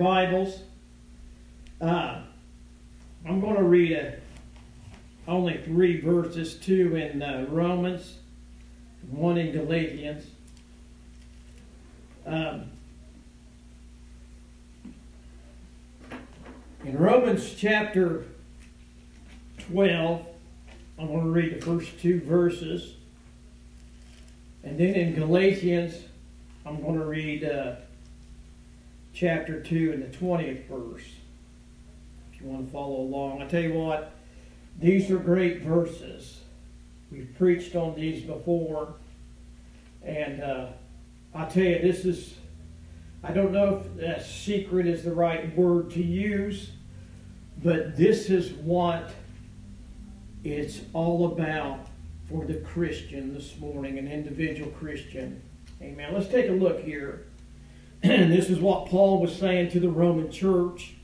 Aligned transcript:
Bibles, 0.00 0.62
uh, 1.82 2.22
I'm 3.26 3.38
going 3.38 3.56
to 3.56 3.62
read 3.62 3.92
a, 3.92 4.14
only 5.28 5.58
three 5.58 6.00
verses 6.00 6.54
two 6.54 6.96
in 6.96 7.20
uh, 7.20 7.44
Romans, 7.50 8.16
one 9.10 9.36
in 9.36 9.52
Galatians. 9.52 10.24
Um, 12.24 12.70
in 16.82 16.96
Romans 16.96 17.54
chapter 17.54 18.24
12, 19.70 20.24
I'm 20.98 21.06
going 21.08 21.24
to 21.24 21.30
read 21.30 21.60
the 21.60 21.62
first 21.62 22.00
two 22.00 22.22
verses. 22.22 22.94
And 24.64 24.80
then 24.80 24.94
in 24.94 25.14
Galatians, 25.14 25.94
I'm 26.64 26.80
going 26.80 26.98
to 26.98 27.04
read 27.04 27.44
uh, 27.44 27.74
chapter 29.12 29.60
2 29.60 29.92
and 29.92 30.02
the 30.02 30.16
20th 30.16 30.66
verse. 30.66 31.04
If 32.32 32.40
you 32.40 32.46
want 32.46 32.66
to 32.66 32.72
follow 32.72 33.00
along. 33.00 33.42
I 33.42 33.46
tell 33.46 33.62
you 33.62 33.74
what, 33.74 34.12
these 34.78 35.10
are 35.10 35.18
great 35.18 35.62
verses. 35.62 36.40
We've 37.10 37.32
preached 37.36 37.74
on 37.74 37.94
these 37.94 38.22
before. 38.22 38.94
And 40.02 40.42
uh, 40.42 40.68
I 41.34 41.44
tell 41.46 41.64
you, 41.64 41.80
this 41.80 42.04
is, 42.04 42.34
I 43.22 43.32
don't 43.32 43.52
know 43.52 43.82
if 43.98 44.02
uh, 44.02 44.22
secret 44.22 44.86
is 44.86 45.04
the 45.04 45.12
right 45.12 45.54
word 45.56 45.90
to 45.92 46.02
use, 46.02 46.70
but 47.62 47.96
this 47.96 48.30
is 48.30 48.52
what 48.52 49.10
it's 50.44 50.80
all 50.92 51.32
about 51.32 51.86
for 52.28 52.46
the 52.46 52.54
Christian 52.54 53.34
this 53.34 53.58
morning, 53.58 53.98
an 53.98 54.08
individual 54.08 54.70
Christian. 54.70 55.42
Amen. 55.82 56.14
Let's 56.14 56.28
take 56.28 56.48
a 56.48 56.52
look 56.52 56.80
here. 56.80 57.26
this 58.02 58.48
is 58.48 58.58
what 58.58 58.86
Paul 58.86 59.20
was 59.20 59.36
saying 59.36 59.70
to 59.72 59.80
the 59.80 59.90
Roman 59.90 60.30
church. 60.30 60.94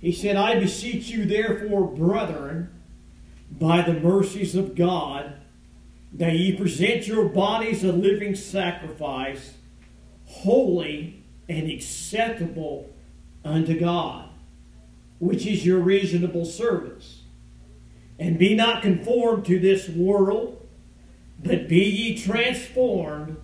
He 0.00 0.12
said, 0.12 0.36
I 0.36 0.58
beseech 0.58 1.08
you, 1.08 1.24
therefore, 1.24 1.86
brethren, 1.86 2.70
by 3.50 3.80
the 3.82 3.94
mercies 3.94 4.54
of 4.54 4.74
God, 4.74 5.34
that 6.12 6.34
ye 6.34 6.56
present 6.56 7.06
your 7.06 7.28
bodies 7.28 7.82
a 7.82 7.92
living 7.92 8.34
sacrifice, 8.34 9.54
holy 10.26 11.24
and 11.48 11.70
acceptable 11.70 12.90
unto 13.44 13.78
God, 13.78 14.28
which 15.18 15.46
is 15.46 15.64
your 15.64 15.80
reasonable 15.80 16.44
service. 16.44 17.22
And 18.18 18.38
be 18.38 18.54
not 18.54 18.82
conformed 18.82 19.46
to 19.46 19.58
this 19.58 19.88
world, 19.88 20.66
but 21.42 21.68
be 21.68 21.84
ye 21.84 22.18
transformed 22.18 23.38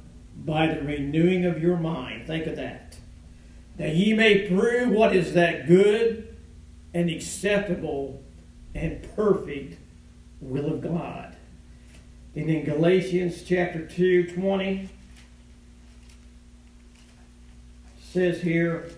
by 0.44 0.66
the 0.66 0.80
renewing 0.82 1.44
of 1.44 1.62
your 1.62 1.76
mind. 1.76 2.26
Think 2.26 2.46
of 2.46 2.56
that. 2.56 2.96
That 3.76 3.94
ye 3.94 4.12
may 4.12 4.48
prove 4.48 4.90
what 4.90 5.16
is 5.16 5.32
that 5.34 5.66
good 5.66 6.36
and 6.92 7.10
acceptable 7.10 8.22
and 8.74 9.02
perfect 9.16 9.78
will 10.40 10.66
of 10.66 10.82
God. 10.82 11.36
And 12.36 12.50
in 12.50 12.64
Galatians 12.64 13.42
chapter 13.42 13.86
2, 13.86 14.32
20, 14.34 14.88
says 18.12 18.40
here, 18.42 18.90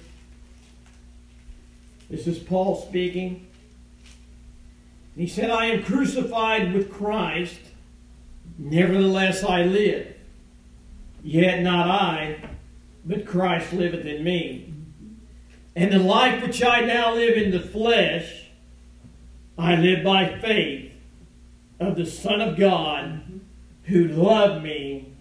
this 2.11 2.27
is 2.27 2.39
Paul 2.39 2.87
speaking. 2.89 3.47
He 5.17 5.27
said, 5.27 5.51
I 5.51 5.67
am 5.67 5.83
crucified 5.83 6.75
with 6.75 6.93
Christ, 6.93 7.59
nevertheless 8.59 9.43
I 9.43 9.63
live. 9.63 10.16
Yet 11.27 11.61
not 11.61 11.91
I, 11.91 12.39
but 13.05 13.27
Christ 13.27 13.73
liveth 13.73 14.07
in 14.07 14.23
me. 14.23 14.73
And 15.75 15.93
the 15.93 15.99
life 15.99 16.41
which 16.41 16.63
I 16.63 16.83
now 16.83 17.15
live 17.15 17.37
in 17.37 17.51
the 17.51 17.59
flesh, 17.59 18.45
I 19.59 19.75
live 19.75 20.05
by 20.05 20.39
faith 20.39 20.93
of 21.81 21.97
the 21.97 22.07
Son 22.07 22.41
of 22.41 22.57
God, 22.57 23.41
who 23.87 24.07
loved 24.07 24.63
me 24.63 25.15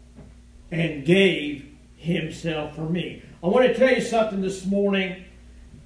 and 0.69 1.03
gave 1.03 1.75
himself 1.95 2.75
for 2.75 2.87
me. 2.87 3.23
I 3.43 3.47
want 3.47 3.65
to 3.65 3.73
tell 3.73 3.91
you 3.91 4.01
something 4.01 4.41
this 4.41 4.63
morning. 4.63 5.25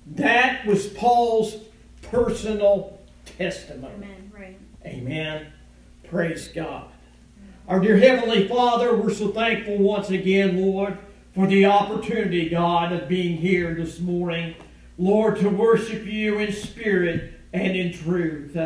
That 0.05 0.65
was 0.65 0.87
Paul's 0.87 1.55
personal 2.01 2.99
testimony. 3.37 3.93
Amen. 3.93 4.31
Right. 4.35 4.59
Amen. 4.85 5.47
Praise 6.03 6.49
God. 6.49 6.91
Our 7.69 7.79
dear 7.79 7.97
Heavenly 7.97 8.47
Father, 8.47 8.95
we're 8.95 9.13
so 9.13 9.27
thankful 9.27 9.77
once 9.77 10.09
again, 10.09 10.59
Lord, 10.59 10.97
for 11.35 11.45
the 11.45 11.67
opportunity, 11.67 12.49
God, 12.49 12.91
of 12.91 13.07
being 13.07 13.37
here 13.37 13.75
this 13.75 13.99
morning. 13.99 14.55
Lord, 14.97 15.37
to 15.37 15.49
worship 15.49 16.03
you 16.03 16.39
in 16.39 16.51
spirit 16.51 17.31
and 17.53 17.77
in 17.77 17.93
truth. 17.93 18.57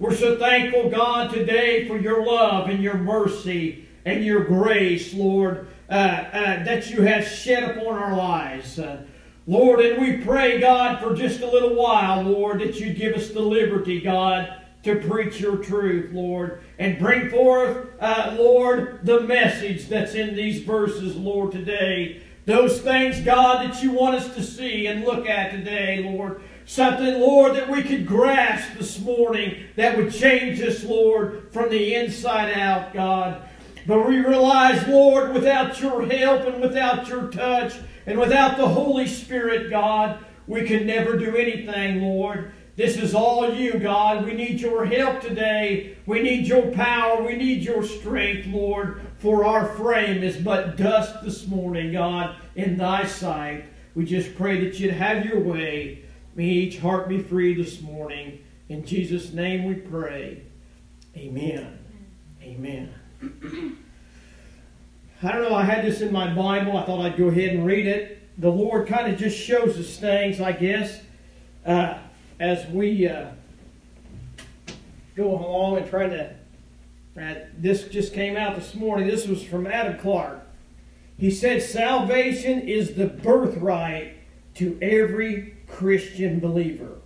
We're 0.00 0.16
so 0.16 0.40
thankful, 0.40 0.90
God, 0.90 1.32
today 1.32 1.86
for 1.86 2.00
your 2.00 2.26
love 2.26 2.68
and 2.68 2.82
your 2.82 2.96
mercy 2.96 3.86
and 4.04 4.24
your 4.24 4.42
grace, 4.42 5.14
Lord, 5.14 5.68
uh, 5.88 5.92
uh, 5.92 6.64
that 6.64 6.90
you 6.90 7.02
have 7.02 7.28
shed 7.28 7.62
upon 7.62 7.94
our 7.94 8.16
lives. 8.16 8.76
Uh, 8.76 9.04
Lord, 9.46 9.78
and 9.78 10.02
we 10.02 10.16
pray, 10.16 10.58
God, 10.58 11.00
for 11.00 11.14
just 11.14 11.42
a 11.42 11.48
little 11.48 11.76
while, 11.76 12.22
Lord, 12.22 12.60
that 12.62 12.80
you 12.80 12.92
give 12.92 13.14
us 13.14 13.28
the 13.28 13.38
liberty, 13.38 14.00
God, 14.00 14.52
to 14.84 14.96
preach 14.96 15.40
your 15.40 15.56
truth, 15.56 16.12
Lord, 16.12 16.62
and 16.78 16.98
bring 16.98 17.30
forth, 17.30 17.88
uh, 18.00 18.36
Lord, 18.38 19.00
the 19.02 19.20
message 19.20 19.88
that's 19.88 20.14
in 20.14 20.36
these 20.36 20.62
verses, 20.62 21.16
Lord, 21.16 21.52
today. 21.52 22.22
Those 22.46 22.80
things, 22.80 23.20
God, 23.20 23.68
that 23.68 23.82
you 23.82 23.92
want 23.92 24.14
us 24.16 24.34
to 24.34 24.42
see 24.42 24.86
and 24.86 25.04
look 25.04 25.28
at 25.28 25.50
today, 25.50 26.02
Lord. 26.02 26.40
Something, 26.64 27.20
Lord, 27.20 27.56
that 27.56 27.68
we 27.68 27.82
could 27.82 28.06
grasp 28.06 28.78
this 28.78 28.98
morning 29.00 29.64
that 29.76 29.96
would 29.96 30.12
change 30.12 30.60
us, 30.60 30.84
Lord, 30.84 31.48
from 31.52 31.70
the 31.70 31.94
inside 31.94 32.52
out, 32.52 32.92
God. 32.92 33.42
But 33.86 34.06
we 34.06 34.18
realize, 34.18 34.86
Lord, 34.86 35.32
without 35.32 35.80
your 35.80 36.06
help 36.06 36.42
and 36.42 36.60
without 36.60 37.08
your 37.08 37.28
touch 37.28 37.74
and 38.06 38.18
without 38.18 38.56
the 38.56 38.68
Holy 38.68 39.06
Spirit, 39.06 39.70
God, 39.70 40.18
we 40.46 40.66
can 40.66 40.86
never 40.86 41.16
do 41.16 41.36
anything, 41.36 42.02
Lord. 42.02 42.52
This 42.78 42.96
is 42.96 43.12
all 43.12 43.52
you, 43.52 43.76
God. 43.80 44.24
We 44.24 44.34
need 44.34 44.60
your 44.60 44.86
help 44.86 45.20
today. 45.20 45.96
We 46.06 46.22
need 46.22 46.46
your 46.46 46.70
power. 46.70 47.20
We 47.20 47.34
need 47.34 47.64
your 47.64 47.82
strength, 47.82 48.46
Lord, 48.46 49.00
for 49.18 49.44
our 49.44 49.66
frame 49.74 50.22
is 50.22 50.36
but 50.36 50.76
dust 50.76 51.24
this 51.24 51.48
morning, 51.48 51.92
God, 51.92 52.36
in 52.54 52.76
thy 52.76 53.04
sight. 53.04 53.64
We 53.96 54.04
just 54.04 54.36
pray 54.36 54.60
that 54.60 54.78
you'd 54.78 54.94
have 54.94 55.26
your 55.26 55.40
way. 55.40 56.04
May 56.36 56.44
each 56.44 56.78
heart 56.78 57.08
be 57.08 57.20
free 57.20 57.52
this 57.52 57.80
morning. 57.80 58.44
In 58.68 58.86
Jesus' 58.86 59.32
name 59.32 59.64
we 59.64 59.74
pray. 59.74 60.44
Amen. 61.16 61.80
Amen. 62.40 62.94
I 65.24 65.32
don't 65.32 65.42
know, 65.42 65.54
I 65.56 65.64
had 65.64 65.84
this 65.84 66.00
in 66.00 66.12
my 66.12 66.32
Bible. 66.32 66.76
I 66.76 66.84
thought 66.84 67.04
I'd 67.04 67.16
go 67.16 67.26
ahead 67.26 67.56
and 67.56 67.66
read 67.66 67.88
it. 67.88 68.22
The 68.40 68.50
Lord 68.50 68.86
kind 68.86 69.12
of 69.12 69.18
just 69.18 69.36
shows 69.36 69.76
us 69.76 69.96
things, 69.96 70.40
I 70.40 70.52
guess, 70.52 71.00
uh, 71.66 71.98
as 72.40 72.66
we 72.68 73.08
uh, 73.08 73.30
go 75.16 75.30
along 75.30 75.78
and 75.78 75.88
try 75.88 76.08
to. 76.08 76.34
Uh, 77.20 77.34
this 77.56 77.88
just 77.88 78.14
came 78.14 78.36
out 78.36 78.54
this 78.54 78.74
morning. 78.74 79.08
This 79.08 79.26
was 79.26 79.42
from 79.42 79.66
Adam 79.66 79.98
Clarke. 79.98 80.46
He 81.18 81.32
said, 81.32 81.62
Salvation 81.62 82.60
is 82.60 82.94
the 82.94 83.06
birthright 83.06 84.14
to 84.54 84.78
every 84.80 85.56
Christian 85.66 86.38
believer. 86.38 86.98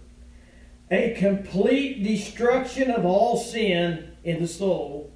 A 0.90 1.14
complete 1.18 2.02
destruction 2.02 2.90
of 2.90 3.06
all 3.06 3.38
sin 3.38 4.12
in 4.22 4.42
the 4.42 4.48
soul 4.48 5.10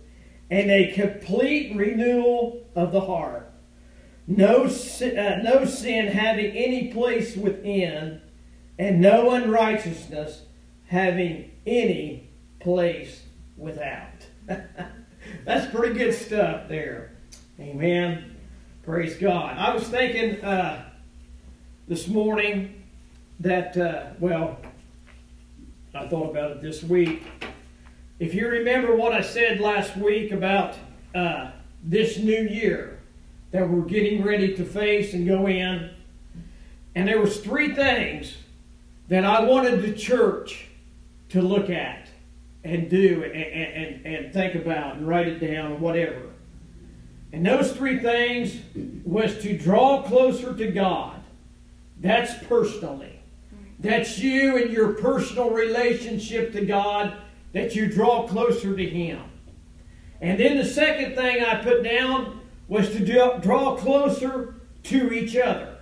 and 0.50 0.70
a 0.70 0.92
complete 0.92 1.76
renewal 1.76 2.64
of 2.74 2.92
the 2.92 3.02
heart. 3.02 3.50
No, 4.26 4.64
uh, 4.64 5.38
no 5.42 5.64
sin 5.66 6.08
having 6.08 6.56
any 6.56 6.92
place 6.92 7.36
within, 7.36 8.20
and 8.78 9.00
no 9.00 9.30
unrighteousness 9.30 10.42
having 10.86 11.50
any 11.66 12.28
place 12.60 13.22
without. 13.56 14.26
That's 15.44 15.74
pretty 15.74 15.94
good 15.94 16.14
stuff 16.14 16.68
there. 16.68 17.12
Amen. 17.58 18.36
Praise 18.84 19.16
God. 19.16 19.56
I 19.56 19.74
was 19.74 19.84
thinking 19.84 20.44
uh, 20.44 20.84
this 21.88 22.06
morning 22.06 22.82
that, 23.40 23.76
uh, 23.76 24.10
well, 24.20 24.58
I 25.94 26.06
thought 26.06 26.30
about 26.30 26.52
it 26.52 26.60
this 26.60 26.82
week. 26.82 27.24
If 28.18 28.34
you 28.34 28.48
remember 28.48 28.94
what 28.94 29.12
I 29.12 29.22
said 29.22 29.60
last 29.60 29.96
week 29.96 30.30
about 30.32 30.74
uh, 31.14 31.50
this 31.82 32.18
new 32.18 32.42
year 32.42 32.98
that 33.50 33.68
we're 33.68 33.82
getting 33.82 34.22
ready 34.22 34.54
to 34.56 34.64
face 34.64 35.14
and 35.14 35.26
go 35.26 35.46
in, 35.46 35.90
and 36.94 37.08
there 37.08 37.20
was 37.20 37.40
three 37.40 37.74
things 37.74 38.36
that 39.08 39.24
I 39.24 39.44
wanted 39.44 39.82
the 39.82 39.92
church 39.92 40.66
to 41.30 41.42
look 41.42 41.70
at 41.70 42.08
and 42.64 42.90
do 42.90 43.22
and, 43.24 43.34
and, 43.34 44.06
and 44.06 44.32
think 44.32 44.54
about 44.54 44.96
and 44.96 45.06
write 45.06 45.28
it 45.28 45.38
down, 45.38 45.72
or 45.72 45.76
whatever. 45.76 46.22
And 47.32 47.44
those 47.44 47.72
three 47.72 47.98
things 47.98 48.56
was 49.04 49.40
to 49.42 49.56
draw 49.56 50.02
closer 50.02 50.54
to 50.54 50.70
God. 50.70 51.22
That's 52.00 52.32
personally. 52.44 53.20
That's 53.78 54.18
you 54.18 54.56
and 54.56 54.72
your 54.72 54.94
personal 54.94 55.50
relationship 55.50 56.52
to 56.52 56.64
God 56.64 57.16
that 57.52 57.74
you 57.74 57.90
draw 57.92 58.26
closer 58.26 58.76
to 58.76 58.88
Him. 58.88 59.22
And 60.20 60.40
then 60.40 60.56
the 60.56 60.64
second 60.64 61.14
thing 61.14 61.44
I 61.44 61.62
put 61.62 61.82
down 61.82 62.40
was 62.68 62.90
to 62.90 63.04
do, 63.04 63.32
draw 63.40 63.76
closer 63.76 64.54
to 64.84 65.12
each 65.12 65.36
other. 65.36 65.76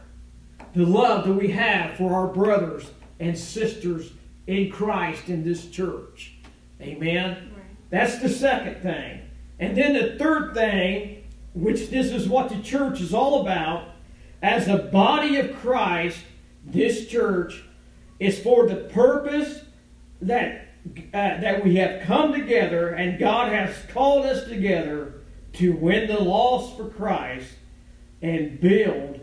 The 0.74 0.84
love 0.84 1.24
that 1.26 1.34
we 1.34 1.50
have 1.52 1.96
for 1.96 2.12
our 2.14 2.26
brothers 2.26 2.90
and 3.20 3.36
sisters 3.36 4.12
in 4.46 4.70
Christ 4.70 5.28
in 5.28 5.44
this 5.44 5.68
church. 5.70 6.34
Amen. 6.80 7.52
Right. 7.54 7.64
That's 7.90 8.18
the 8.18 8.28
second 8.28 8.82
thing. 8.82 9.22
And 9.58 9.76
then 9.76 9.94
the 9.94 10.18
third 10.18 10.54
thing, 10.54 11.24
which 11.54 11.88
this 11.88 12.10
is 12.10 12.28
what 12.28 12.48
the 12.48 12.60
church 12.60 13.00
is 13.00 13.14
all 13.14 13.42
about, 13.42 13.88
as 14.42 14.68
a 14.68 14.78
body 14.78 15.36
of 15.36 15.56
Christ, 15.56 16.18
this 16.66 17.06
church 17.06 17.62
is 18.18 18.38
for 18.40 18.66
the 18.66 18.76
purpose 18.76 19.60
that 20.20 20.68
uh, 20.86 21.40
that 21.40 21.64
we 21.64 21.76
have 21.76 22.02
come 22.02 22.32
together 22.32 22.90
and 22.90 23.18
God 23.18 23.50
has 23.50 23.74
called 23.90 24.26
us 24.26 24.46
together 24.46 25.14
to 25.54 25.72
win 25.72 26.08
the 26.08 26.20
lost 26.20 26.76
for 26.76 26.90
Christ 26.90 27.54
and 28.20 28.60
build 28.60 29.20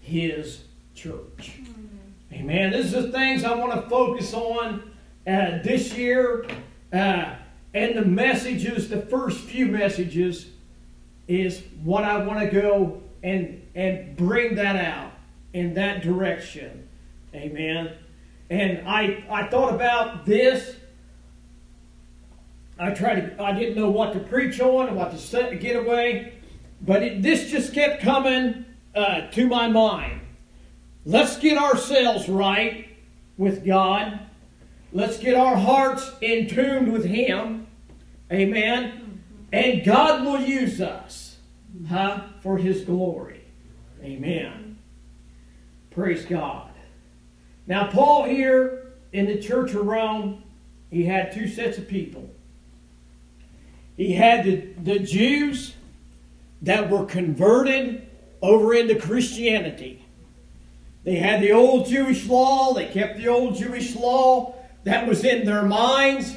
His 0.00 0.64
church. 0.94 1.60
Amen. 2.32 2.72
This 2.72 2.86
is 2.86 2.92
the 2.92 3.12
things 3.12 3.44
I 3.44 3.54
want 3.54 3.72
to 3.74 3.88
focus 3.88 4.34
on 4.34 4.90
uh, 5.26 5.58
this 5.62 5.94
year. 5.94 6.46
Uh, 6.92 7.34
and 7.74 7.96
the 7.96 8.04
messages, 8.04 8.88
the 8.88 9.02
first 9.02 9.40
few 9.40 9.66
messages, 9.66 10.46
is 11.28 11.62
what 11.82 12.04
I 12.04 12.24
want 12.24 12.40
to 12.40 12.60
go 12.60 13.02
and, 13.22 13.66
and 13.74 14.16
bring 14.16 14.54
that 14.56 14.76
out 14.76 15.12
in 15.52 15.74
that 15.74 16.02
direction. 16.02 16.88
Amen. 17.34 17.92
And 18.50 18.88
I, 18.88 19.24
I 19.30 19.48
thought 19.48 19.74
about 19.74 20.24
this. 20.24 20.76
I 22.78 22.90
tried 22.90 23.36
to, 23.36 23.42
I 23.42 23.52
didn't 23.52 23.76
know 23.76 23.90
what 23.90 24.12
to 24.12 24.20
preach 24.20 24.60
on, 24.60 24.94
what 24.94 25.10
to 25.10 25.18
set, 25.18 25.58
get 25.60 25.76
away, 25.76 26.34
but 26.82 27.02
it, 27.02 27.22
this 27.22 27.50
just 27.50 27.72
kept 27.72 28.02
coming 28.02 28.66
uh, 28.94 29.28
to 29.28 29.46
my 29.46 29.68
mind. 29.68 30.20
Let's 31.06 31.38
get 31.38 31.56
ourselves 31.56 32.28
right 32.28 32.88
with 33.38 33.64
God. 33.64 34.18
Let's 34.92 35.18
get 35.18 35.36
our 35.36 35.54
hearts 35.54 36.10
in 36.20 36.48
tune 36.48 36.90
with 36.90 37.04
Him. 37.04 37.68
Amen. 38.32 39.22
And 39.52 39.84
God 39.84 40.24
will 40.24 40.40
use 40.40 40.80
us 40.80 41.36
huh, 41.88 42.24
for 42.42 42.58
His 42.58 42.82
glory. 42.82 43.44
Amen. 44.02 44.78
Praise 45.92 46.24
God. 46.24 46.70
Now, 47.68 47.88
Paul 47.88 48.24
here 48.24 48.92
in 49.12 49.26
the 49.26 49.40
church 49.40 49.74
of 49.74 49.86
Rome, 49.86 50.42
he 50.90 51.04
had 51.04 51.32
two 51.32 51.46
sets 51.46 51.78
of 51.78 51.86
people. 51.86 52.28
He 53.96 54.12
had 54.12 54.44
the, 54.44 54.56
the 54.82 54.98
Jews 54.98 55.74
that 56.62 56.90
were 56.90 57.04
converted 57.06 58.08
over 58.42 58.74
into 58.74 58.96
Christianity. 58.96 60.02
They 61.06 61.14
had 61.14 61.40
the 61.40 61.52
old 61.52 61.86
Jewish 61.86 62.26
law. 62.26 62.74
They 62.74 62.86
kept 62.86 63.16
the 63.16 63.28
old 63.28 63.54
Jewish 63.54 63.94
law. 63.94 64.56
That 64.82 65.06
was 65.06 65.24
in 65.24 65.46
their 65.46 65.62
minds. 65.62 66.34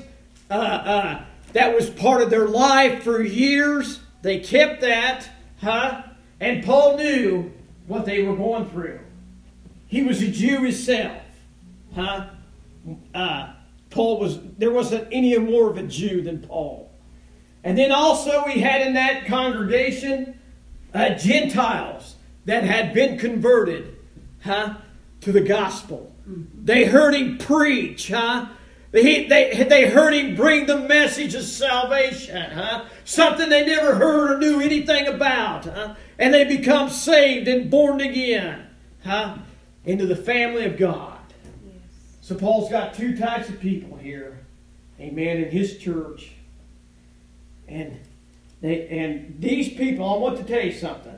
Uh, 0.49 0.53
uh, 0.53 1.23
that 1.53 1.73
was 1.73 1.89
part 1.89 2.21
of 2.21 2.29
their 2.29 2.47
life 2.47 3.01
for 3.03 3.19
years. 3.19 3.99
They 4.21 4.39
kept 4.39 4.81
that, 4.81 5.27
huh? 5.59 6.03
And 6.39 6.63
Paul 6.63 6.97
knew 6.97 7.51
what 7.87 8.05
they 8.05 8.21
were 8.21 8.35
going 8.35 8.69
through. 8.69 8.99
He 9.87 10.03
was 10.03 10.21
a 10.21 10.29
Jew 10.29 10.61
himself, 10.61 11.23
huh? 11.95 12.27
Uh, 13.15 13.53
Paul 13.89 14.19
was 14.19 14.39
there 14.59 14.71
wasn't 14.71 15.07
any 15.11 15.35
more 15.39 15.71
of 15.71 15.79
a 15.79 15.83
Jew 15.83 16.21
than 16.21 16.43
Paul. 16.43 16.91
And 17.63 17.75
then 17.75 17.91
also 17.91 18.43
we 18.45 18.59
had 18.59 18.85
in 18.85 18.93
that 18.93 19.25
congregation 19.25 20.39
uh, 20.93 21.15
Gentiles 21.15 22.17
that 22.45 22.63
had 22.63 22.93
been 22.93 23.17
converted 23.17 23.95
huh, 24.43 24.75
to 25.21 25.31
the 25.31 25.41
gospel. 25.41 26.15
They 26.63 26.85
heard 26.85 27.15
him 27.15 27.37
preach, 27.37 28.09
huh? 28.09 28.47
They, 28.91 29.25
they, 29.25 29.65
they 29.69 29.89
heard 29.89 30.13
him 30.13 30.35
bring 30.35 30.65
the 30.65 30.77
message 30.79 31.35
of 31.35 31.43
salvation, 31.43 32.51
huh? 32.51 32.85
Something 33.03 33.49
they 33.49 33.65
never 33.65 33.95
heard 33.95 34.31
or 34.31 34.37
knew 34.39 34.59
anything 34.59 35.07
about, 35.07 35.65
huh? 35.65 35.95
And 36.17 36.33
they 36.33 36.43
become 36.43 36.89
saved 36.89 37.47
and 37.47 37.69
born 37.69 38.01
again, 38.01 38.67
huh? 39.03 39.37
Into 39.85 40.05
the 40.05 40.15
family 40.15 40.65
of 40.65 40.77
God. 40.77 41.19
Yes. 41.65 41.73
So 42.21 42.35
Paul's 42.35 42.69
got 42.69 42.93
two 42.93 43.17
types 43.17 43.49
of 43.49 43.59
people 43.59 43.97
here, 43.97 44.39
amen, 44.99 45.37
in 45.37 45.51
his 45.51 45.77
church. 45.77 46.31
And 47.67 47.99
they 48.61 48.87
and 48.87 49.35
these 49.39 49.69
people, 49.69 50.07
I 50.07 50.17
want 50.17 50.37
to 50.37 50.43
tell 50.43 50.65
you 50.65 50.73
something. 50.73 51.17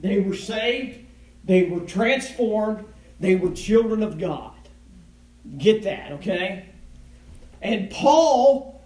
They 0.00 0.20
were 0.20 0.34
saved 0.34 1.06
they 1.50 1.64
were 1.64 1.80
transformed. 1.80 2.84
They 3.18 3.34
were 3.34 3.50
children 3.50 4.04
of 4.04 4.20
God. 4.20 4.54
Get 5.58 5.82
that, 5.82 6.12
okay? 6.12 6.66
And 7.60 7.90
Paul 7.90 8.80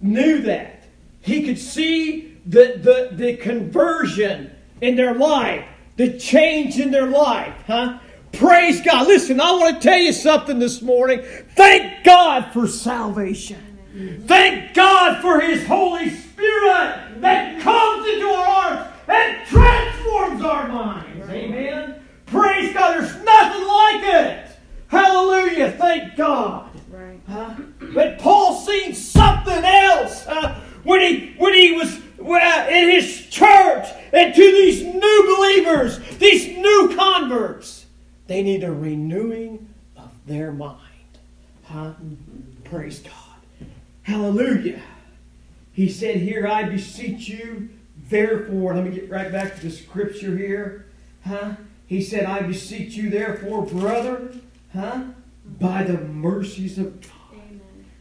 knew 0.00 0.42
that. 0.42 0.84
He 1.20 1.42
could 1.42 1.58
see 1.58 2.38
the, 2.46 2.78
the, 2.80 3.16
the 3.16 3.36
conversion 3.38 4.52
in 4.82 4.94
their 4.94 5.14
life, 5.14 5.64
the 5.96 6.16
change 6.16 6.78
in 6.78 6.92
their 6.92 7.08
life, 7.08 7.54
huh? 7.66 7.98
Praise 8.30 8.80
God. 8.80 9.08
Listen, 9.08 9.40
I 9.40 9.50
want 9.52 9.74
to 9.74 9.88
tell 9.88 9.98
you 9.98 10.12
something 10.12 10.60
this 10.60 10.80
morning. 10.80 11.22
Thank 11.56 12.04
God 12.04 12.52
for 12.52 12.68
salvation. 12.68 14.20
Thank 14.28 14.74
God 14.74 15.20
for 15.20 15.40
His 15.40 15.66
Holy 15.66 16.10
Spirit 16.10 17.20
that 17.20 17.60
comes 17.62 18.06
into 18.06 18.26
our 18.26 18.44
hearts 18.44 18.93
and 19.08 19.46
transforms 19.46 20.42
our 20.42 20.68
minds. 20.68 21.28
Amen. 21.28 22.02
Praise 22.26 22.72
God. 22.72 22.94
There's 22.94 23.24
nothing 23.24 23.66
like 23.66 24.02
it. 24.02 24.46
Hallelujah. 24.88 25.72
Thank 25.72 26.16
God. 26.16 26.70
Right. 26.90 27.20
Huh? 27.28 27.54
But 27.94 28.18
Paul 28.18 28.54
seen 28.54 28.94
something 28.94 29.64
else 29.64 30.26
uh, 30.26 30.60
when 30.84 31.00
he 31.00 31.34
when 31.38 31.54
he 31.54 31.72
was 31.72 32.00
uh, 32.20 32.66
in 32.70 32.90
his 32.90 33.26
church 33.26 33.88
and 34.12 34.34
to 34.34 34.40
these 34.40 34.82
new 34.82 35.36
believers, 35.36 35.98
these 36.18 36.56
new 36.56 36.94
converts. 36.96 37.86
They 38.26 38.42
need 38.42 38.64
a 38.64 38.72
renewing 38.72 39.68
of 39.96 40.10
their 40.26 40.50
mind. 40.50 40.78
Huh? 41.64 41.92
Praise 42.64 43.00
God. 43.00 43.12
Hallelujah. 44.02 44.80
He 45.72 45.88
said 45.88 46.16
here, 46.16 46.46
I 46.46 46.62
beseech 46.62 47.28
you, 47.28 47.68
Therefore, 48.08 48.74
let 48.74 48.84
me 48.84 48.90
get 48.90 49.10
right 49.10 49.32
back 49.32 49.56
to 49.56 49.62
the 49.62 49.70
scripture 49.70 50.36
here. 50.36 50.86
Huh? 51.26 51.54
He 51.86 52.02
said, 52.02 52.24
I 52.24 52.42
beseech 52.42 52.94
you, 52.94 53.10
therefore, 53.10 53.64
brother, 53.64 54.34
huh? 54.72 55.04
By 55.60 55.84
the 55.84 55.98
mercies 55.98 56.78
of 56.78 57.00
God. 57.00 57.10
Amen. 57.32 57.60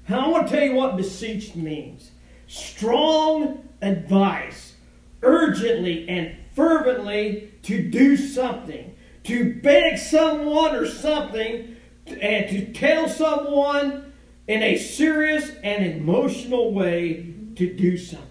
I 0.10 0.28
want 0.28 0.48
to 0.48 0.54
tell 0.54 0.64
you 0.64 0.76
what 0.76 0.98
beseech 0.98 1.56
means. 1.56 2.12
Strong 2.48 3.68
advice, 3.82 4.74
urgently 5.22 6.08
and 6.08 6.36
fervently 6.56 7.52
to 7.64 7.90
do 7.90 8.16
something, 8.18 8.96
to 9.24 9.56
beg 9.62 9.98
someone 9.98 10.76
or 10.76 10.86
something, 10.86 11.76
and 12.06 12.50
to 12.50 12.74
tell 12.74 13.08
someone 13.08 14.14
in 14.48 14.62
a 14.62 14.78
serious 14.78 15.52
and 15.64 15.86
emotional 15.86 16.74
way 16.74 17.34
to 17.56 17.74
do 17.74 17.98
something. 17.98 18.30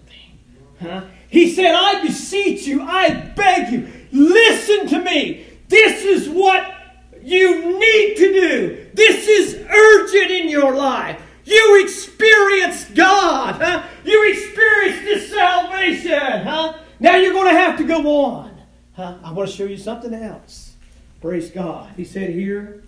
Huh? 0.79 1.05
He 1.33 1.51
said, 1.51 1.73
I 1.73 2.03
beseech 2.03 2.67
you, 2.67 2.83
I 2.83 3.09
beg 3.09 3.73
you, 3.73 3.91
listen 4.11 4.87
to 4.89 4.99
me. 4.99 5.47
This 5.67 6.05
is 6.05 6.29
what 6.29 6.71
you 7.23 7.79
need 7.79 8.15
to 8.17 8.33
do. 8.33 8.87
This 8.93 9.27
is 9.27 9.55
urgent 9.55 10.29
in 10.29 10.47
your 10.47 10.75
life. 10.75 11.19
You 11.43 11.83
experience 11.83 12.85
God. 12.91 13.55
Huh? 13.55 13.83
You 14.05 14.31
experience 14.31 14.99
this 15.01 15.31
salvation. 15.31 16.45
Huh? 16.45 16.77
Now 16.99 17.15
you're 17.15 17.33
going 17.33 17.51
to 17.51 17.59
have 17.59 17.79
to 17.79 17.83
go 17.83 18.25
on. 18.25 18.61
Huh? 18.93 19.17
I 19.23 19.31
want 19.31 19.49
to 19.49 19.55
show 19.55 19.65
you 19.65 19.77
something 19.77 20.13
else. 20.13 20.75
Praise 21.19 21.49
God. 21.49 21.93
He 21.97 22.05
said 22.05 22.29
here, 22.29 22.83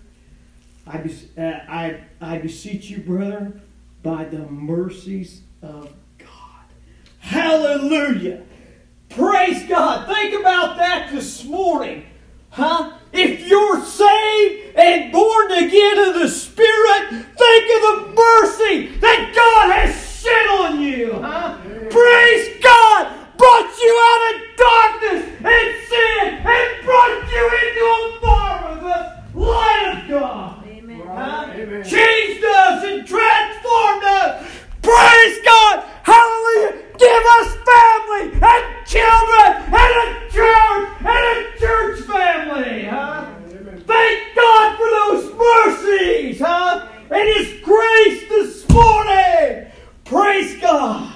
I, 0.86 0.98
uh, 1.36 1.40
I, 1.40 2.04
I 2.20 2.38
beseech 2.38 2.90
you, 2.90 2.98
brother, 2.98 3.60
by 4.04 4.22
the 4.22 4.46
mercies 4.46 5.40
of 5.62 5.86
God. 5.86 5.94
Hallelujah. 7.26 8.44
Praise 9.08 9.64
God. 9.68 10.06
Think 10.06 10.40
about 10.40 10.76
that 10.76 11.10
this 11.10 11.44
morning. 11.44 12.06
Huh? 12.50 12.92
If 13.12 13.48
you're 13.48 13.82
saved 13.84 14.76
and 14.76 15.10
born 15.10 15.50
again 15.50 15.98
of 16.06 16.14
the 16.14 16.28
Spirit, 16.28 17.08
think 17.10 17.66
of 17.74 17.82
the 17.82 18.14
mercy 18.14 18.98
that 18.98 19.32
God 19.34 19.72
has 19.74 20.20
shed 20.20 20.46
on 20.46 20.80
you. 20.80 21.14
Huh? 21.14 21.58
Praise 21.90 22.62
God 22.62 23.12
brought 23.36 23.76
you 23.76 23.92
out 24.06 24.22
of 24.30 24.56
darkness 24.56 25.24
and 25.44 25.86
sin 25.88 26.46
and 26.46 26.84
brought 26.84 27.28
you 27.28 27.50
into 27.66 27.84
a 27.84 28.20
marvelous 28.22 29.34
light 29.34 29.98
of 29.98 30.08
God. 30.08 30.64
Amen. 30.68 31.02
Huh? 31.04 31.50
Amen. 31.52 31.82
Changed 31.82 32.44
us 32.44 32.84
and 32.84 33.04
transformed 33.04 34.04
us. 34.04 34.65
Praise 34.86 35.38
God. 35.44 35.84
Hallelujah. 36.04 36.78
Give 36.96 37.22
us 37.40 37.56
family 37.66 38.38
and 38.40 38.86
children 38.86 39.74
and 39.74 39.94
a 39.98 40.30
church 40.30 40.88
and 41.00 41.24
a 41.26 41.58
church 41.58 42.00
family. 42.02 42.84
Huh? 42.84 43.26
Thank 43.84 44.36
God 44.36 44.76
for 44.76 44.88
those 44.88 45.34
mercies, 45.34 46.38
huh? 46.38 46.86
And 47.10 47.28
His 47.36 47.60
grace 47.64 48.28
this 48.28 48.68
morning. 48.68 49.66
Praise 50.04 50.60
God. 50.60 51.12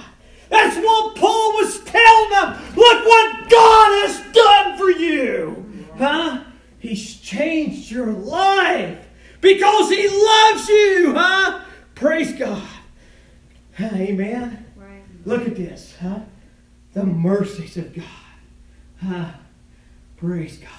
That's 0.49 0.75
what 0.75 1.15
Paul 1.15 1.53
was 1.53 1.79
telling 1.85 2.29
them. 2.29 2.75
Look 2.75 3.05
what 3.05 3.49
God 3.49 3.89
has 4.03 4.33
done 4.33 4.77
for 4.77 4.91
you. 4.91 5.85
Huh? 5.97 6.43
He's 6.77 7.21
changed 7.21 7.89
your 7.89 8.11
life 8.11 9.07
because 9.39 9.89
He 9.89 10.09
loves 10.09 10.67
you, 10.67 11.13
huh? 11.15 11.63
Praise 11.95 12.33
God. 12.33 12.67
Amen. 13.79 14.65
Right. 14.75 15.03
Look 15.25 15.47
at 15.47 15.55
this, 15.55 15.95
huh? 16.01 16.19
The 16.93 17.05
mercies 17.05 17.77
of 17.77 17.93
God. 17.95 18.05
Huh? 19.01 19.31
Praise 20.17 20.57
God. 20.57 20.69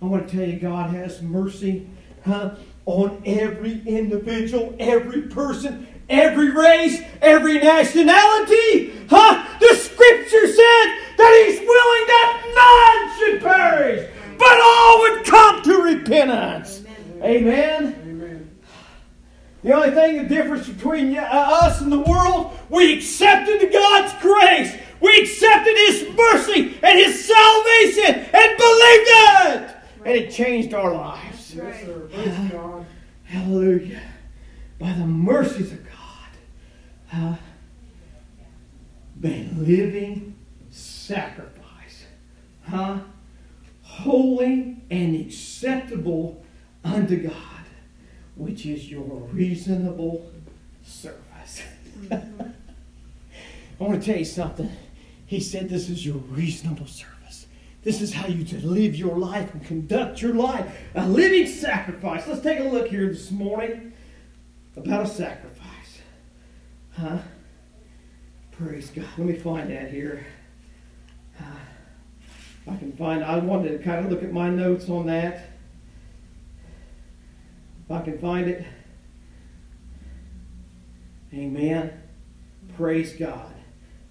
I 0.00 0.04
want 0.04 0.28
to 0.28 0.36
tell 0.36 0.46
you, 0.46 0.58
God 0.58 0.90
has 0.90 1.22
mercy, 1.22 1.88
huh? 2.24 2.56
On 2.84 3.22
every 3.24 3.80
individual, 3.86 4.74
every 4.78 5.22
person, 5.22 5.86
every 6.08 6.50
race, 6.50 7.00
every 7.20 7.58
nationality. 7.58 8.92
Huh? 9.08 9.44
The 9.60 9.74
scripture 9.74 10.46
said 10.46 10.98
that 11.16 11.44
he's 11.46 11.60
willing 11.60 12.06
that 12.08 12.32
none 12.54 13.18
should 13.18 13.42
perish, 13.42 14.10
but 14.38 14.60
all 14.60 15.00
would 15.00 15.24
come 15.24 15.62
to 15.62 15.82
repentance. 15.82 16.82
Amen. 17.22 17.22
Amen. 17.22 18.01
The 19.62 19.72
only 19.72 19.90
thing, 19.90 20.16
the 20.16 20.28
difference 20.28 20.68
between 20.68 21.16
uh, 21.16 21.22
us 21.22 21.80
and 21.80 21.92
the 21.92 22.00
world, 22.00 22.52
we 22.68 22.96
accepted 22.96 23.72
God's 23.72 24.12
grace. 24.20 24.76
We 25.00 25.20
accepted 25.20 25.76
His 25.76 26.08
mercy 26.16 26.78
and 26.82 26.98
His 26.98 27.24
salvation 27.24 28.26
and 28.32 28.56
believed 28.58 29.08
it. 29.08 29.76
And 30.04 30.16
it 30.16 30.30
changed 30.32 30.74
our 30.74 30.92
lives. 30.92 31.54
Yes, 31.54 31.84
sir. 31.84 32.84
Hallelujah. 33.24 34.02
By 34.78 34.92
the 34.94 35.06
mercies 35.06 35.72
of 35.72 35.78
uh, 37.12 37.36
the 39.20 39.44
living 39.56 40.34
sacrifice, 40.70 42.06
huh? 42.68 43.00
Holy 43.82 44.78
and 44.90 45.14
acceptable 45.14 46.42
unto 46.82 47.28
God, 47.28 47.51
which 48.36 48.66
is 48.66 48.90
your 48.90 49.04
reasonable 49.32 50.30
service. 50.82 51.62
Mm-hmm. 52.00 52.42
I 53.80 53.84
want 53.84 54.00
to 54.00 54.06
tell 54.06 54.18
you 54.18 54.24
something. 54.24 54.70
He 55.26 55.40
said 55.40 55.68
this 55.68 55.88
is 55.88 56.04
your 56.04 56.16
reasonable 56.16 56.86
service. 56.86 57.46
This 57.82 58.00
is 58.00 58.12
how 58.12 58.28
you 58.28 58.44
to 58.44 58.66
live 58.66 58.94
your 58.94 59.18
life 59.18 59.52
and 59.54 59.64
conduct 59.64 60.22
your 60.22 60.34
life. 60.34 60.72
A 60.94 61.08
living 61.08 61.46
sacrifice. 61.46 62.26
Let's 62.28 62.42
take 62.42 62.60
a 62.60 62.64
look 62.64 62.88
here 62.88 63.08
this 63.08 63.30
morning 63.30 63.92
about 64.76 65.04
a 65.04 65.08
sacrifice. 65.08 66.00
Huh? 66.92 67.18
Praise 68.52 68.90
God. 68.90 69.06
Let 69.18 69.26
me 69.26 69.34
find 69.34 69.70
that 69.70 69.90
here. 69.90 70.24
Uh, 71.40 72.70
I 72.70 72.76
can 72.76 72.92
find, 72.92 73.24
I 73.24 73.38
wanted 73.38 73.76
to 73.76 73.78
kind 73.82 74.04
of 74.04 74.12
look 74.12 74.22
at 74.22 74.32
my 74.32 74.48
notes 74.48 74.88
on 74.88 75.06
that. 75.06 75.51
If 77.92 77.98
I 77.98 78.04
can 78.04 78.18
find 78.18 78.48
it. 78.48 78.64
Amen. 81.34 81.92
Praise 82.74 83.12
God. 83.12 83.52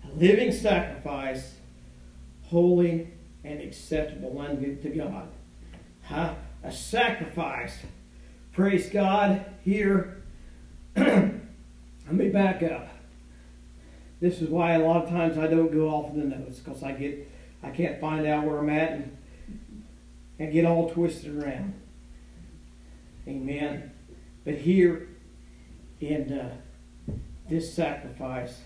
A 0.04 0.16
living 0.16 0.52
sacrifice, 0.52 1.56
holy 2.44 3.08
and 3.44 3.60
acceptable 3.60 4.40
unto 4.40 4.96
God. 4.96 5.30
Huh? 6.04 6.36
A 6.64 6.72
sacrifice. 6.72 7.80
Praise 8.52 8.88
God. 8.88 9.46
Here. 9.66 10.22
Let 10.96 11.42
me 12.12 12.30
back 12.30 12.62
up. 12.62 12.88
This 14.20 14.44
is 14.44 14.50
why 14.50 14.74
a 14.74 14.80
lot 14.80 15.06
of 15.06 15.10
times 15.10 15.40
I 15.40 15.48
don't 15.48 15.74
go 15.74 15.90
off 15.90 16.12
of 16.12 16.18
the 16.18 16.26
notes 16.26 16.60
because 16.60 16.84
I 16.84 16.92
get 16.92 17.28
I 17.64 17.72
can't 17.72 18.00
find 18.00 18.28
out 18.28 18.46
where 18.46 18.60
I'm 18.60 18.70
at 18.70 18.92
and, 18.92 19.18
and 20.38 20.54
get 20.54 20.66
all 20.66 20.88
twisted 20.92 21.36
around. 21.36 21.81
Amen. 23.28 23.92
But 24.44 24.56
here 24.56 25.08
in 26.00 26.34
uh, 26.34 27.14
this 27.50 27.74
sacrifice, 27.74 28.62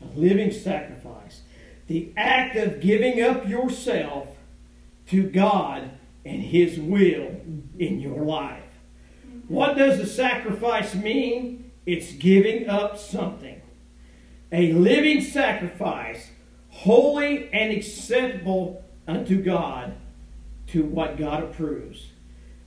a 0.00 0.18
living 0.18 0.52
sacrifice, 0.52 1.42
the 1.86 2.12
act 2.16 2.56
of 2.56 2.80
giving 2.80 3.20
up 3.22 3.48
yourself 3.48 4.28
to 5.08 5.28
God 5.28 5.90
and 6.24 6.42
His 6.42 6.78
will 6.78 7.40
in 7.78 8.00
your 8.00 8.24
life. 8.24 8.62
What 9.48 9.76
does 9.76 9.98
the 9.98 10.06
sacrifice 10.06 10.94
mean? 10.94 11.70
It's 11.84 12.12
giving 12.12 12.68
up 12.68 12.98
something. 12.98 13.62
A 14.50 14.72
living 14.72 15.20
sacrifice, 15.20 16.30
holy 16.70 17.48
and 17.52 17.72
acceptable 17.72 18.84
unto 19.06 19.42
God, 19.42 19.94
to 20.68 20.82
what 20.82 21.16
God 21.16 21.44
approves. 21.44 22.08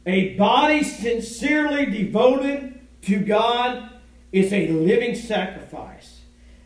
A 0.10 0.34
body 0.34 0.84
sincerely 0.84 1.86
devoted 1.86 2.80
to 3.04 3.20
God 3.20 3.92
is 4.32 4.52
a 4.52 4.70
living 4.70 5.14
sacrifice. 5.14 6.22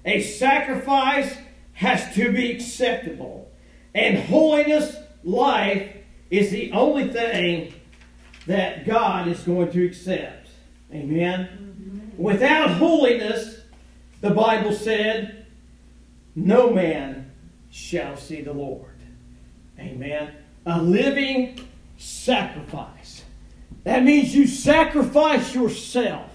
A 0.06 0.22
sacrifice 0.22 1.36
has 1.74 2.16
to 2.16 2.32
be 2.32 2.54
acceptable. 2.54 3.52
And 3.94 4.18
holiness 4.18 4.96
life 5.26 5.94
is 6.30 6.52
the 6.52 6.72
only 6.72 7.10
thing 7.10 7.74
that 8.48 8.86
God 8.86 9.28
is 9.28 9.42
going 9.42 9.74
to 9.74 9.86
accept. 9.88 10.48
Amen. 10.94 12.14
Without 12.18 12.70
holiness, 12.70 13.60
the 14.22 14.30
Bible 14.30 14.72
said, 14.72 15.48
no 16.34 16.70
man 16.70 17.30
shall 17.70 18.16
see 18.16 18.40
the 18.40 18.54
Lord. 18.54 18.96
Amen. 19.78 20.34
A 20.66 20.82
living 20.82 21.68
sacrifice. 21.98 23.23
That 23.84 24.04
means 24.04 24.36
you 24.36 24.48
sacrifice 24.48 25.54
yourself, 25.54 26.32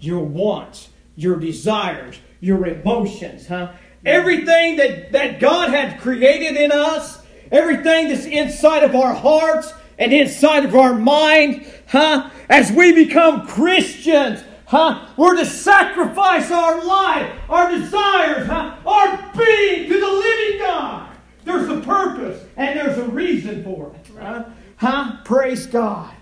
your 0.00 0.24
wants, 0.24 0.88
your 1.16 1.36
desires, 1.36 2.18
your 2.40 2.66
emotions, 2.66 3.46
huh? 3.46 3.72
Everything 4.04 4.76
that, 4.76 5.12
that 5.12 5.40
God 5.40 5.70
had 5.70 6.00
created 6.00 6.56
in 6.56 6.72
us, 6.72 7.22
everything 7.50 8.08
that's 8.08 8.24
inside 8.24 8.82
of 8.82 8.94
our 8.94 9.14
hearts 9.14 9.72
and 9.98 10.12
inside 10.12 10.64
of 10.64 10.74
our 10.74 10.94
mind, 10.94 11.66
huh? 11.88 12.30
As 12.48 12.72
we 12.72 12.92
become 12.92 13.46
Christians, 13.46 14.42
Huh? 14.72 15.06
We're 15.18 15.36
to 15.36 15.44
sacrifice 15.44 16.50
our 16.50 16.82
life, 16.82 17.30
our 17.50 17.70
desires, 17.70 18.46
huh? 18.46 18.74
our 18.86 19.18
being 19.36 19.86
to 19.86 20.00
the 20.00 20.06
living 20.06 20.60
God. 20.60 21.14
There's 21.44 21.68
a 21.68 21.82
purpose 21.82 22.42
and 22.56 22.80
there's 22.80 22.96
a 22.96 23.04
reason 23.04 23.62
for 23.64 23.94
it. 23.94 24.10
Huh? 24.18 24.44
huh? 24.76 25.16
Praise 25.26 25.66
God. 25.66 26.14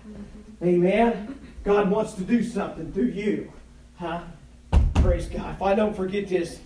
Amen. 0.63 1.39
God 1.63 1.89
wants 1.89 2.13
to 2.13 2.21
do 2.21 2.43
something 2.43 2.91
through 2.91 3.05
you. 3.05 3.51
Huh? 3.97 4.21
Praise 4.95 5.27
God. 5.27 5.55
If 5.55 5.61
I 5.61 5.73
don't 5.73 5.95
forget 5.95 6.27
this, 6.27 6.59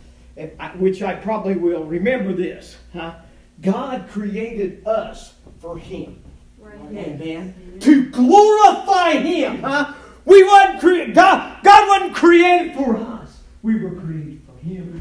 which 0.77 1.01
I 1.01 1.15
probably 1.15 1.55
will, 1.55 1.83
remember 1.85 2.33
this. 2.33 2.77
Huh? 2.93 3.15
God 3.61 4.07
created 4.09 4.85
us 4.85 5.33
for 5.59 5.77
Him. 5.77 6.21
Right. 6.59 6.77
Amen. 6.91 7.77
To 7.81 8.09
glorify 8.09 9.11
Him. 9.13 9.61
Huh? 9.61 9.93
We 10.25 10.43
wasn't 10.43 10.79
created. 10.79 11.15
God, 11.15 11.63
God 11.63 11.87
wasn't 11.87 12.15
created 12.15 12.75
for 12.75 12.97
us. 12.97 13.39
We 13.61 13.81
were 13.81 13.91
created. 13.91 14.34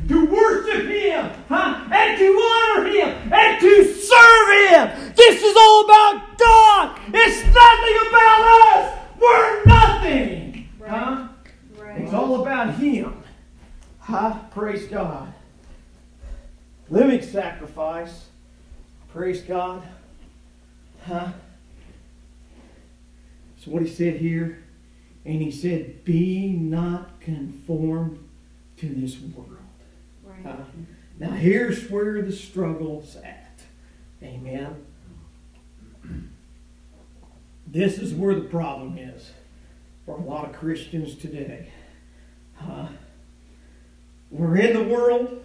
To 0.09 0.27
worship 0.27 0.87
Him, 0.87 1.31
huh? 1.49 1.89
and 1.91 2.19
to 2.19 2.25
honor 2.25 2.89
Him, 2.89 3.33
and 3.33 3.61
to 3.61 3.95
serve 3.95 4.49
Him. 4.71 5.13
This 5.17 5.43
is 5.43 5.57
all 5.57 5.85
about 5.85 6.39
God. 6.39 7.01
It's 7.13 7.45
nothing 7.55 8.09
about 8.09 8.41
us. 8.75 8.99
We're 9.21 9.65
nothing. 9.65 10.69
Huh? 10.87 11.29
Right. 11.79 12.01
It's 12.03 12.13
all 12.13 12.43
about 12.43 12.75
Him. 12.75 13.23
Huh? 14.01 14.39
Praise 14.51 14.87
God. 14.87 15.33
Living 16.91 17.23
sacrifice. 17.23 18.27
Praise 19.13 19.41
God. 19.43 19.83
Huh? 21.07 21.29
So 23.65 23.71
what 23.71 23.83
he 23.83 23.89
said 23.89 24.17
here, 24.17 24.63
and 25.25 25.41
he 25.41 25.51
said, 25.51 26.05
Be 26.05 26.53
not 26.53 27.21
conformed 27.21 28.19
to 28.77 28.89
this 28.89 29.19
world. 29.19 29.54
Uh, 30.45 30.57
now 31.19 31.31
here's 31.31 31.89
where 31.91 32.21
the 32.23 32.33
struggle's 32.33 33.17
at. 33.17 33.61
Amen. 34.23 34.85
This 37.67 37.99
is 37.99 38.13
where 38.15 38.35
the 38.35 38.49
problem 38.49 38.99
is 38.99 39.33
for 40.05 40.17
a 40.17 40.21
lot 40.21 40.45
of 40.45 40.53
Christians 40.53 41.15
today. 41.15 41.69
Uh, 42.61 42.89
we're 44.31 44.57
in 44.57 44.75
the 44.75 44.83
world, 44.83 45.43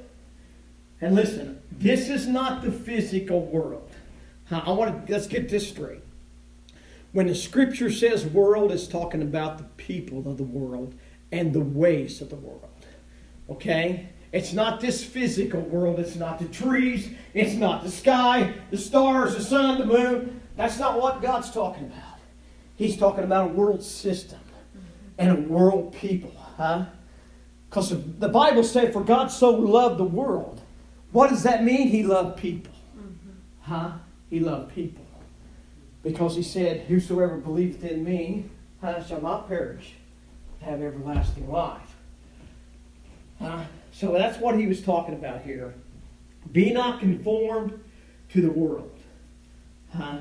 and 1.01 1.15
listen, 1.15 1.62
this 1.72 2.10
is 2.10 2.27
not 2.27 2.62
the 2.62 2.72
physical 2.72 3.46
world. 3.46 3.89
I 4.51 4.72
want 4.72 5.08
to 5.08 5.13
let's 5.13 5.27
get 5.27 5.50
this 5.50 5.70
straight. 5.70 6.01
When 7.12 7.27
the 7.27 7.36
scripture 7.36 7.91
says 7.91 8.25
world, 8.25 8.72
it's 8.72 8.88
talking 8.88 9.22
about 9.22 9.58
the 9.58 9.63
people 9.63 10.29
of 10.29 10.38
the 10.38 10.44
world 10.44 10.94
and 11.32 11.53
the 11.53 11.62
ways 11.62 12.22
of 12.22 12.29
the 12.29 12.36
world. 12.36 12.68
Okay? 13.50 14.10
It's 14.31 14.53
not 14.53 14.79
this 14.79 15.03
physical 15.03 15.62
world. 15.62 16.00
It's 16.00 16.15
not 16.15 16.39
the 16.39 16.45
trees. 16.45 17.09
It's 17.33 17.55
not 17.55 17.83
the 17.83 17.91
sky, 17.91 18.53
the 18.69 18.77
stars, 18.77 19.36
the 19.36 19.43
sun, 19.43 19.79
the 19.79 19.86
moon. 19.86 20.41
That's 20.55 20.77
not 20.77 21.00
what 21.00 21.21
God's 21.21 21.51
talking 21.51 21.86
about. 21.86 22.19
He's 22.75 22.98
talking 22.98 23.24
about 23.24 23.51
a 23.51 23.53
world 23.53 23.83
system 23.83 24.39
and 25.17 25.31
a 25.31 25.41
world 25.41 25.93
people. 25.93 26.31
Huh? 26.57 26.86
Because 27.69 27.89
the 27.89 28.29
Bible 28.29 28.63
said, 28.63 28.93
For 28.93 29.03
God 29.03 29.27
so 29.27 29.51
loved 29.51 30.00
the 30.00 30.05
world. 30.05 30.62
What 31.12 31.29
does 31.29 31.43
that 31.43 31.63
mean? 31.63 31.88
He 31.88 32.03
loved 32.03 32.38
people. 32.38 32.74
Huh? 33.62 33.91
He 34.29 34.39
loved 34.39 34.74
people. 34.74 35.05
Because 36.03 36.36
he 36.36 36.43
said, 36.43 36.81
Whosoever 36.81 37.38
believeth 37.38 37.83
in 37.83 38.03
me 38.03 38.45
huh, 38.81 39.03
shall 39.03 39.21
not 39.21 39.48
perish, 39.48 39.93
have 40.62 40.81
everlasting 40.81 41.50
life. 41.50 41.95
Huh? 43.39 43.63
So 43.91 44.13
that's 44.13 44.38
what 44.39 44.58
he 44.58 44.67
was 44.67 44.81
talking 44.81 45.15
about 45.15 45.41
here. 45.41 45.74
Be 46.51 46.72
not 46.72 47.00
conformed 47.00 47.79
to 48.29 48.41
the 48.41 48.51
world. 48.51 48.98
Huh? 49.96 50.19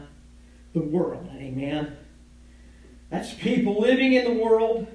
The 0.72 0.80
world. 0.80 1.28
Amen. 1.34 1.96
That's 3.10 3.32
people 3.34 3.80
living 3.80 4.12
in 4.12 4.24
the 4.24 4.42
world, 4.42 4.86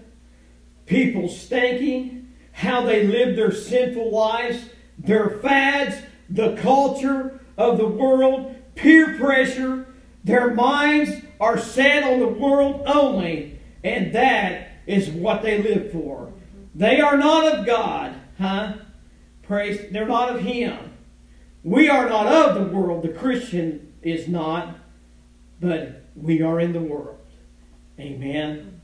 people 0.86 1.28
stinking, 1.30 2.34
how 2.52 2.82
they 2.82 3.08
live 3.08 3.36
their 3.36 3.52
sinful 3.52 4.12
lives, 4.12 4.66
their 4.98 5.40
fads, 5.40 5.96
the 6.30 6.56
culture 6.58 7.40
of 7.58 7.78
the 7.78 7.88
world, 7.88 8.56
peer 8.76 9.18
pressure. 9.18 9.88
Their 10.24 10.54
minds 10.54 11.12
are 11.40 11.58
set 11.58 12.04
on 12.04 12.20
the 12.20 12.28
world 12.28 12.84
only, 12.86 13.60
and 13.84 14.14
that 14.14 14.70
is 14.86 15.10
what 15.10 15.42
they 15.42 15.62
live 15.62 15.92
for. 15.92 16.32
They 16.76 17.02
are 17.02 17.18
not 17.18 17.54
of 17.54 17.66
God, 17.66 18.16
huh? 18.38 18.74
Praise, 19.44 19.92
they're 19.92 20.08
not 20.08 20.36
of 20.36 20.42
Him. 20.42 20.94
We 21.64 21.90
are 21.90 22.10
not 22.10 22.28
of 22.28 22.56
the 22.56 22.76
world. 22.76 23.04
The 23.04 23.10
Christian 23.10 23.94
is 24.02 24.28
not, 24.28 24.76
but 25.60 26.06
we 26.16 26.42
are 26.42 26.60
in 26.60 26.74
the 26.74 26.82
world. 26.82 27.20
Amen. 28.00 28.82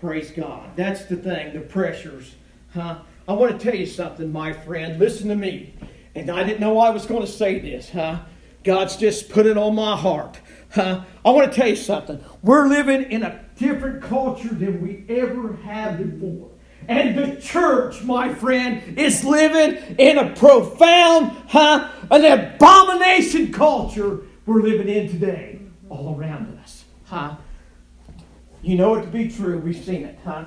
Praise 0.00 0.30
God. 0.30 0.76
That's 0.76 1.04
the 1.04 1.16
thing, 1.16 1.52
the 1.54 1.60
pressures, 1.60 2.34
huh? 2.72 3.00
I 3.28 3.32
want 3.32 3.58
to 3.58 3.64
tell 3.64 3.78
you 3.78 3.86
something, 3.86 4.32
my 4.32 4.52
friend. 4.52 4.98
Listen 4.98 5.28
to 5.28 5.36
me. 5.36 5.74
And 6.14 6.30
I 6.30 6.42
didn't 6.42 6.60
know 6.60 6.78
I 6.78 6.90
was 6.90 7.06
going 7.06 7.20
to 7.20 7.30
say 7.30 7.60
this, 7.60 7.90
huh? 7.90 8.20
God's 8.64 8.96
just 8.96 9.28
put 9.28 9.46
it 9.46 9.56
on 9.56 9.74
my 9.74 9.96
heart. 9.96 10.40
Huh? 10.72 11.04
I 11.24 11.30
want 11.30 11.50
to 11.50 11.56
tell 11.56 11.68
you 11.68 11.76
something. 11.76 12.22
We're 12.42 12.66
living 12.66 13.10
in 13.10 13.22
a 13.22 13.44
different 13.56 14.02
culture 14.02 14.48
than 14.48 14.82
we 14.82 15.04
ever 15.08 15.56
have 15.64 15.98
before. 15.98 16.50
And 16.88 17.16
the 17.16 17.40
church, 17.40 18.02
my 18.02 18.34
friend, 18.34 18.98
is 18.98 19.24
living 19.24 19.96
in 19.96 20.18
a 20.18 20.34
profound, 20.34 21.36
huh, 21.48 21.88
an 22.10 22.24
abomination 22.24 23.52
culture 23.52 24.20
we're 24.46 24.62
living 24.62 24.88
in 24.88 25.08
today, 25.08 25.60
all 25.88 26.16
around 26.18 26.58
us, 26.58 26.84
huh? 27.04 27.36
You 28.62 28.76
know 28.76 28.94
it 28.96 29.02
to 29.02 29.06
be 29.06 29.28
true. 29.28 29.58
We've 29.58 29.76
seen 29.76 30.04
it, 30.04 30.18
huh? 30.24 30.46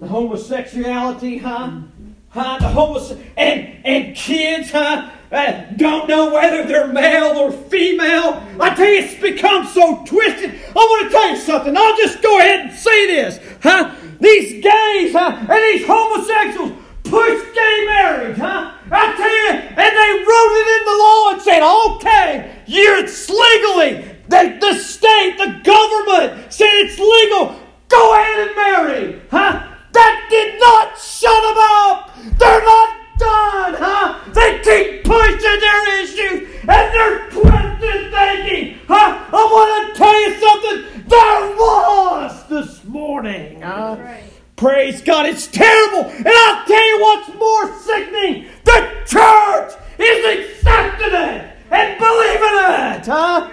The 0.00 0.06
homosexuality, 0.06 1.38
huh? 1.38 1.80
Huh? 2.28 2.58
The 2.60 2.68
homos 2.68 3.10
and 3.36 3.84
and 3.84 4.16
kids, 4.16 4.70
huh? 4.70 5.10
Uh, 5.32 5.62
don't 5.76 6.08
know 6.08 6.32
whether 6.32 6.64
they're 6.64 6.88
male 6.88 7.38
or 7.38 7.52
female. 7.52 8.42
I 8.60 8.74
tell 8.74 8.86
you, 8.86 9.00
it's 9.00 9.20
become 9.20 9.66
so 9.66 10.04
twisted. 10.04 10.54
I 10.54 10.74
want 10.74 11.06
to 11.06 11.12
tell 11.12 11.30
you 11.30 11.36
something. 11.36 11.76
I'll 11.76 11.96
just 11.96 12.22
go 12.22 12.38
ahead 12.38 12.66
and 12.66 12.72
say 12.72 13.06
this, 13.06 13.40
huh? 13.62 13.94
These 14.20 14.62
gays, 14.62 15.12
huh, 15.12 15.36
and 15.48 15.62
these 15.64 15.86
homosexuals 15.86 16.72
push 17.04 17.54
gay 17.54 17.84
marriage, 17.86 18.36
huh? 18.36 18.72
I 18.90 19.16
tell 19.16 19.36
you, 19.44 19.50
and 19.50 19.92
they 19.96 20.12
wrote 20.28 20.54
it 20.60 20.68
in 20.76 20.82
the 20.84 20.96
law 21.00 21.32
and 21.32 21.42
said, 21.42 21.62
okay, 21.64 22.62
you're 22.66 22.98
it's 22.98 23.30
legally. 23.30 24.04
The, 24.28 24.58
the 24.60 24.74
state, 24.74 25.36
the 25.38 25.60
government 25.64 26.52
said 26.52 26.70
it's 26.84 26.98
legal. 26.98 27.58
Go 27.88 28.14
ahead 28.14 28.46
and 28.46 28.56
marry, 28.56 29.22
huh? 29.30 29.66
That 29.92 30.26
did 30.30 30.60
not 30.60 30.98
shut 31.00 31.42
them 31.42 31.58
up. 31.58 32.14
They're 32.38 32.62
not 32.62 32.88
done, 33.18 33.74
huh? 33.74 34.32
They 34.32 34.60
keep 34.62 35.04
pushing 35.04 35.60
their 35.60 36.02
issues 36.02 36.48
and 36.62 36.86
they're 36.94 37.30
twisted 37.30 38.12
thinking, 38.12 38.78
huh? 38.86 39.26
I 39.32 39.42
want 39.50 39.94
to 39.94 39.98
tell 39.98 40.20
you 40.20 40.30
something. 40.38 40.99
They're 41.10 41.56
lost 41.56 42.48
this 42.48 42.84
morning, 42.84 43.62
huh? 43.62 43.96
Right. 43.98 44.22
Praise 44.54 45.02
God, 45.02 45.26
it's 45.26 45.48
terrible. 45.48 46.08
And 46.08 46.28
I'll 46.28 46.64
tell 46.66 46.86
you 46.86 47.00
what's 47.02 47.34
more 47.34 47.78
sickening. 47.80 48.46
The 48.64 48.88
church 49.06 49.72
is 49.98 50.38
accepting 50.38 51.12
it 51.12 51.56
and 51.70 51.98
believing 51.98 52.58
it, 52.58 53.06
huh? 53.06 53.50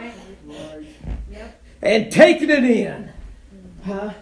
Yep. 1.32 1.62
and 1.82 2.12
taking 2.12 2.50
it 2.52 2.63
in. 2.63 3.12
Huh? 3.84 4.13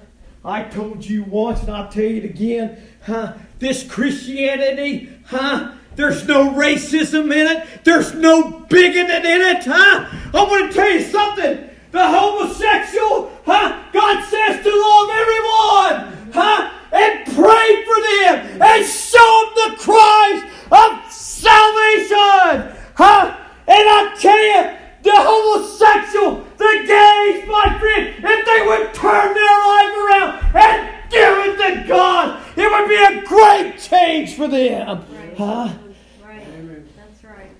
I 0.45 0.63
told 0.63 1.04
you 1.04 1.24
once, 1.24 1.62
and 1.62 1.71
I'll 1.71 1.89
tell 1.89 2.04
you 2.04 2.17
it 2.17 2.26
again. 2.26 2.82
Huh? 3.06 3.34
This 3.60 3.84
Christianity, 3.84 5.10
huh? 5.26 5.74
There's 5.95 6.26
no 6.28 6.52
racism 6.52 7.34
in 7.34 7.48
it. 7.48 7.84
There's 7.84 8.13
no 8.13 8.52
bigoted 8.69 9.26
in 9.26 9.41
it, 9.41 9.63
huh? 9.65 10.06
I 10.34 10.43
want 10.43 10.71
to 10.71 10.78
tell 10.78 10.89
you 10.89 11.02
something. 11.02 11.69
The 11.96 12.06
homosexual, 12.06 13.32
huh? 13.46 13.82
God 13.94 14.22
says 14.26 14.62
to 14.66 14.70
love 14.70 15.10
everyone, 15.16 16.34
huh? 16.34 16.70
And 16.92 17.24
pray 17.24 17.86
for 17.88 18.00
them 18.04 18.62
and 18.62 18.86
show 18.86 19.54
them 19.56 19.72
the 19.72 19.78
Christ 19.80 20.46
of 20.74 21.10
salvation, 21.10 22.76
huh? 22.96 23.38
And 23.66 23.88
I 23.88 24.14
tell 24.20 24.38
you, 24.38 24.78
the 25.04 25.16
homosexual, 25.16 26.44
the 26.58 26.84
gays, 26.86 27.48
my 27.48 27.80
friend, 27.80 28.14
if 28.22 28.46
they 28.46 28.68
would 28.68 28.94
turn 28.94 29.34
their 29.34 29.58
life 29.64 29.96
around 29.96 30.54
and 30.54 31.10
give 31.10 31.38
it 31.48 31.56
to 31.56 31.88
God, 31.88 32.44
it 32.58 32.70
would 32.70 32.90
be 32.90 33.20
a 33.20 33.24
great 33.26 33.80
change 33.80 34.36
for 34.36 34.50
them. 34.50 35.06
Right. 35.10 35.38
Huh? 35.38 35.74
Right. 36.22 36.88
That's 36.98 37.24
right. 37.24 37.52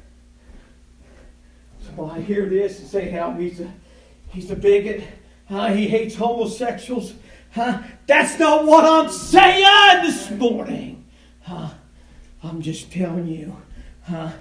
So 1.80 2.10
I 2.10 2.20
hear 2.20 2.50
this 2.50 2.80
and 2.80 2.90
say 2.90 3.10
how 3.10 3.32
he's 3.32 3.62
a 3.62 3.72
he's 4.36 4.52
a 4.52 4.56
bigot. 4.56 5.02
He 5.48 5.88
hates 5.88 6.16
homosexuals. 6.16 7.14
Huh? 7.52 7.80
That's 8.06 8.38
not 8.38 8.66
what 8.66 8.84
I'm 8.84 9.10
saying 9.10 10.04
this 10.04 10.30
morning. 10.32 11.06
Huh? 11.42 11.70
I'm 12.44 12.62
just 12.62 12.92
telling 12.92 13.28
you. 13.28 13.56
Huh? 14.04 14.34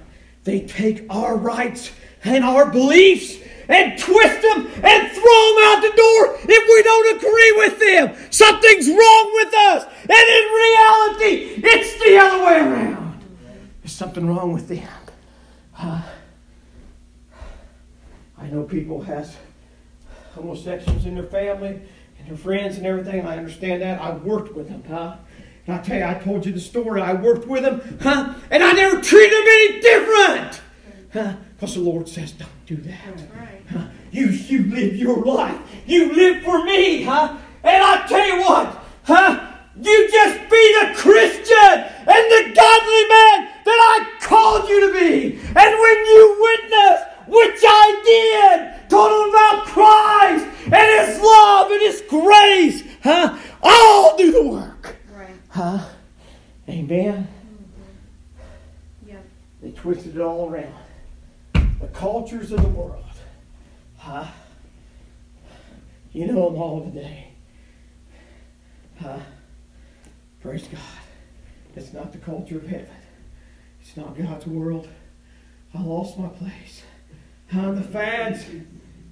They 0.43 0.61
take 0.63 1.07
our 1.09 1.37
rights 1.37 1.93
and 2.25 2.45
our 2.45 2.71
beliefs 2.71 3.37
and 3.69 3.99
twist 3.99 4.43
them 4.43 4.67
and 4.67 5.13
throw 5.13 5.55
them 5.55 5.65
out 5.65 5.81
the 5.81 5.93
door 5.97 6.39
if 6.43 6.69
we 6.69 6.83
don't 6.83 7.17
agree 7.17 7.53
with 7.57 7.79
them. 7.79 8.15
Something's 8.31 8.89
wrong 8.89 9.31
with 9.35 9.55
us. 9.55 9.85
And 10.03 10.11
in 10.11 10.45
reality, 10.53 11.63
it's 11.65 11.95
the 12.05 12.19
other 12.19 12.45
way 12.45 12.59
around. 12.61 13.23
There's 13.81 13.93
something 13.93 14.27
wrong 14.27 14.53
with 14.53 14.69
them. 14.69 14.89
I 15.77 16.03
know 18.51 18.65
people 18.65 19.01
has 19.03 19.37
homosexuals 20.35 21.07
in 21.07 21.15
their 21.15 21.25
family 21.25 21.81
and 22.19 22.29
their 22.29 22.37
friends 22.37 22.77
and 22.77 22.87
everything. 22.87 23.27
I 23.27 23.37
understand 23.37 23.83
that. 23.83 24.01
I've 24.01 24.23
worked 24.23 24.55
with 24.55 24.69
them, 24.69 24.83
huh? 24.89 25.17
And 25.67 25.77
I 25.77 25.83
tell 25.83 25.99
you, 25.99 26.05
I 26.05 26.15
told 26.15 26.45
you 26.45 26.53
the 26.53 26.61
story. 26.61 27.01
I 27.01 27.15
worked 27.15 27.47
with 27.47 27.63
them, 27.63 27.99
huh? 28.03 28.35
And 28.51 28.63
I 28.63 28.73
never 28.73 29.01
treated 29.01 29.33
them 29.33 29.45
any 29.47 29.81
different. 29.81 30.61
Huh? 31.13 31.37
Because 31.57 31.75
the 31.75 31.81
Lord 31.81 32.09
says, 32.09 32.33
don't 32.33 32.67
do 32.67 32.77
that. 32.77 33.23
Huh? 33.71 33.87
You, 34.11 34.27
you 34.27 34.65
live 34.65 34.97
your 34.97 35.23
life. 35.25 35.59
You 35.87 36.13
live 36.13 36.43
for 36.43 36.65
me, 36.65 37.05
huh? 37.05 37.37
And 37.63 37.83
I 37.83 38.07
tell 38.07 38.27
you 38.27 38.41
what, 38.41 38.85
huh? 39.05 39.53
You 39.81 40.09
just 40.11 40.51
be 40.51 40.81
the 40.81 40.95
Christian 40.95 41.85
and 42.07 42.07
the 42.07 42.53
godly 42.55 43.05
man 43.09 43.49
that 43.65 43.81
I 43.81 44.07
called 44.21 44.69
you 44.69 44.87
to 44.87 44.93
be. 44.93 45.37
And 45.37 45.55
when 45.57 46.07
you 46.07 46.37
witness, 46.41 47.01
which 47.29 47.61
I 47.67 48.03
did, 48.05 48.91
told 48.91 49.11
them 49.11 49.29
about 49.31 49.67
Christ 49.67 50.47
and 50.65 51.09
His 51.09 51.21
love 51.21 51.71
and 51.71 51.81
His 51.83 52.03
grace, 52.09 52.83
huh? 53.03 53.39
I'll 53.63 54.17
do 54.17 54.33
the 54.33 54.43
work. 54.43 54.97
Right. 55.15 55.29
Huh? 55.49 55.87
Amen. 56.69 57.29
Mm-hmm. 57.29 59.09
Yep. 59.11 59.27
They 59.63 59.71
twisted 59.73 60.17
it 60.17 60.21
all 60.21 60.51
around. 60.51 60.75
The 61.81 61.89
cultures 61.93 62.53
of 62.53 62.63
the 62.63 62.69
world. 62.69 63.05
Huh? 63.99 64.27
You 66.13 66.27
know 66.27 66.51
them 66.51 66.61
all 66.61 66.85
today. 66.85 67.29
Huh? 69.01 69.19
Praise 70.41 70.69
God. 70.69 70.81
It's 71.75 71.93
not 71.93 72.13
the 72.13 72.19
culture 72.19 72.57
of 72.57 72.67
heaven. 72.67 72.87
It's 73.81 73.97
not 73.97 74.17
God's 74.17 74.47
world. 74.47 74.89
I 75.75 75.83
lost 75.83 76.19
my 76.19 76.29
place. 76.29 76.85
Huh? 77.55 77.71
The 77.71 77.83
fads. 77.83 78.47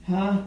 Huh? 0.09 0.43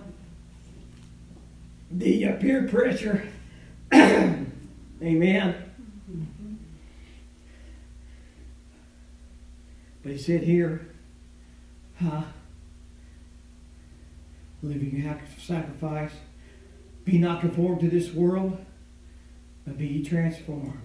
The 1.92 2.26
uh, 2.26 2.36
peer 2.36 2.68
pressure. 2.68 3.26
Amen. 3.94 5.56
But 10.04 10.12
he 10.12 10.18
said 10.18 10.44
here, 10.44 10.90
huh? 12.02 12.24
Living 14.62 15.08
of 15.10 15.20
sacrifice. 15.42 16.12
Be 17.06 17.18
not 17.18 17.40
conformed 17.40 17.80
to 17.80 17.90
this 17.90 18.12
world, 18.12 18.58
but 19.66 19.78
be 19.78 20.04
transformed 20.04 20.82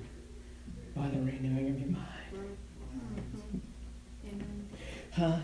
by 0.94 1.08
the 1.08 1.18
renewing 1.18 1.70
of 1.70 1.80
your 1.80 1.88
mind. 1.88 2.06
Huh? 5.12 5.38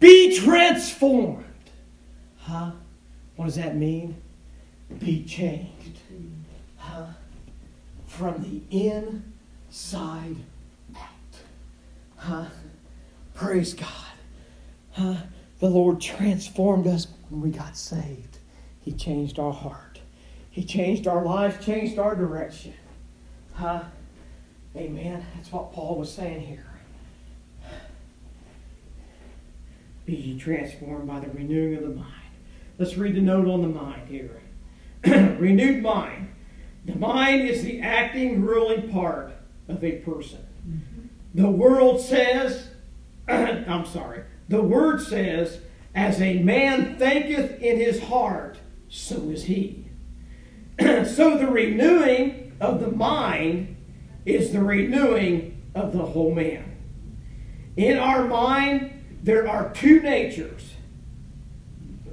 Be 0.00 0.38
transformed. 0.38 1.44
Huh? 2.38 2.72
What 3.36 3.46
does 3.46 3.56
that 3.56 3.76
mean? 3.76 4.16
Be 4.98 5.24
changed. 5.24 5.98
Huh? 6.76 7.06
From 8.06 8.42
the 8.42 8.62
inside 8.70 10.36
out. 10.96 11.02
Huh? 12.16 12.44
Praise 13.34 13.74
God. 13.74 13.88
Huh? 14.92 15.16
The 15.60 15.68
Lord 15.68 16.00
transformed 16.00 16.86
us 16.86 17.08
when 17.28 17.40
we 17.40 17.50
got 17.50 17.76
saved. 17.76 18.38
He 18.80 18.92
changed 18.92 19.38
our 19.38 19.52
heart. 19.52 20.00
He 20.50 20.64
changed 20.64 21.06
our 21.06 21.24
lives, 21.24 21.64
changed 21.64 21.98
our 21.98 22.14
direction. 22.14 22.74
Huh? 23.52 23.82
Amen. 24.76 25.26
That's 25.34 25.52
what 25.52 25.72
Paul 25.72 25.96
was 25.96 26.12
saying 26.12 26.40
here. 26.40 26.67
Be 30.08 30.38
transformed 30.40 31.06
by 31.06 31.20
the 31.20 31.28
renewing 31.28 31.76
of 31.76 31.82
the 31.82 31.94
mind. 31.94 32.32
Let's 32.78 32.96
read 32.96 33.14
the 33.14 33.20
note 33.20 33.46
on 33.46 33.60
the 33.60 33.68
mind 33.68 34.08
here. 34.08 34.40
Renewed 35.04 35.82
mind. 35.82 36.32
The 36.86 36.94
mind 36.94 37.46
is 37.46 37.62
the 37.62 37.82
acting, 37.82 38.40
ruling 38.40 38.90
part 38.90 39.34
of 39.68 39.84
a 39.84 39.98
person. 39.98 40.46
The 41.34 41.50
world 41.50 42.00
says, 42.00 42.68
I'm 43.28 43.84
sorry, 43.84 44.22
the 44.48 44.62
word 44.62 45.02
says, 45.02 45.60
as 45.94 46.22
a 46.22 46.38
man 46.38 46.96
thinketh 46.96 47.60
in 47.60 47.76
his 47.76 48.02
heart, 48.04 48.56
so 48.88 49.28
is 49.28 49.44
he. 49.44 49.88
so 50.80 51.36
the 51.36 51.48
renewing 51.50 52.56
of 52.62 52.80
the 52.80 52.90
mind 52.90 53.76
is 54.24 54.52
the 54.52 54.62
renewing 54.62 55.62
of 55.74 55.92
the 55.92 56.06
whole 56.06 56.34
man. 56.34 56.64
In 57.76 57.98
our 57.98 58.26
mind, 58.26 58.97
there 59.22 59.48
are 59.48 59.72
two 59.72 60.00
natures 60.00 60.74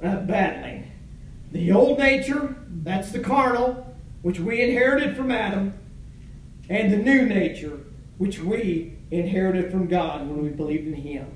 uh, 0.02 0.16
battling. 0.16 0.90
The 1.52 1.72
old 1.72 1.98
nature, 1.98 2.56
that's 2.68 3.12
the 3.12 3.20
carnal, 3.20 3.96
which 4.22 4.40
we 4.40 4.60
inherited 4.60 5.16
from 5.16 5.30
Adam, 5.30 5.74
and 6.68 6.92
the 6.92 6.96
new 6.96 7.26
nature, 7.26 7.80
which 8.18 8.40
we 8.40 8.98
inherited 9.10 9.70
from 9.70 9.86
God 9.86 10.26
when 10.28 10.42
we 10.42 10.50
believed 10.50 10.86
in 10.86 10.94
Him. 10.94 11.26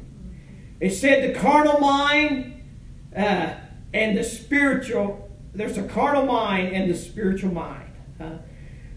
It 0.80 0.90
said 0.90 1.34
the 1.34 1.38
carnal 1.38 1.78
mind 1.78 2.62
uh, 3.16 3.54
and 3.92 4.16
the 4.16 4.24
spiritual, 4.24 5.30
there's 5.54 5.78
a 5.78 5.82
carnal 5.84 6.26
mind 6.26 6.74
and 6.74 6.90
the 6.90 6.96
spiritual 6.96 7.52
mind. 7.52 7.86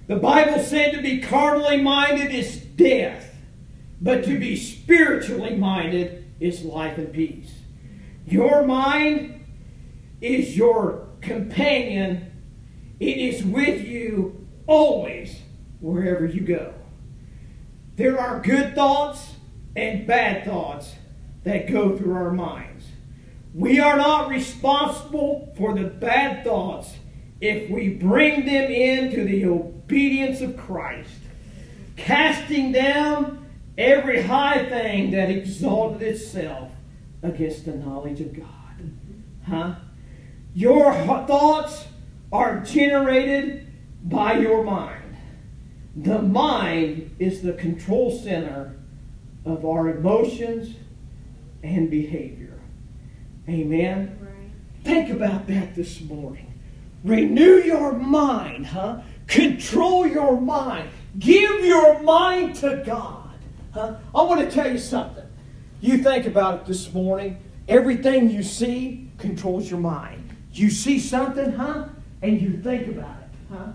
The 0.05 0.17
Bible 0.17 0.59
said 0.59 0.91
to 0.93 1.01
be 1.01 1.21
carnally 1.21 1.81
minded 1.81 2.33
is 2.33 2.57
death, 2.57 3.33
but 4.01 4.25
to 4.25 4.37
be 4.37 4.57
spiritually 4.57 5.55
minded 5.55 6.22
is 6.39 6.63
life 6.63 6.97
and 6.97 7.13
peace. 7.13 7.51
Your 8.25 8.65
mind 8.65 9.45
is 10.21 10.55
your 10.55 11.07
companion, 11.21 12.31
it 12.99 13.17
is 13.17 13.43
with 13.43 13.85
you 13.85 14.47
always, 14.67 15.41
wherever 15.79 16.25
you 16.25 16.41
go. 16.41 16.73
There 17.95 18.19
are 18.19 18.39
good 18.39 18.75
thoughts 18.75 19.33
and 19.75 20.07
bad 20.07 20.45
thoughts 20.45 20.93
that 21.43 21.69
go 21.69 21.97
through 21.97 22.15
our 22.15 22.31
minds. 22.31 22.85
We 23.53 23.79
are 23.79 23.97
not 23.97 24.29
responsible 24.29 25.53
for 25.57 25.75
the 25.75 25.83
bad 25.83 26.43
thoughts 26.43 26.95
if 27.39 27.69
we 27.69 27.89
bring 27.89 28.45
them 28.45 28.71
into 28.71 29.25
the 29.25 29.45
obedience 29.45 30.41
of 30.41 30.57
Christ, 30.57 31.09
casting 31.97 32.71
down 32.71 33.42
every 33.77 34.21
high 34.23 34.65
thing 34.65 35.11
that 35.11 35.29
exalted 35.29 36.01
itself 36.01 36.71
against 37.21 37.65
the 37.65 37.73
knowledge 37.73 38.21
of 38.21 38.35
God. 38.35 38.91
Huh? 39.47 39.75
Your 40.53 40.93
thoughts 40.93 41.85
are 42.31 42.59
generated 42.61 43.67
by 44.03 44.33
your 44.33 44.63
mind. 44.63 45.17
The 45.95 46.21
mind 46.21 47.15
is 47.19 47.41
the 47.41 47.53
control 47.53 48.17
center 48.17 48.75
of 49.45 49.65
our 49.65 49.89
emotions 49.89 50.75
and 51.61 51.89
behavior. 51.89 52.59
Amen. 53.47 54.17
Right. 54.21 54.51
Think 54.83 55.09
about 55.09 55.47
that 55.47 55.75
this 55.75 56.01
morning. 56.01 56.59
Renew 57.03 57.57
your 57.57 57.93
mind, 57.93 58.67
huh? 58.67 59.01
Control 59.27 60.07
your 60.07 60.39
mind. 60.39 60.89
Give 61.19 61.63
your 61.65 62.01
mind 62.01 62.55
to 62.57 62.81
God. 62.85 63.22
Huh? 63.73 63.95
I 64.13 64.21
want 64.21 64.41
to 64.41 64.51
tell 64.51 64.71
you 64.71 64.77
something. 64.77 65.25
You 65.81 65.97
think 66.03 66.27
about 66.27 66.61
it 66.61 66.65
this 66.67 66.93
morning. 66.93 67.37
Everything 67.67 68.29
you 68.29 68.43
see 68.43 69.09
controls 69.17 69.69
your 69.69 69.79
mind. 69.79 70.29
You 70.53 70.69
see 70.69 70.99
something, 70.99 71.53
huh? 71.53 71.85
And 72.21 72.39
you 72.39 72.61
think 72.61 72.87
about 72.87 73.15
it, 73.21 73.53
huh? 73.53 73.67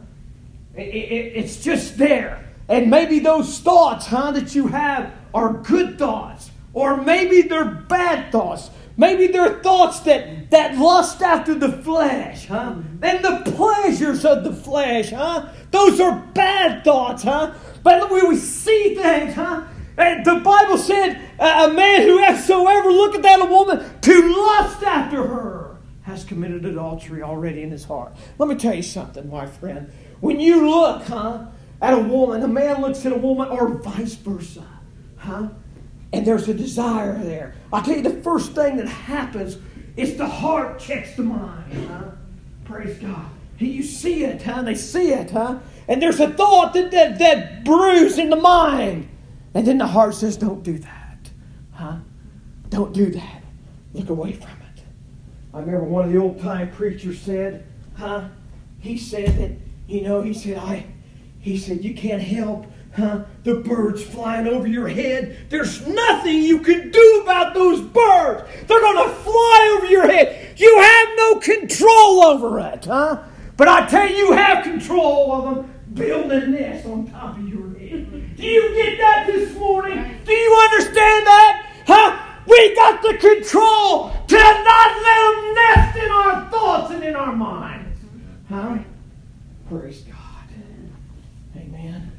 It- 0.77 0.83
it- 0.83 1.33
it's 1.37 1.63
just 1.63 1.99
there. 1.99 2.45
And 2.69 2.89
maybe 2.91 3.19
those 3.19 3.59
thoughts, 3.59 4.07
huh, 4.07 4.31
that 4.33 4.55
you 4.55 4.69
have 4.69 5.11
are 5.35 5.53
good 5.53 5.99
thoughts. 5.99 6.51
Or 6.75 6.97
maybe 7.03 7.43
they're 7.43 7.65
bad 7.65 8.31
thoughts. 8.31 8.71
Maybe 8.97 9.27
they're 9.29 9.61
thoughts 9.63 10.01
that, 10.01 10.51
that 10.51 10.77
lust 10.79 11.23
after 11.23 11.55
the 11.55 11.71
flesh, 11.73 12.47
huh? 12.47 12.75
And 13.03 13.25
the 13.25 13.43
pleasures 13.53 14.25
of 14.25 14.45
the 14.45 14.53
flesh, 14.53 15.11
huh? 15.11 15.47
Those 15.71 16.01
are 16.01 16.23
bad 16.35 16.85
thoughts, 16.85 17.23
huh? 17.25 17.53
But 17.83 18.11
we 18.11 18.37
see 18.37 18.95
things, 18.95 19.35
huh? 19.35 19.63
The 19.99 20.41
Bible 20.45 20.79
said, 20.79 21.21
a 21.41 21.73
man 21.73 22.03
whosoever 22.03 22.91
looketh 22.93 23.25
at 23.25 23.41
a 23.41 23.45
woman 23.45 24.01
to 24.01 24.37
lust 24.37 24.83
after 24.85 25.27
her 25.27 25.77
has 26.03 26.25
committed 26.25 26.65
adultery 26.65 27.23
already 27.23 27.63
in 27.63 27.71
his 27.71 27.85
heart. 27.85 28.17
Let 28.39 28.49
me 28.49 28.55
tell 28.55 28.75
you 28.75 28.83
something, 28.83 29.29
my 29.29 29.47
friend. 29.47 29.93
When 30.21 30.39
you 30.39 30.71
look, 30.71 31.03
huh, 31.03 31.47
at 31.83 31.95
a 31.95 31.99
woman, 31.99 32.43
a 32.43 32.49
man 32.49 32.81
looks 32.81 33.05
at 33.07 33.13
a 33.13 33.17
woman, 33.17 33.49
or 33.49 33.69
vice 33.75 34.15
versa, 34.15 34.65
huh? 35.17 35.49
And 36.13 36.27
there's 36.27 36.49
a 36.49 36.55
desire 36.55 37.19
there. 37.23 37.55
I'll 37.73 37.83
tell 37.83 37.97
you 37.97 38.03
the 38.03 38.23
first 38.23 38.53
thing 38.53 38.77
that 38.77 38.89
happens 38.89 39.59
is 39.97 40.17
the 40.17 40.29
heart 40.29 40.79
checks 40.79 41.17
the 41.17 41.25
mind, 41.25 41.89
huh? 41.89 42.11
Praise 42.65 42.99
God. 42.99 43.27
You 43.59 43.83
see 43.83 44.25
it, 44.25 44.43
huh? 44.43 44.63
They 44.63 44.77
see 44.77 45.13
it, 45.13 45.33
huh? 45.33 45.59
And 45.89 46.01
there's 46.01 46.21
a 46.21 46.31
thought 46.33 46.73
that, 46.75 46.93
that, 46.93 47.19
that 47.19 47.65
brews 47.65 48.17
in 48.17 48.31
the 48.31 48.37
mind. 48.37 49.09
And 49.55 49.67
then 49.67 49.79
the 49.79 49.87
heart 49.87 50.15
says, 50.15 50.37
Don't 50.37 50.63
do 50.63 50.79
that. 50.79 51.31
Huh? 51.73 51.97
Don't 52.69 52.93
do 52.93 53.11
that. 53.11 53.43
Look 53.93 54.11
away 54.11 54.33
from 54.33 54.51
it. 54.51 54.83
I 55.55 55.61
remember 55.61 55.85
one 55.85 56.05
of 56.05 56.13
the 56.13 56.19
old 56.19 56.41
time 56.41 56.71
preachers 56.71 57.21
said, 57.21 57.67
huh? 57.97 58.29
He 58.81 58.99
said 58.99 59.39
that, 59.39 59.53
you 59.87 60.03
know, 60.03 60.23
he 60.23 60.35
said, 60.35 60.59
I 60.59 60.87
he 61.41 61.57
said, 61.57 61.83
you 61.85 61.95
can't 61.95 62.23
help 62.23 62.67
Huh? 62.99 63.25
The 63.45 63.57
birds 63.57 64.03
flying 64.03 64.49
over 64.49 64.67
your 64.67 64.89
head. 64.89 65.47
There's 65.51 65.87
nothing 65.87 66.43
you 66.43 66.61
can 66.61 66.91
do 66.91 67.21
about 67.23 67.55
those 67.55 67.81
birds. 67.81 68.49
They're 68.67 68.81
going 68.81 69.09
to 69.09 69.15
fly 69.15 69.77
over 69.79 69.87
your 69.87 70.07
head. 70.07 70.59
You 70.59 70.81
have 70.81 71.09
no 71.17 71.39
control 71.39 72.25
over 72.25 72.59
it, 72.59 72.87
huh? 72.87 73.23
But 73.57 73.69
I 73.69 73.87
tell 73.87 74.09
you, 74.09 74.17
you 74.17 74.33
have 74.33 74.65
control 74.65 75.33
of 75.33 75.45
them. 75.45 75.75
Build 75.95 76.33
a 76.33 76.47
nest 76.49 76.87
on 76.87 77.07
top 77.07 77.39
of 77.39 77.49
your. 77.49 77.78
Do 78.38 78.46
you 78.46 78.72
get 78.72 78.98
that 78.98 79.27
this 79.27 79.53
morning? 79.57 79.96
Do 80.24 80.33
you 80.33 80.68
understand 80.70 81.27
that? 81.27 81.66
Huh? 81.88 82.18
We 82.46 82.74
got 82.77 83.03
the 83.03 83.14
control 83.14 84.11
to 84.29 84.37
not 84.37 85.03
let 85.03 85.35
them 85.35 85.55
nest 85.55 85.98
in 85.98 86.11
our 86.11 86.48
thoughts 86.48 86.92
and 86.92 87.03
in 87.03 87.16
our 87.16 87.35
minds. 87.35 87.98
Huh? 88.48 88.79
Praise 89.68 90.03
God. 90.03 90.16
Amen. 91.57 92.12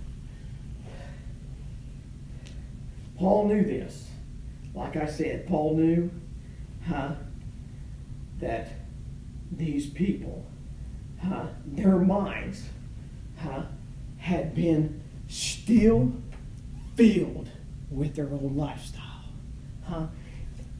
Paul 3.18 3.48
knew 3.48 3.64
this. 3.64 4.10
Like 4.74 4.98
I 4.98 5.06
said, 5.06 5.48
Paul 5.48 5.78
knew 5.78 6.12
huh, 6.86 7.14
that 8.42 8.74
these 9.54 9.90
people, 9.90 10.46
huh, 11.24 11.46
their 11.66 11.98
minds, 11.98 12.64
huh, 13.42 13.64
had 14.18 14.54
been 14.54 15.02
still 15.30 16.12
filled 16.96 17.50
with 17.90 18.16
their 18.16 18.26
own 18.26 18.58
lifestyle. 18.58 19.04
Huh? 19.86 20.08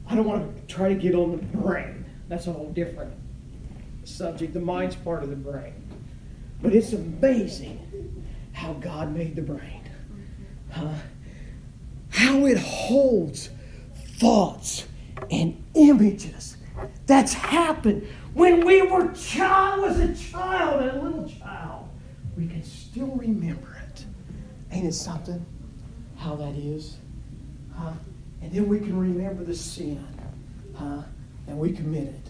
I 0.08 0.16
don't 0.16 0.26
want 0.26 0.68
to 0.68 0.74
try 0.74 0.90
to 0.90 0.96
get 0.96 1.16
on 1.16 1.32
the 1.32 1.58
brain. 1.58 2.06
That's 2.28 2.48
a 2.48 2.52
whole 2.52 2.72
different 2.72 3.14
subject. 4.04 4.54
The 4.54 4.60
mind's 4.60 4.96
part 4.96 5.24
of 5.24 5.30
the 5.30 5.36
brain. 5.36 5.74
But 6.62 6.74
it's 6.74 6.92
amazing 6.94 8.26
how 8.52 8.74
God 8.74 9.16
made 9.16 9.36
the 9.36 9.42
brain. 9.42 9.90
Huh? 10.72 10.94
How 12.10 12.46
it 12.46 12.58
holds 12.58 13.50
thoughts 14.18 14.86
and 15.32 15.64
images. 15.76 16.58
That's 17.06 17.34
happened 17.34 18.08
when 18.34 18.66
we 18.66 18.82
were 18.82 19.12
child 19.14 19.82
was 19.82 20.00
a 20.00 20.14
child, 20.16 20.82
a 20.82 21.02
little 21.02 21.30
child. 21.30 21.90
We 22.38 22.48
can 22.48 22.64
still 22.64 23.08
remember. 23.08 23.69
Ain't 24.72 24.86
it 24.86 24.94
something? 24.94 25.46
How 26.18 26.36
that 26.36 26.56
is? 26.56 26.98
Huh? 27.76 27.94
And 28.42 28.52
then 28.52 28.68
we 28.68 28.80
can 28.80 28.98
remember 28.98 29.44
the 29.44 29.56
sin 29.56 30.06
huh, 30.76 31.02
that 31.48 31.56
we 31.56 31.72
committed. 31.72 32.22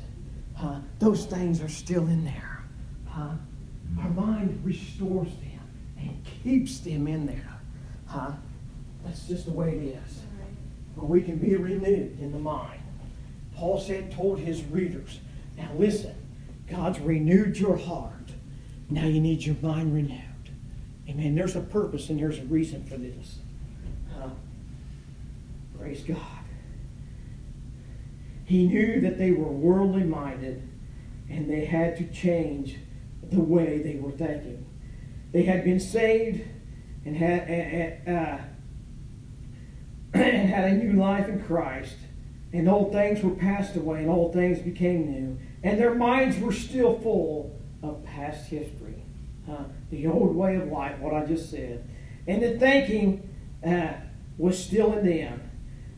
Huh? 0.56 0.80
Those 1.00 1.26
things 1.26 1.62
are 1.62 1.70
still 1.70 2.08
in 2.08 2.26
there. 2.26 2.64
Huh? 3.08 3.32
Our 4.02 4.10
mind 4.10 4.62
restores 4.64 5.30
them 5.30 5.62
and 5.98 6.26
keeps 6.44 6.80
them 6.80 7.08
in 7.08 7.26
there. 7.26 7.60
Huh? 8.06 8.32
That's 9.04 9.28
just 9.28 9.46
the 9.46 9.52
way 9.52 9.70
it 9.70 9.98
is. 10.06 10.20
But 10.96 11.06
we 11.06 11.22
can 11.22 11.38
be 11.38 11.56
renewed 11.56 12.20
in 12.20 12.32
the 12.32 12.40
mind. 12.40 12.82
Paul 13.56 13.80
said, 13.80 14.12
told 14.12 14.40
his 14.40 14.64
readers, 14.66 15.20
now 15.58 15.70
listen, 15.78 16.16
God's 16.70 17.00
renewed 17.00 17.58
your 17.58 17.78
heart. 17.78 18.14
Now 18.90 19.06
you 19.06 19.20
need 19.20 19.44
your 19.44 19.56
mind 19.62 19.94
renewed. 19.94 20.22
Amen. 21.10 21.36
There's 21.36 21.56
a 21.56 21.62
purpose 21.62 22.10
and 22.10 22.20
there's 22.20 22.38
a 22.38 22.44
reason 22.44 22.84
for 22.86 22.98
this. 22.98 23.40
Uh, 24.16 24.30
praise 25.78 26.04
God. 26.04 26.18
He 28.46 28.68
knew 28.68 29.02
that 29.02 29.18
they 29.18 29.32
were 29.32 29.52
worldly 29.52 30.04
minded 30.04 30.68
and 31.30 31.50
they 31.50 31.66
had 31.66 31.98
to 31.98 32.06
change 32.06 32.78
the 33.24 33.40
way 33.40 33.80
they 33.80 33.96
were 33.96 34.12
thinking. 34.12 34.66
They 35.32 35.44
had 35.44 35.64
been 35.64 35.80
saved 35.80 36.44
and 37.06 37.16
had, 37.16 38.02
uh, 38.08 38.38
and 40.14 40.50
had 40.50 40.66
a 40.66 40.74
new 40.74 40.94
life 40.94 41.28
in 41.28 41.44
Christ, 41.44 41.96
and 42.52 42.68
old 42.68 42.92
things 42.92 43.24
were 43.24 43.32
passed 43.32 43.76
away, 43.76 44.00
and 44.00 44.10
old 44.10 44.34
things 44.34 44.60
became 44.60 45.12
new, 45.12 45.40
and 45.64 45.80
their 45.80 45.94
minds 45.94 46.40
were 46.40 46.52
still 46.52 47.00
full 47.00 47.60
of 47.84 48.04
past 48.04 48.50
history, 48.50 48.99
uh, 49.50 49.64
the 49.90 50.08
old 50.08 50.36
way 50.36 50.56
of 50.56 50.68
life, 50.68 51.00
what 51.00 51.14
I 51.14 51.26
just 51.26 51.50
said, 51.50 51.90
and 52.28 52.42
the 52.42 52.60
thinking 52.60 53.28
uh, 53.66 53.94
was 54.38 54.64
still 54.64 54.94
in 54.98 55.06
them. 55.06 55.50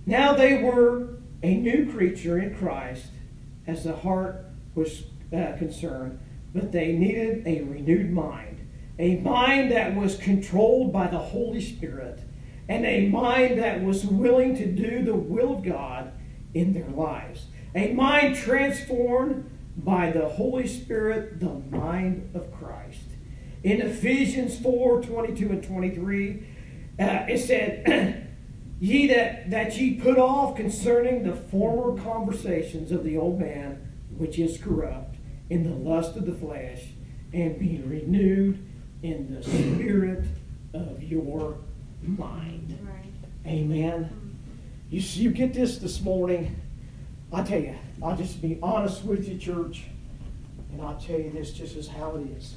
Now 0.06 0.34
they 0.34 0.62
were 0.62 1.20
a 1.44 1.56
new 1.56 1.92
creature 1.92 2.40
in 2.40 2.56
Christ, 2.56 3.08
as 3.68 3.84
the 3.84 3.96
heart 3.96 4.46
was 4.76 5.04
uh, 5.34 5.54
concerned 5.58 6.20
but 6.54 6.72
they 6.72 6.94
needed 6.94 7.48
a 7.48 7.62
renewed 7.64 8.12
mind, 8.12 8.68
a 9.00 9.18
mind 9.18 9.72
that 9.72 9.96
was 9.96 10.18
controlled 10.18 10.92
by 10.92 11.08
the 11.08 11.18
Holy 11.18 11.62
Spirit, 11.62 12.20
and 12.68 12.86
a 12.86 13.08
mind 13.08 13.60
that 13.60 13.84
was 13.84 14.06
willing 14.06 14.56
to 14.56 14.66
do 14.66 15.04
the 15.04 15.16
will 15.16 15.56
of 15.56 15.64
God 15.64 16.12
in 16.54 16.74
their 16.74 16.90
lives. 16.90 17.48
A 17.74 17.94
mind 17.94 18.36
transformed 18.36 19.50
by 19.78 20.12
the 20.12 20.28
Holy 20.28 20.68
Spirit, 20.68 21.40
the 21.40 21.62
mind 21.76 22.30
of 22.36 22.52
Christ. 22.52 23.04
In 23.64 23.82
Ephesians 23.82 24.58
4 24.60 25.04
22 25.04 25.50
and 25.50 25.64
23, 25.64 26.48
uh, 27.00 27.04
it 27.30 27.38
said, 27.40 28.28
Ye 28.80 29.08
that, 29.08 29.52
that 29.52 29.78
ye 29.78 30.00
put 30.00 30.18
off 30.18 30.56
concerning 30.56 31.22
the 31.22 31.36
former 31.36 32.02
conversations 32.02 32.92
of 32.92 33.04
the 33.04 33.16
old 33.16 33.40
man, 33.40 33.94
which 34.18 34.40
is 34.40 34.58
corrupt 34.58 35.18
in 35.52 35.64
the 35.64 35.76
lust 35.76 36.16
of 36.16 36.26
the 36.26 36.34
flesh 36.34 36.82
and 37.34 37.60
be 37.60 37.82
renewed 37.86 38.66
in 39.04 39.34
the 39.34 39.44
spirit 39.44 40.26
of 40.74 41.04
your 41.04 41.58
mind. 42.02 42.78
Right. 42.84 43.52
Amen. 43.52 44.38
You 44.90 45.00
you 45.00 45.30
get 45.30 45.54
this 45.54 45.78
this 45.78 46.02
morning. 46.02 46.60
I 47.32 47.44
tell 47.44 47.62
you, 47.62 47.76
I'll 48.02 48.18
just 48.18 48.42
be 48.42 48.58
honest 48.62 49.04
with 49.04 49.28
you, 49.28 49.38
church, 49.38 49.84
and 50.72 50.82
I'll 50.82 51.00
tell 51.00 51.20
you 51.20 51.32
this 51.32 51.52
just 51.52 51.76
as 51.78 51.88
how 51.88 52.16
it 52.16 52.28
is. 52.36 52.56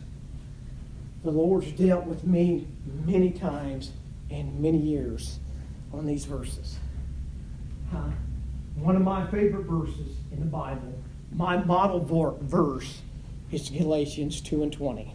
The 1.25 1.31
Lord's 1.31 1.73
dealt 1.73 2.05
with 2.05 2.25
me 2.25 2.69
many 3.05 3.31
times 3.31 3.93
and 4.31 4.61
many 4.61 4.79
years 4.79 5.41
on 5.93 6.07
these 6.07 6.27
verses. 6.27 6.79
Huh? 7.91 8.11
One 8.77 8.95
of 8.95 9.03
my 9.03 9.27
favorite 9.29 9.65
verses 9.65 10.17
in 10.31 10.41
the 10.41 10.47
Bible 10.47 10.95
my 11.35 11.57
model 11.65 12.01
verse 12.43 13.03
is 13.51 13.69
Galatians 13.69 14.41
2 14.41 14.63
and 14.63 14.73
20. 14.73 15.15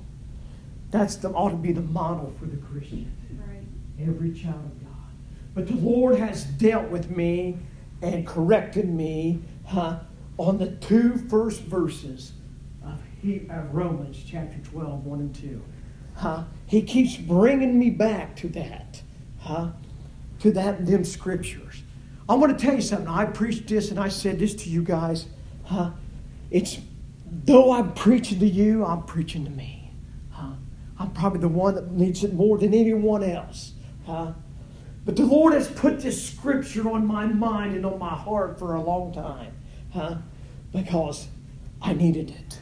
That's 0.91 1.15
the, 1.15 1.30
ought 1.30 1.50
to 1.50 1.56
be 1.56 1.72
the 1.72 1.82
model 1.82 2.34
for 2.39 2.45
the 2.45 2.58
Christian. 2.58 3.12
Right. 3.48 3.63
Every 4.08 4.32
child 4.32 4.65
of 4.65 4.84
God. 4.84 4.89
But 5.54 5.67
the 5.67 5.76
Lord 5.76 6.17
has 6.17 6.43
dealt 6.43 6.89
with 6.89 7.10
me 7.10 7.58
and 8.02 8.26
corrected 8.28 8.89
me 8.89 9.41
huh, 9.65 10.00
on 10.38 10.58
the 10.58 10.72
two 10.72 11.17
first 11.30 11.62
verses 11.62 12.34
of, 12.84 13.00
he, 13.22 13.45
of 13.50 13.74
Romans 13.74 14.22
chapter 14.26 14.58
12, 14.72 15.06
1 15.06 15.19
and 15.19 15.36
2. 15.36 15.62
Huh? 16.20 16.44
He 16.68 16.82
keeps 16.82 17.16
bringing 17.16 17.80
me 17.80 17.90
back 17.90 18.36
to 18.38 18.50
that. 18.50 19.02
Huh? 19.40 19.70
To 20.40 20.52
that 20.52 20.86
them 20.86 21.06
scriptures. 21.06 21.82
I 22.28 22.36
want 22.36 22.58
to 22.58 22.64
tell 22.64 22.76
you 22.76 22.82
something. 22.82 23.08
I 23.08 23.26
preached 23.26 23.68
this 23.68 23.90
and 23.90 24.00
I 24.00 24.10
said 24.10 24.38
this 24.38 24.54
to 24.56 24.70
you 24.70 24.84
guys. 24.84 25.28
Huh? 25.64 25.92
It's 26.52 26.78
though 27.46 27.72
I'm 27.72 27.94
preaching 27.94 28.40
to 28.40 28.48
you, 28.48 28.86
I'm 28.86 29.04
preaching 29.04 29.46
to 29.46 29.52
me. 29.52 29.92
Huh? 30.32 30.52
I'm 31.00 31.12
probably 31.12 31.40
the 31.40 31.48
one 31.48 31.76
that 31.76 31.92
needs 31.92 32.24
it 32.26 32.34
more 32.34 32.58
than 32.58 32.74
anyone 32.74 33.24
else. 33.24 33.74
Huh? 34.06 34.34
But 35.06 35.16
the 35.16 35.26
Lord 35.26 35.54
has 35.54 35.70
put 35.70 36.02
this 36.02 36.32
scripture 36.32 36.90
on 36.92 37.08
my 37.08 37.26
mind 37.28 37.76
and 37.76 37.86
on 37.86 37.98
my 37.98 38.14
heart 38.14 38.60
for 38.60 38.76
a 38.76 38.82
long 38.82 39.14
time. 39.14 39.54
Huh? 39.94 40.18
Because 40.74 41.30
I 41.82 41.94
needed 41.94 42.30
it. 42.30 42.60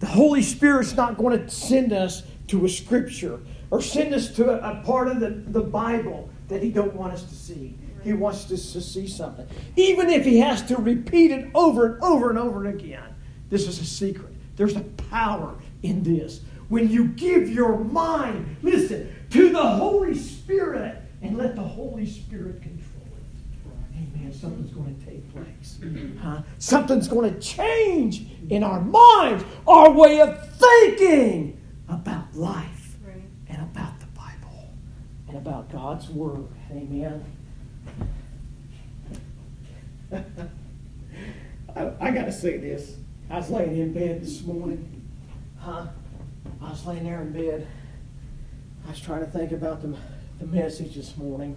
The 0.00 0.06
Holy 0.06 0.42
Spirit's 0.42 0.94
not 0.94 1.16
going 1.16 1.38
to 1.38 1.48
send 1.48 1.92
us 1.92 2.24
to 2.48 2.64
a 2.64 2.68
scripture 2.68 3.40
or 3.70 3.80
send 3.80 4.14
us 4.14 4.34
to 4.36 4.50
a, 4.50 4.78
a 4.78 4.82
part 4.82 5.08
of 5.08 5.20
the, 5.20 5.30
the 5.30 5.60
Bible 5.60 6.28
that 6.48 6.62
He 6.62 6.70
don't 6.70 6.94
want 6.94 7.12
us 7.12 7.22
to 7.24 7.34
see. 7.34 7.76
He 8.02 8.12
wants 8.12 8.50
us 8.50 8.72
to 8.72 8.80
see 8.80 9.06
something. 9.06 9.46
Even 9.76 10.08
if 10.08 10.24
He 10.24 10.38
has 10.38 10.62
to 10.62 10.76
repeat 10.76 11.30
it 11.30 11.50
over 11.54 11.86
and 11.86 12.02
over 12.02 12.30
and 12.30 12.38
over 12.38 12.66
again. 12.66 13.14
This 13.50 13.66
is 13.66 13.80
a 13.80 13.84
secret. 13.84 14.32
There's 14.56 14.76
a 14.76 14.80
power 15.10 15.56
in 15.82 16.02
this. 16.02 16.40
When 16.68 16.90
you 16.90 17.08
give 17.08 17.48
your 17.48 17.78
mind, 17.78 18.56
listen, 18.62 19.14
to 19.30 19.50
the 19.50 19.62
Holy 19.62 20.14
Spirit 20.14 21.02
and 21.22 21.36
let 21.36 21.56
the 21.56 21.62
Holy 21.62 22.06
Spirit 22.06 22.62
control 22.62 23.06
it. 23.06 23.96
Amen. 23.96 24.32
Something's 24.32 24.70
going 24.72 24.98
to 24.98 25.06
take 25.06 25.32
place. 25.32 25.78
Huh? 26.20 26.42
Something's 26.58 27.08
going 27.08 27.32
to 27.32 27.40
change 27.40 28.26
in 28.50 28.62
our 28.62 28.80
minds, 28.80 29.44
our 29.66 29.90
way 29.90 30.20
of 30.20 30.56
thinking 30.56 31.57
about 31.88 32.34
life 32.34 32.96
right. 33.06 33.22
and 33.48 33.62
about 33.62 33.98
the 34.00 34.06
Bible 34.06 34.70
and 35.28 35.36
about 35.36 35.70
God's 35.70 36.08
Word. 36.08 36.46
Amen. 36.70 37.24
I, 41.76 41.92
I 42.00 42.10
got 42.10 42.24
to 42.24 42.32
say 42.32 42.56
this. 42.56 42.96
I 43.30 43.36
was 43.36 43.50
laying 43.50 43.76
in 43.76 43.92
bed 43.92 44.22
this 44.22 44.42
morning. 44.42 45.06
Huh? 45.58 45.86
I 46.62 46.70
was 46.70 46.86
laying 46.86 47.04
there 47.04 47.20
in 47.22 47.32
bed. 47.32 47.66
I 48.86 48.90
was 48.90 49.00
trying 49.00 49.20
to 49.20 49.30
think 49.30 49.52
about 49.52 49.82
the 49.82 49.96
the 50.38 50.46
message 50.46 50.94
this 50.94 51.16
morning, 51.16 51.56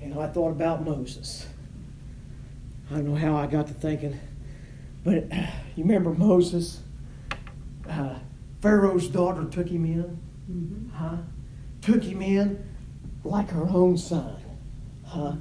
and 0.00 0.18
I 0.18 0.28
thought 0.28 0.50
about 0.50 0.84
Moses. 0.84 1.46
I 2.90 2.94
don't 2.94 3.08
know 3.08 3.16
how 3.16 3.36
I 3.36 3.46
got 3.46 3.66
to 3.66 3.74
thinking, 3.74 4.18
but 5.04 5.24
uh, 5.32 5.46
you 5.76 5.84
remember 5.84 6.10
Moses? 6.10 6.80
Uh, 7.88 8.14
Pharaoh's 8.66 9.06
daughter 9.06 9.44
took 9.44 9.68
him 9.68 9.84
in, 9.84 10.18
mm-hmm. 10.50 10.88
huh? 10.88 11.18
Took 11.82 12.02
him 12.02 12.20
in 12.20 12.68
like 13.22 13.48
her 13.50 13.62
own 13.62 13.96
son, 13.96 14.34
huh? 15.04 15.34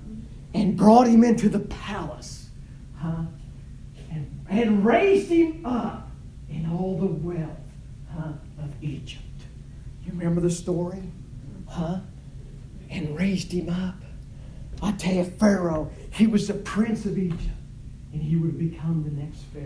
And 0.53 0.77
brought 0.77 1.07
him 1.07 1.23
into 1.23 1.49
the 1.49 1.57
palace, 1.61 2.49
huh? 2.95 3.23
And, 4.11 4.45
and 4.47 4.85
raised 4.85 5.31
him 5.31 5.65
up 5.65 6.07
in 6.51 6.69
all 6.71 6.99
the 6.99 7.07
wealth 7.07 7.57
huh, 8.13 8.33
of 8.59 8.83
Egypt. 8.83 9.23
You 10.03 10.11
remember 10.11 10.39
the 10.39 10.51
story? 10.51 11.01
Huh? 11.67 12.01
And 12.91 13.17
raised 13.17 13.51
him 13.51 13.69
up. 13.69 13.95
I 14.83 14.91
tell 14.91 15.15
you, 15.15 15.23
Pharaoh, 15.23 15.89
he 16.11 16.27
was 16.27 16.47
the 16.47 16.53
prince 16.53 17.05
of 17.05 17.17
Egypt, 17.17 17.41
and 18.13 18.21
he 18.21 18.35
would 18.35 18.59
become 18.59 19.03
the 19.03 19.19
next 19.19 19.39
Pharaoh. 19.51 19.65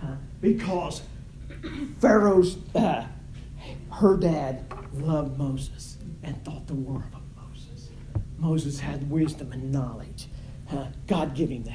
Huh? 0.00 0.14
Because 0.40 1.02
Pharaoh's, 1.98 2.58
uh, 2.74 3.06
her 3.92 4.16
dad 4.16 4.64
loved 4.94 5.38
Moses 5.38 5.98
and 6.22 6.42
thought 6.44 6.66
the 6.66 6.74
world 6.74 7.02
of 7.14 7.22
Moses. 7.36 7.90
Moses 8.36 8.80
had 8.80 9.10
wisdom 9.10 9.52
and 9.52 9.72
knowledge. 9.72 10.28
God 11.06 11.34
gave 11.34 11.50
him 11.50 11.64
that. 11.64 11.74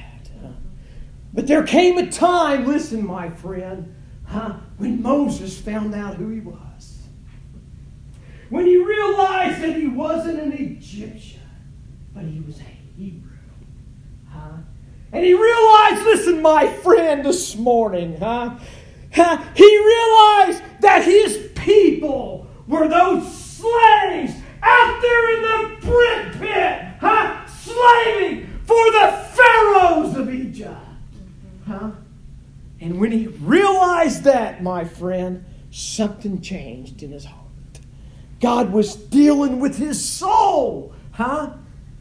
But 1.32 1.48
there 1.48 1.64
came 1.64 1.98
a 1.98 2.08
time, 2.10 2.64
listen, 2.64 3.04
my 3.04 3.28
friend, 3.28 3.92
huh, 4.24 4.54
when 4.76 5.02
Moses 5.02 5.60
found 5.60 5.92
out 5.92 6.14
who 6.14 6.28
he 6.28 6.38
was. 6.38 7.02
When 8.50 8.66
he 8.66 8.76
realized 8.76 9.60
that 9.62 9.74
he 9.74 9.88
wasn't 9.88 10.38
an 10.38 10.52
Egyptian, 10.52 11.40
but 12.14 12.22
he 12.22 12.38
was 12.38 12.60
a 12.60 12.62
Hebrew. 12.62 13.32
Huh? 14.30 14.58
And 15.12 15.24
he 15.24 15.34
realized, 15.34 16.04
listen, 16.04 16.40
my 16.40 16.68
friend, 16.68 17.24
this 17.24 17.56
morning, 17.56 18.16
huh? 18.16 18.56
He 19.14 19.78
realized 19.78 20.62
that 20.80 21.02
his 21.04 21.50
people 21.54 22.46
were 22.66 22.88
those 22.88 23.32
slaves 23.36 24.32
out 24.62 25.00
there 25.00 25.36
in 25.36 25.42
the 25.42 25.86
brick 25.86 26.32
pit, 26.40 26.82
huh? 27.00 27.46
Slaving 27.46 28.48
for 28.64 28.90
the 28.90 29.28
pharaohs 29.32 30.16
of 30.16 30.32
Egypt. 30.34 30.76
Huh? 31.66 31.92
And 32.80 32.98
when 32.98 33.12
he 33.12 33.28
realized 33.28 34.24
that, 34.24 34.62
my 34.62 34.84
friend, 34.84 35.44
something 35.70 36.40
changed 36.40 37.02
in 37.02 37.12
his 37.12 37.24
heart. 37.24 37.40
God 38.40 38.72
was 38.72 38.96
dealing 38.96 39.60
with 39.60 39.78
his 39.78 40.06
soul. 40.06 40.92
Huh? 41.12 41.52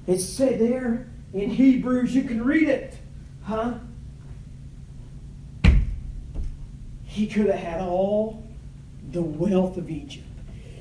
It 0.08 0.20
said 0.20 0.60
there 0.60 1.10
in 1.34 1.52
Hebrews, 1.52 2.14
you 2.14 2.24
can 2.24 2.44
read 2.44 2.68
it. 2.68 2.98
Huh? 3.44 3.76
He 7.14 7.28
could 7.28 7.46
have 7.46 7.60
had 7.60 7.80
all 7.80 8.44
the 9.12 9.22
wealth 9.22 9.78
of 9.78 9.88
Egypt. 9.92 10.26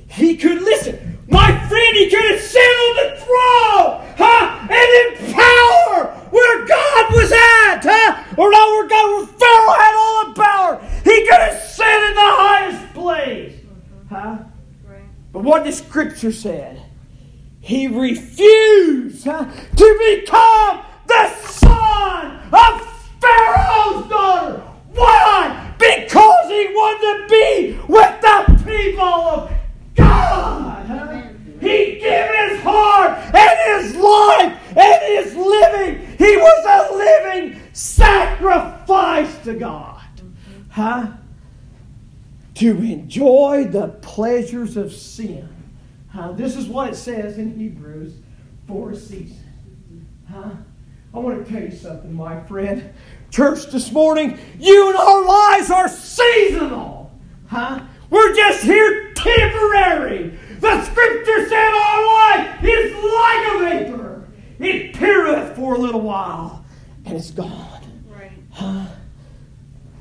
He 0.08 0.34
could, 0.38 0.62
listen, 0.62 1.18
my 1.28 1.46
friend, 1.68 1.94
he 1.94 2.08
could 2.08 2.24
have 2.24 2.40
sat 2.40 2.58
on 2.58 2.96
the 2.96 3.20
throne, 3.20 4.14
huh? 4.16 4.58
And 4.62 4.72
in 4.72 5.34
power 5.34 6.06
where 6.30 6.66
God 6.66 7.12
was 7.12 7.32
at, 7.32 7.80
huh? 7.82 8.24
Or 8.38 8.50
not 8.50 8.66
where 8.70 8.88
God, 8.88 9.12
where 9.12 9.26
Pharaoh 9.26 9.74
had 9.74 9.94
all 9.94 10.28
the 10.28 10.40
power. 10.40 10.80
He 11.04 11.20
could 11.20 11.38
have 11.38 11.62
sat 11.64 12.08
in 12.08 12.14
the 12.14 12.20
highest 12.22 12.94
place, 12.94 13.60
huh? 14.08 14.38
But 15.34 15.44
what 15.44 15.64
the 15.64 15.72
scripture 15.72 16.32
said, 16.32 16.82
he 17.60 17.88
refused 17.88 19.26
huh, 19.26 19.44
to 19.76 20.16
become 20.16 20.80
the 21.06 21.34
son 21.34 22.38
of 22.50 22.86
Pharaoh's 23.20 24.08
daughter. 24.08 24.62
Why? 24.94 25.71
Because 25.82 26.48
he 26.48 26.66
wanted 26.68 27.02
to 27.02 27.26
be 27.28 27.78
with 27.88 28.20
the 28.20 28.62
people 28.64 29.02
of 29.02 29.52
God. 29.96 31.36
He 31.60 31.98
gave 31.98 32.30
his 32.50 32.60
heart 32.62 33.18
and 33.34 33.82
his 33.82 33.96
life 33.96 34.76
and 34.76 35.02
his 35.02 35.34
living. 35.34 36.16
He 36.18 36.36
was 36.36 36.64
a 36.66 36.94
living 36.94 37.60
sacrifice 37.72 39.36
to 39.44 39.54
God. 39.54 40.02
Huh? 40.70 41.08
To 42.54 42.68
enjoy 42.78 43.64
the 43.64 43.88
pleasures 44.02 44.76
of 44.76 44.92
sin. 44.92 45.48
Huh? 46.10 46.32
This 46.32 46.56
is 46.56 46.66
what 46.68 46.90
it 46.90 46.96
says 46.96 47.38
in 47.38 47.58
Hebrews 47.58 48.14
for 48.68 48.92
a 48.92 48.96
season. 48.96 50.06
Huh? 50.30 50.50
I 51.14 51.18
want 51.18 51.44
to 51.44 51.52
tell 51.52 51.62
you 51.62 51.76
something, 51.76 52.14
my 52.14 52.40
friend. 52.44 52.92
Church, 53.32 53.64
this 53.68 53.90
morning, 53.90 54.38
you 54.60 54.90
and 54.90 54.96
our 54.98 55.24
lives 55.24 55.70
are 55.70 55.88
seasonal. 55.88 57.10
Huh? 57.46 57.80
We're 58.10 58.34
just 58.34 58.62
here 58.62 59.14
temporary. 59.14 60.38
The 60.60 60.84
scripture 60.84 61.48
said 61.48 61.70
our 61.72 62.06
life 62.06 62.62
is 62.62 62.92
like 62.92 63.54
a 63.54 63.58
vapor. 63.58 64.28
It 64.58 64.94
appeareth 64.94 65.56
for 65.56 65.76
a 65.76 65.78
little 65.78 66.02
while 66.02 66.66
and 67.06 67.16
it's 67.16 67.30
gone. 67.30 68.04
Right. 68.06 68.32
Huh? 68.50 68.84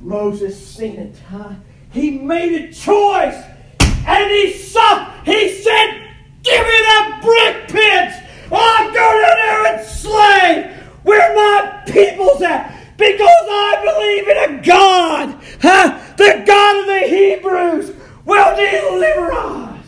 Moses 0.02 0.68
seen 0.68 0.98
it. 1.00 1.16
Huh? 1.30 1.54
He 1.94 2.18
made 2.18 2.62
a 2.62 2.74
choice 2.74 3.42
and 3.80 4.30
he 4.30 4.52
sucked. 4.52 5.26
He 5.26 5.54
said, 5.64 6.10
Give 6.44 6.62
me 6.62 6.80
that 6.84 7.22
brick 7.24 7.70
pits. 7.70 8.18
I'll 8.52 8.88
go 8.88 8.94
down 8.94 9.38
there 9.38 9.78
and 9.78 9.88
slay 9.88 10.78
where 11.04 11.34
my 11.34 11.84
people's 11.86 12.42
at. 12.42 12.81
Because 13.02 13.20
I 13.50 13.82
believe 13.84 14.28
in 14.28 14.38
a 14.38 14.64
God, 14.64 15.44
huh? 15.60 16.00
the 16.18 16.44
God 16.46 16.80
of 16.82 16.86
the 16.86 17.08
Hebrews 17.08 17.96
will 18.26 18.56
deliver 18.56 19.34
us 19.34 19.86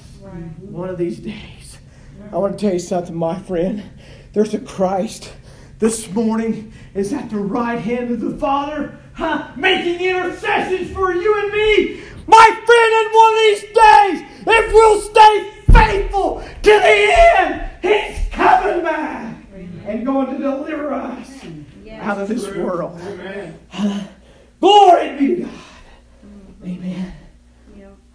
one 0.62 0.90
of 0.90 0.98
these 0.98 1.20
days. 1.20 1.78
I 2.32 2.38
want 2.38 2.58
to 2.58 2.66
tell 2.66 2.74
you 2.74 2.80
something, 2.80 3.14
my 3.14 3.38
friend. 3.38 3.84
There's 4.34 4.56
a 4.56 4.60
Christ 4.60 5.32
this 5.78 6.12
morning 6.12 6.74
is 6.96 7.14
at 7.14 7.30
the 7.30 7.38
right 7.38 7.78
hand 7.78 8.10
of 8.10 8.20
the 8.20 8.36
Father, 8.36 8.98
huh? 9.14 9.52
making 9.58 10.02
intercessions 10.02 10.90
for 10.90 11.14
you 11.14 11.40
and 11.40 11.52
me. 11.52 12.02
My 12.26 12.62
friend, 12.66 12.94
in 12.98 13.12
one 13.14 13.34
of 13.34 13.40
these 13.40 13.62
days, 13.62 14.66
if 14.66 14.74
we'll 14.74 15.02
stay 15.02 15.52
faithful 15.72 16.42
to 16.42 16.64
the 16.64 17.14
end, 17.38 17.70
He's 17.80 18.28
coming 18.32 18.82
back 18.82 19.36
and 19.86 20.04
going 20.04 20.36
to 20.36 20.40
deliver 20.40 20.96
us 20.96 21.33
out 22.04 22.20
of 22.20 22.28
this 22.28 22.48
world. 22.48 23.00
Glory 24.60 25.18
be 25.18 25.28
to 25.28 25.42
God. 25.44 25.52
Mm. 26.64 26.78
Amen. 26.78 27.14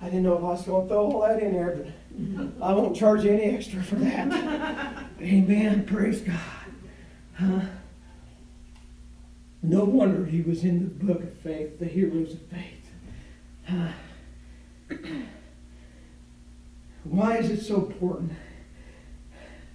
I 0.01 0.05
didn't 0.05 0.23
know 0.23 0.37
if 0.37 0.45
I 0.45 0.49
was 0.49 0.63
going 0.63 0.83
to 0.83 0.89
throw 0.89 1.13
all 1.13 1.21
that 1.23 1.43
in 1.43 1.53
there, 1.53 1.77
but 1.77 1.87
mm-hmm. 2.21 2.63
I 2.63 2.73
won't 2.73 2.97
charge 2.97 3.25
you 3.25 3.33
any 3.33 3.57
extra 3.57 3.83
for 3.83 3.97
that. 3.97 5.05
Amen. 5.21 5.85
Praise 5.87 6.21
God. 6.21 6.39
Huh? 7.35 7.61
No 9.63 9.85
wonder 9.85 10.25
he 10.25 10.41
was 10.41 10.63
in 10.63 10.97
the 10.99 11.05
book 11.05 11.23
of 11.23 11.35
faith, 11.39 11.81
the 11.81 11.87
heroes 11.87 12.33
of 12.33 12.43
faith. 12.43 12.91
Huh? 13.67 13.89
Why 17.05 17.39
is 17.39 17.51
it 17.51 17.63
so 17.63 17.77
important? 17.77 18.33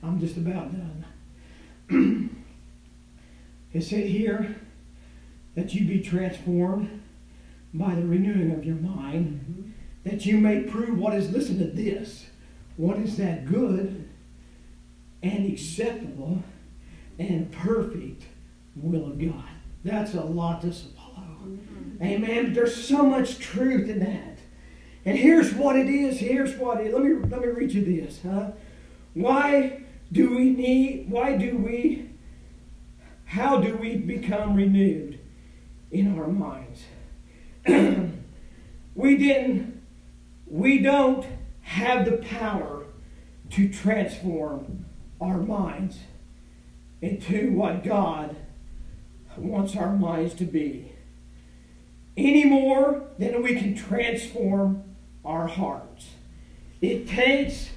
I'm 0.02 0.20
just 0.20 0.38
about 0.38 0.72
done. 0.72 1.06
it 3.74 3.82
said 3.82 4.06
here 4.06 4.56
that 5.56 5.74
you 5.74 5.86
be 5.86 6.02
transformed 6.02 7.02
by 7.74 7.96
the 7.96 8.06
renewing 8.06 8.52
of 8.52 8.66
your 8.66 8.76
mind. 8.76 9.26
Mm-hmm 9.26 9.70
that 10.04 10.26
you 10.26 10.38
may 10.38 10.62
prove 10.62 10.98
what 10.98 11.14
is, 11.14 11.32
listen 11.32 11.58
to 11.60 11.66
this, 11.66 12.26
what 12.78 12.98
is 12.98 13.18
that 13.18 13.46
good 13.46 14.08
and 15.22 15.52
acceptable 15.52 16.44
and 17.18 17.52
perfect 17.52 18.24
will 18.76 19.06
of 19.06 19.20
God. 19.20 19.50
That's 19.84 20.14
a 20.14 20.22
lot 20.22 20.62
to 20.62 20.74
swallow. 20.74 21.28
Mm-hmm. 21.46 22.04
Amen. 22.04 22.54
There's 22.54 22.76
so 22.76 23.04
much 23.04 23.40
truth 23.40 23.90
in 23.90 24.00
that. 24.00 24.40
And 25.06 25.18
here's 25.18 25.54
what 25.54 25.78
it 25.78 25.88
is. 25.88 26.20
Here's 26.20 26.56
what 26.56 26.80
it 26.80 26.88
is. 26.88 26.94
Let 26.94 27.04
me 27.04 27.14
let 27.30 27.42
me 27.42 27.48
read 27.48 27.74
you 27.74 27.84
this, 27.84 28.22
huh? 28.24 28.52
Why 29.14 29.84
do 30.14 30.34
we 30.34 30.50
need 30.52 31.08
why 31.10 31.36
do 31.36 31.58
we 31.58 32.10
how 33.34 33.60
do 33.60 33.76
we 33.76 33.96
become 33.96 34.56
renewed 34.56 35.20
in 35.90 36.20
our 36.20 36.28
minds? 36.28 36.84
we 38.96 39.18
didn't 39.18 39.82
we 40.46 40.78
don't 40.78 41.26
have 41.62 42.06
the 42.06 42.18
power 42.18 42.86
to 43.50 43.74
transform 43.74 44.86
our 45.20 45.38
minds 45.38 45.98
into 47.02 47.52
what 47.54 47.84
God 47.84 48.36
wants 49.36 49.76
our 49.76 49.94
minds 49.94 50.36
to 50.36 50.46
be 50.46 50.92
any 52.16 52.46
more 52.46 53.08
than 53.18 53.42
we 53.42 53.56
can 53.56 53.74
transform 53.74 54.84
our 55.26 55.48
hearts. 55.48 56.10
It 56.82 57.08
takes 57.08 57.72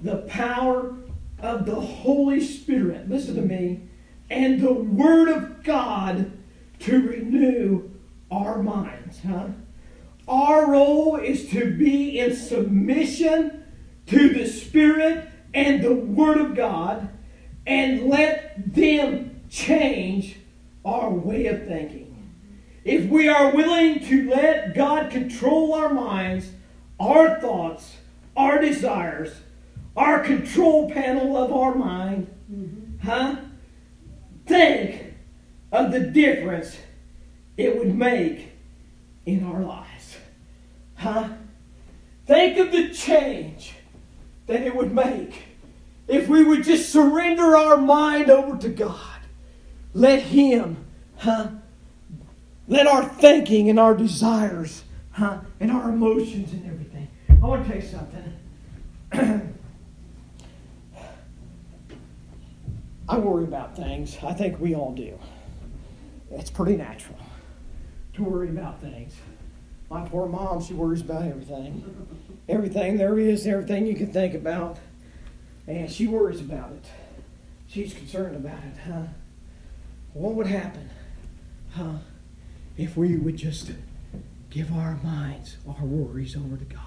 the 0.00 0.18
power 0.28 0.94
of 1.40 1.66
the 1.66 1.80
Holy 1.80 2.40
Spirit, 2.40 3.08
listen 3.08 3.34
to 3.34 3.42
me, 3.42 3.88
and 4.30 4.60
the 4.60 4.72
Word 4.72 5.28
of 5.28 5.62
God 5.62 6.32
to 6.80 7.08
renew 7.08 7.90
our 8.30 8.62
minds. 8.62 9.18
Huh? 9.26 9.48
Our 10.28 10.70
role 10.70 11.16
is 11.16 11.48
to 11.50 11.74
be 11.76 12.18
in 12.18 12.34
submission 12.36 13.64
to 14.06 14.28
the 14.28 14.46
Spirit 14.46 15.28
and 15.52 15.82
the 15.82 15.94
Word 15.94 16.38
of 16.38 16.54
God 16.54 17.08
and 17.66 18.08
let 18.08 18.74
them 18.74 19.42
change 19.50 20.36
our 20.84 21.10
way 21.10 21.46
of 21.46 21.66
thinking. 21.66 22.06
If 22.84 23.10
we 23.10 23.28
are 23.28 23.54
willing 23.54 24.00
to 24.06 24.30
let 24.30 24.74
God 24.74 25.10
control 25.10 25.74
our 25.74 25.92
minds, 25.92 26.50
our 26.98 27.40
thoughts, 27.40 27.96
our 28.36 28.60
desires, 28.60 29.34
our 29.96 30.20
control 30.20 30.90
panel 30.90 31.36
of 31.36 31.52
our 31.52 31.74
mind, 31.74 32.32
mm-hmm. 32.50 33.06
huh? 33.06 33.36
Think 34.50 35.14
of 35.70 35.92
the 35.92 36.00
difference 36.00 36.76
it 37.56 37.78
would 37.78 37.94
make 37.94 38.48
in 39.24 39.44
our 39.44 39.60
lives. 39.60 40.16
Huh? 40.96 41.28
Think 42.26 42.58
of 42.58 42.72
the 42.72 42.88
change 42.92 43.74
that 44.48 44.62
it 44.62 44.74
would 44.74 44.92
make 44.92 45.44
if 46.08 46.26
we 46.26 46.42
would 46.42 46.64
just 46.64 46.90
surrender 46.90 47.56
our 47.56 47.76
mind 47.76 48.28
over 48.28 48.58
to 48.58 48.68
God. 48.68 49.20
Let 49.94 50.20
Him, 50.20 50.84
huh? 51.18 51.50
Let 52.66 52.88
our 52.88 53.04
thinking 53.04 53.70
and 53.70 53.78
our 53.78 53.94
desires, 53.94 54.82
huh? 55.12 55.42
And 55.60 55.70
our 55.70 55.90
emotions 55.90 56.52
and 56.52 56.66
everything. 56.66 57.06
I 57.28 57.46
want 57.46 57.68
to 57.68 57.72
tell 57.72 57.80
you 57.80 57.88
something. 59.12 59.52
I 63.10 63.18
worry 63.18 63.42
about 63.42 63.74
things. 63.74 64.16
I 64.22 64.32
think 64.32 64.60
we 64.60 64.76
all 64.76 64.92
do. 64.92 65.18
It's 66.30 66.48
pretty 66.48 66.76
natural 66.76 67.18
to 68.14 68.22
worry 68.22 68.48
about 68.48 68.80
things. 68.80 69.16
My 69.90 70.06
poor 70.08 70.28
mom, 70.28 70.62
she 70.62 70.74
worries 70.74 71.00
about 71.00 71.24
everything. 71.24 72.06
Everything 72.48 72.98
there 72.98 73.18
is, 73.18 73.48
everything 73.48 73.86
you 73.86 73.96
can 73.96 74.12
think 74.12 74.34
about. 74.34 74.78
And 75.66 75.90
she 75.90 76.06
worries 76.06 76.40
about 76.40 76.70
it. 76.70 76.84
She's 77.66 77.92
concerned 77.92 78.36
about 78.36 78.62
it, 78.62 78.78
huh? 78.86 79.06
What 80.12 80.34
would 80.34 80.46
happen, 80.46 80.90
huh, 81.72 81.98
if 82.76 82.96
we 82.96 83.16
would 83.16 83.36
just 83.36 83.72
give 84.50 84.72
our 84.72 85.00
minds, 85.02 85.56
our 85.68 85.84
worries 85.84 86.36
over 86.36 86.56
to 86.56 86.64
God? 86.64 86.80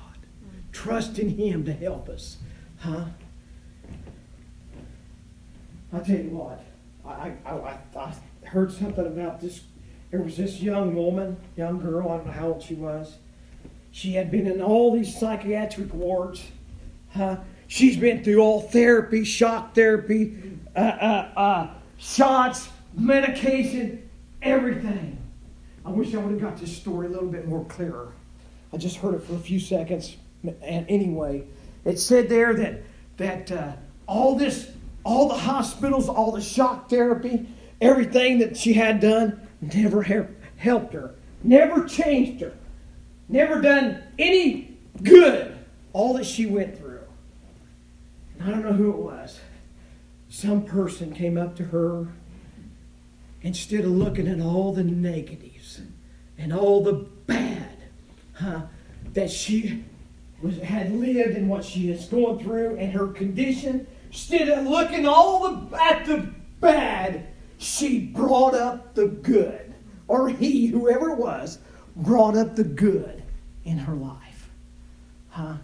Trust 0.72 1.20
in 1.20 1.38
Him 1.38 1.66
to 1.66 1.74
help 1.74 2.08
us, 2.08 2.38
huh? 2.80 3.08
I'll 5.94 6.04
tell 6.04 6.18
you 6.18 6.30
what, 6.30 6.64
I, 7.06 7.34
I, 7.46 7.52
I, 7.52 7.78
I 7.96 8.14
heard 8.48 8.72
something 8.72 9.06
about 9.06 9.40
this 9.40 9.62
there 10.14 10.22
was 10.22 10.38
this 10.38 10.62
young 10.62 10.94
woman, 10.94 11.38
young 11.58 11.80
girl, 11.80 12.08
I 12.10 12.18
don't 12.18 12.28
know 12.28 12.34
how 12.34 12.48
old 12.50 12.62
she 12.62 12.76
was. 12.76 13.18
She 13.90 14.14
had 14.14 14.30
been 14.30 14.46
in 14.46 14.62
all 14.62 14.94
these 14.94 15.18
psychiatric 15.18 15.92
wards. 15.92 16.44
Huh? 17.10 17.38
She's 17.66 17.98
been 17.98 18.24
through 18.24 18.38
all 18.38 18.62
therapy, 18.62 19.24
shock 19.24 19.74
therapy, 19.74 20.60
uh, 20.76 20.80
uh, 20.80 21.32
uh, 21.36 21.74
shots, 21.98 22.70
medication, 22.96 24.08
everything. 24.44 25.18
I 25.84 25.90
wish 25.90 26.14
I 26.14 26.20
would 26.20 26.34
have 26.34 26.42
got 26.42 26.58
this 26.58 26.78
story 26.78 27.08
a 27.08 27.10
little 27.10 27.28
bit 27.28 27.48
more 27.48 27.66
clearer. 27.66 28.14
I 28.72 28.78
just 28.78 28.98
heard 28.98 29.16
it 29.16 29.24
for 29.24 29.34
a 29.34 29.40
few 29.40 29.60
seconds. 29.60 30.16
And 30.62 30.86
anyway, 30.90 31.46
it 31.86 31.98
said 31.98 32.30
there 32.30 32.54
that 32.54 32.84
that 33.18 33.52
uh, 33.52 33.72
all 34.06 34.36
this, 34.36 34.70
all 35.04 35.28
the 35.28 35.38
hospitals, 35.38 36.08
all 36.08 36.32
the 36.32 36.42
shock 36.42 36.90
therapy, 36.90 37.48
everything 37.82 38.40
that 38.40 38.56
she 38.56 38.74
had 38.74 39.00
done, 39.00 39.48
never 39.62 40.04
helped 40.58 40.94
her, 40.94 41.16
never 41.44 41.86
changed 41.86 42.42
her, 42.42 42.54
never 43.28 43.62
done 43.62 44.04
any 44.18 44.78
good, 45.02 45.58
all 45.92 46.14
that 46.14 46.26
she 46.26 46.46
went 46.46 46.78
through. 46.78 47.02
And 48.40 48.48
I 48.48 48.52
don't 48.52 48.64
know 48.64 48.74
who 48.74 48.90
it 48.92 48.98
was. 48.98 49.40
Some 50.30 50.64
person 50.64 51.14
came 51.14 51.38
up 51.38 51.56
to 51.58 51.66
her 51.66 52.08
instead 53.42 53.82
of 53.82 53.92
looking 53.92 54.28
at 54.28 54.40
all 54.40 54.74
the 54.74 54.84
negatives 54.84 55.82
and 56.38 56.54
all 56.54 56.84
the 56.84 56.94
bad 57.28 57.78
huh, 58.34 58.62
that 59.14 59.30
she 59.30 59.84
was, 60.42 60.58
had 60.60 60.92
lived 60.92 61.38
and 61.38 61.50
what 61.50 61.64
she 61.64 61.92
is 61.92 62.06
going 62.06 62.40
through 62.40 62.78
and 62.78 62.92
her 62.94 63.08
condition, 63.08 63.86
instead 64.14 64.48
of 64.48 64.68
looking 64.68 65.08
all 65.08 65.50
the, 65.50 65.84
at 65.84 66.06
the 66.06 66.32
bad, 66.62 67.26
she 67.58 68.00
brought 68.00 68.54
up 68.54 68.94
the 68.94 69.08
good. 69.08 69.74
Or 70.08 70.30
he, 70.30 70.68
whoever 70.68 71.10
it 71.10 71.18
was, 71.18 71.58
brought 71.96 72.38
up 72.38 72.56
the 72.56 72.64
good 72.64 73.24
in 73.66 73.80
her 73.80 73.96
life. 73.96 74.52
Huh? 75.30 75.56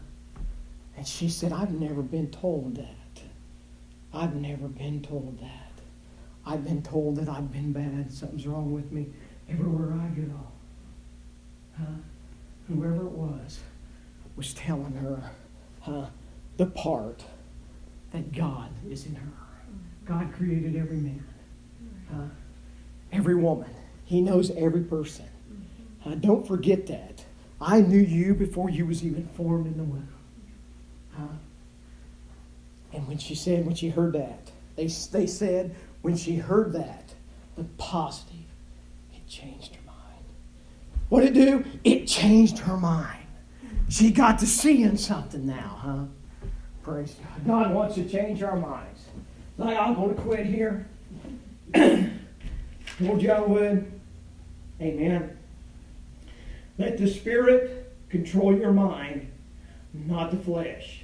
And 0.97 1.07
she 1.07 1.29
said, 1.29 1.53
I've 1.53 1.71
never 1.71 2.01
been 2.01 2.31
told 2.31 2.77
that. 2.77 3.23
I've 4.11 4.33
never 4.33 4.67
been 4.67 5.03
told 5.03 5.39
that. 5.41 5.71
I've 6.43 6.63
been 6.63 6.81
told 6.81 7.17
that 7.17 7.29
I've 7.29 7.51
been 7.53 7.71
bad, 7.71 8.11
something's 8.11 8.47
wrong 8.47 8.71
with 8.71 8.91
me 8.91 9.05
everywhere 9.47 9.93
I 9.93 10.07
go. 10.19 10.47
Huh? 11.77 11.85
Whoever 12.67 13.05
it 13.05 13.11
was 13.11 13.59
was 14.35 14.55
telling 14.55 14.93
her 14.93 15.29
huh, 15.81 16.07
the 16.57 16.65
part 16.65 17.23
that 18.11 18.31
God 18.33 18.69
is 18.89 19.05
in 19.05 19.15
her. 19.15 19.31
God 20.05 20.33
created 20.33 20.75
every 20.75 20.97
man. 20.97 21.23
Uh, 22.11 22.27
every 23.11 23.35
woman. 23.35 23.69
He 24.05 24.21
knows 24.21 24.51
every 24.51 24.81
person. 24.81 25.25
Uh, 26.05 26.15
don't 26.15 26.47
forget 26.47 26.87
that. 26.87 27.23
I 27.61 27.81
knew 27.81 27.99
you 27.99 28.33
before 28.33 28.69
you 28.69 28.85
was 28.85 29.03
even 29.03 29.27
formed 29.35 29.67
in 29.67 29.77
the 29.77 29.83
womb. 29.83 30.07
Uh, 31.17 31.27
and 32.93 33.07
when 33.07 33.17
she 33.17 33.35
said, 33.35 33.65
when 33.65 33.75
she 33.75 33.89
heard 33.89 34.13
that, 34.13 34.51
they, 34.75 34.87
they 34.87 35.27
said, 35.27 35.75
when 36.01 36.15
she 36.15 36.37
heard 36.37 36.73
that, 36.73 37.13
the 37.57 37.65
positive, 37.77 38.35
it 39.13 39.27
changed 39.27 39.75
her 39.75 39.81
mind. 39.85 40.25
What 41.09 41.21
did 41.21 41.35
it 41.35 41.45
do? 41.45 41.65
It 41.83 42.07
changed 42.07 42.59
her 42.59 42.77
mind. 42.77 43.27
She 43.89 44.11
got 44.11 44.39
to 44.39 44.47
seeing 44.47 44.97
something 44.97 45.45
now, 45.45 45.79
huh? 45.81 46.03
Praise 46.89 47.15
God. 47.15 47.45
God 47.45 47.73
wants 47.73 47.95
to 47.95 48.09
change 48.09 48.41
our 48.41 48.55
minds. 48.55 49.05
Like, 49.59 49.77
I'm 49.77 49.93
going 49.93 50.15
to 50.15 50.21
quit 50.21 50.47
here. 50.47 50.87
Lord 52.99 53.27
I 53.27 53.41
would. 53.41 53.91
Amen. 54.81 55.37
Let 56.79 56.97
the 56.97 57.07
Spirit 57.07 57.93
control 58.09 58.57
your 58.57 58.73
mind, 58.73 59.31
not 59.93 60.31
the 60.31 60.37
flesh. 60.37 61.03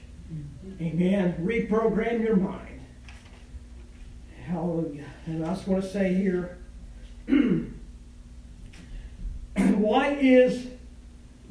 Amen. 0.82 1.36
Reprogram 1.40 2.24
your 2.24 2.38
mind. 2.38 2.82
Hallelujah. 4.44 5.06
And 5.28 5.46
I 5.46 5.54
just 5.54 5.68
want 5.68 5.84
to 5.84 5.90
say 5.90 6.16
here 6.16 6.58
why 9.56 10.14
is 10.14 10.68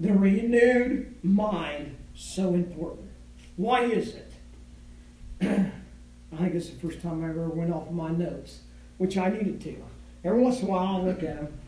the 0.00 0.12
renewed 0.12 1.14
mind 1.22 1.96
so 2.16 2.54
important? 2.54 3.03
Why 3.56 3.84
is 3.84 4.14
it? 4.14 4.32
I 5.40 6.36
think 6.36 6.54
it's 6.54 6.70
the 6.70 6.76
first 6.76 7.00
time 7.02 7.24
I 7.24 7.28
ever 7.28 7.48
went 7.48 7.72
off 7.72 7.90
my 7.90 8.10
notes 8.10 8.60
which 8.98 9.16
I 9.16 9.28
needed 9.28 9.60
to. 9.62 9.76
Every 10.24 10.40
once 10.40 10.60
in 10.60 10.66
a 10.66 10.70
while, 10.70 10.96
I'll 10.96 11.04
look 11.04 11.22
at 11.22 11.36
them. 11.36 11.58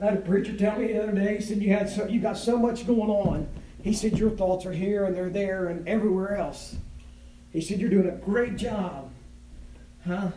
I 0.00 0.06
had 0.06 0.14
a 0.14 0.20
preacher 0.20 0.56
tell 0.56 0.78
me 0.78 0.88
the 0.88 1.02
other 1.02 1.12
day. 1.12 1.36
He 1.36 1.42
said 1.42 1.58
you 1.58 1.72
had 1.72 1.88
so 1.88 2.06
you 2.06 2.20
got 2.20 2.38
so 2.38 2.56
much 2.56 2.86
going 2.86 3.10
on. 3.10 3.46
He 3.82 3.92
said 3.92 4.18
your 4.18 4.30
thoughts 4.30 4.64
are 4.66 4.72
here 4.72 5.04
and 5.04 5.14
they're 5.14 5.28
there 5.28 5.66
and 5.66 5.86
everywhere 5.86 6.36
else. 6.36 6.76
He 7.52 7.60
said 7.60 7.80
you're 7.80 7.90
doing 7.90 8.08
a 8.08 8.16
great 8.16 8.56
job, 8.56 9.10
huh? 10.06 10.30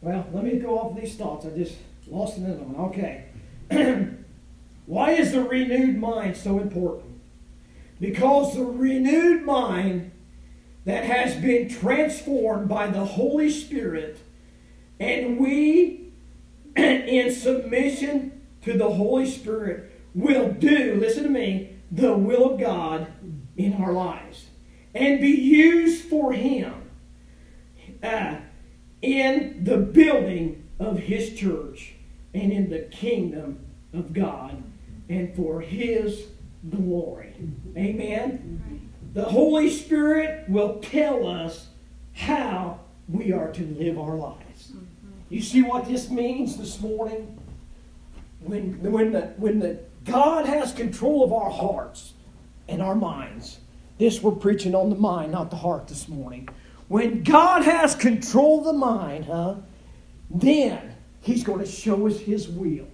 Well, 0.00 0.26
let 0.32 0.44
me 0.44 0.58
go 0.58 0.78
off 0.78 0.96
these 0.96 1.16
thoughts. 1.16 1.46
I 1.46 1.50
just 1.50 1.74
lost 2.06 2.36
another 2.36 2.62
one. 2.62 2.86
Okay. 2.90 3.24
Why 4.86 5.10
is 5.10 5.32
the 5.32 5.42
renewed 5.42 5.98
mind 5.98 6.36
so 6.36 6.60
important? 6.60 7.07
Because 8.00 8.54
the 8.54 8.64
renewed 8.64 9.44
mind 9.44 10.12
that 10.84 11.04
has 11.04 11.34
been 11.34 11.68
transformed 11.68 12.68
by 12.68 12.86
the 12.86 13.04
Holy 13.04 13.50
Spirit, 13.50 14.18
and 15.00 15.38
we, 15.38 16.12
in 16.76 17.32
submission 17.32 18.40
to 18.62 18.76
the 18.76 18.90
Holy 18.90 19.28
Spirit, 19.28 19.90
will 20.14 20.52
do, 20.52 20.94
listen 20.94 21.24
to 21.24 21.30
me, 21.30 21.76
the 21.90 22.16
will 22.16 22.52
of 22.52 22.60
God 22.60 23.08
in 23.56 23.74
our 23.74 23.92
lives 23.92 24.46
and 24.94 25.20
be 25.20 25.28
used 25.28 26.04
for 26.04 26.32
Him 26.32 26.74
uh, 28.02 28.36
in 29.02 29.64
the 29.64 29.78
building 29.78 30.64
of 30.78 30.98
His 30.98 31.38
church 31.38 31.94
and 32.34 32.52
in 32.52 32.70
the 32.70 32.80
kingdom 32.80 33.64
of 33.92 34.12
God 34.12 34.62
and 35.08 35.34
for 35.34 35.60
His 35.60 36.26
glory. 36.70 37.34
Amen. 37.76 38.90
the 39.14 39.24
Holy 39.24 39.70
Spirit 39.70 40.48
will 40.48 40.78
tell 40.80 41.26
us 41.26 41.68
how 42.12 42.80
we 43.08 43.32
are 43.32 43.50
to 43.52 43.62
live 43.78 43.98
our 43.98 44.14
lives. 44.14 44.68
Mm-hmm. 44.70 44.84
You 45.30 45.40
see 45.42 45.62
what 45.62 45.86
this 45.86 46.10
means 46.10 46.56
this 46.56 46.80
morning? 46.80 47.38
When, 48.40 48.80
when, 48.82 49.12
the, 49.12 49.22
when 49.36 49.58
the 49.58 49.80
God 50.04 50.46
has 50.46 50.72
control 50.72 51.24
of 51.24 51.32
our 51.32 51.50
hearts 51.50 52.12
and 52.68 52.82
our 52.82 52.94
minds, 52.94 53.58
this 53.98 54.22
we're 54.22 54.32
preaching 54.32 54.74
on 54.74 54.90
the 54.90 54.96
mind, 54.96 55.32
not 55.32 55.50
the 55.50 55.56
heart 55.56 55.88
this 55.88 56.08
morning. 56.08 56.48
When 56.88 57.22
God 57.22 57.62
has 57.62 57.94
control 57.94 58.60
of 58.60 58.64
the 58.64 58.72
mind, 58.72 59.26
huh, 59.26 59.56
then 60.30 60.94
He's 61.20 61.44
going 61.44 61.60
to 61.60 61.66
show 61.66 62.06
us 62.06 62.18
His 62.18 62.48
will, 62.48 62.86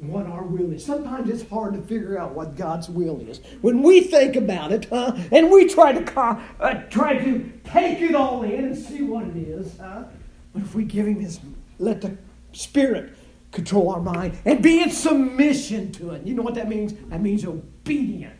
what 0.00 0.26
our 0.26 0.42
will 0.42 0.72
is. 0.72 0.84
Sometimes 0.84 1.28
it's 1.28 1.48
hard 1.48 1.74
to 1.74 1.82
figure 1.82 2.18
out 2.18 2.32
what 2.34 2.56
God's 2.56 2.88
will 2.88 3.20
is. 3.20 3.40
When 3.60 3.82
we 3.82 4.00
think 4.00 4.36
about 4.36 4.72
it, 4.72 4.86
huh, 4.86 5.16
and 5.30 5.50
we 5.50 5.68
try 5.68 5.92
to 5.92 6.20
uh, 6.20 6.74
try 6.88 7.18
to 7.18 7.52
take 7.64 8.00
it 8.00 8.14
all 8.14 8.42
in 8.42 8.64
and 8.66 8.76
see 8.76 9.02
what 9.02 9.24
it 9.24 9.36
is, 9.36 9.78
huh, 9.78 10.04
but 10.52 10.62
if 10.62 10.74
we 10.74 10.84
give 10.84 11.06
Him 11.06 11.20
His, 11.20 11.40
let 11.78 12.00
the 12.00 12.16
Spirit 12.52 13.14
control 13.52 13.90
our 13.90 14.00
mind 14.00 14.38
and 14.44 14.62
be 14.62 14.82
in 14.82 14.90
submission 14.90 15.92
to 15.92 16.10
it. 16.10 16.26
You 16.26 16.34
know 16.34 16.42
what 16.42 16.54
that 16.54 16.68
means? 16.68 16.94
That 17.08 17.20
means 17.20 17.44
obedience. 17.44 18.34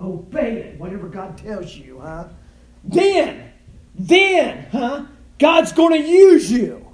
Obey 0.00 0.56
it, 0.58 0.80
whatever 0.80 1.08
God 1.08 1.36
tells 1.36 1.74
you, 1.76 2.00
huh? 2.00 2.28
Then, 2.84 3.52
then, 3.94 4.66
huh? 4.72 5.06
God's 5.38 5.72
going 5.72 6.00
to 6.00 6.08
use 6.08 6.50
you. 6.50 6.86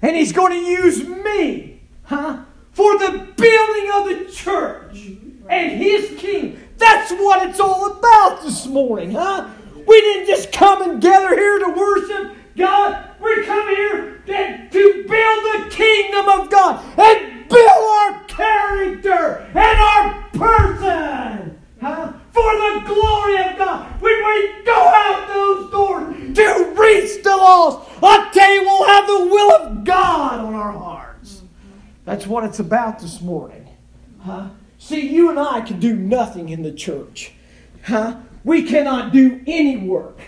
And 0.00 0.16
He's 0.16 0.32
going 0.32 0.52
to 0.52 0.70
use 0.70 1.06
me, 1.06 1.82
huh? 2.04 2.44
For 2.72 2.98
the 2.98 3.32
building 3.36 3.90
of 3.92 4.08
the 4.08 4.32
church 4.32 5.10
and 5.48 5.72
His 5.72 6.18
kingdom. 6.18 6.62
That's 6.78 7.12
what 7.12 7.48
it's 7.48 7.60
all 7.60 7.92
about 7.98 8.42
this 8.42 8.66
morning, 8.66 9.12
huh? 9.12 9.48
We 9.86 10.00
didn't 10.00 10.26
just 10.26 10.52
come 10.52 10.82
and 10.82 11.00
gather 11.00 11.36
here 11.36 11.58
to 11.58 11.68
worship 11.68 12.36
God. 12.56 13.10
We 13.20 13.44
come 13.44 13.68
here 13.68 14.22
to, 14.26 14.68
to 14.70 15.04
build 15.08 15.08
the 15.08 15.68
kingdom 15.70 16.28
of 16.28 16.50
God 16.50 16.82
and 16.98 17.48
build 17.48 17.68
our 17.68 18.24
character 18.24 19.46
and 19.54 19.78
our 19.78 20.22
person. 20.30 21.58
Huh? 21.80 22.12
For 22.32 22.42
the 22.42 22.82
glory 22.86 23.36
of 23.44 23.58
God. 23.58 24.00
When 24.00 24.24
we 24.24 24.64
go 24.64 24.72
out 24.72 25.28
those 25.28 25.70
doors 25.70 26.36
to 26.36 26.74
reach 26.76 27.22
the 27.22 27.36
lost, 27.36 27.88
I 28.02 28.30
tell 28.32 28.54
you, 28.54 28.62
we'll 28.62 28.86
have 28.86 29.06
the 29.06 29.26
will 29.26 29.52
of 29.52 29.84
God 29.84 30.40
on 30.40 30.54
our 30.54 30.72
hearts. 30.72 30.91
That's 32.04 32.26
what 32.26 32.44
it's 32.44 32.58
about 32.58 32.98
this 32.98 33.20
morning. 33.20 33.68
Huh? 34.20 34.48
See, 34.78 35.08
you 35.08 35.30
and 35.30 35.38
I 35.38 35.60
can 35.60 35.78
do 35.78 35.94
nothing 35.94 36.48
in 36.48 36.62
the 36.62 36.72
church. 36.72 37.32
Huh? 37.84 38.16
We 38.44 38.64
cannot 38.64 39.12
do 39.12 39.40
any 39.46 39.76
work. 39.76 40.18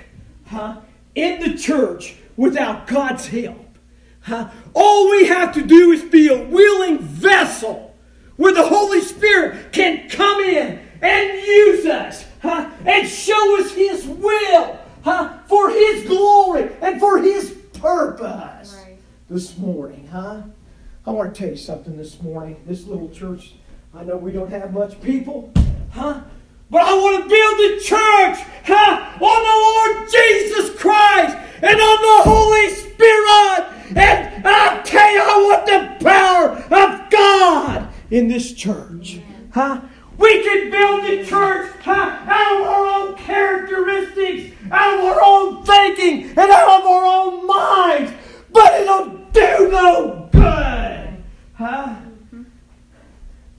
Huh? 0.47 0.81
In 1.15 1.41
the 1.41 1.59
church 1.59 2.15
without 2.37 2.87
God's 2.87 3.27
help. 3.27 3.79
Huh? 4.21 4.51
All 4.73 5.11
we 5.11 5.27
have 5.27 5.53
to 5.55 5.63
do 5.63 5.93
is 5.93 6.03
be 6.03 6.29
a 6.29 6.45
willing 6.45 6.99
vessel 6.99 7.95
where 8.37 8.55
the 8.55 8.67
Holy 8.67 9.01
Spirit 9.01 9.73
can 9.73 10.09
come 10.09 10.41
in 10.41 10.81
and 11.03 11.47
use 11.47 11.87
us 11.87 12.25
huh? 12.41 12.71
and 12.87 13.09
show 13.09 13.61
us 13.61 13.73
His 13.73 14.07
will 14.07 14.79
huh? 15.03 15.39
for 15.47 15.71
His 15.71 16.07
glory 16.07 16.71
and 16.81 17.01
for 17.01 17.19
His 17.19 17.51
purpose 17.75 18.75
right. 18.83 18.97
this 19.29 19.59
morning. 19.59 20.09
Huh? 20.11 20.43
I 21.07 21.11
want 21.11 21.35
to 21.35 21.39
tell 21.39 21.51
you 21.51 21.57
something 21.57 21.99
this 21.99 22.23
morning. 22.23 22.57
This 22.67 22.87
little 22.87 23.11
church, 23.11 23.53
I 23.93 24.05
know 24.05 24.17
we 24.17 24.33
don't 24.33 24.51
have 24.51 24.73
much 24.73 24.99
people, 25.03 25.53
huh? 25.91 26.23
But 26.71 26.81
I 26.81 26.95
want 26.95 27.23
to 27.23 27.29
build 27.29 27.59
the 27.59 27.85
church 27.85 28.39
huh, 28.65 29.13
on 29.21 29.43
the 29.45 29.99
Lord 30.01 30.11
Jesus 30.11 30.81
Christ 30.81 31.37
and 31.61 31.79
on 31.79 32.01
the 32.01 32.31
Holy 32.31 32.69
Spirit. 32.71 33.99
And 33.99 34.47
I 34.47 34.81
tell 34.83 35.13
you, 35.13 35.21
I 35.21 35.37
want 35.47 35.67
the 35.67 36.05
power 36.05 36.51
of 36.75 37.11
God 37.11 37.89
in 38.11 38.29
this 38.29 38.55
church. 38.55 39.21
Huh? 39.53 39.83
We 40.17 40.43
can 40.43 40.71
build 40.71 41.05
the 41.05 41.27
church 41.27 41.71
huh, 41.83 42.19
out 42.25 42.61
of 42.63 42.67
our 42.67 42.87
own 42.87 43.15
characteristics, 43.17 44.57
out 44.71 44.99
of 44.99 45.05
our 45.05 45.21
own 45.23 45.65
thinking, 45.65 46.31
and 46.31 46.39
out 46.39 46.81
of 46.81 46.87
our 46.87 47.05
own 47.05 47.47
minds. 47.47 48.13
But 48.55 48.81
it'll 48.81 49.09
do 49.33 49.69
no 49.71 50.29
good. 50.33 51.25
Huh? 51.55 51.97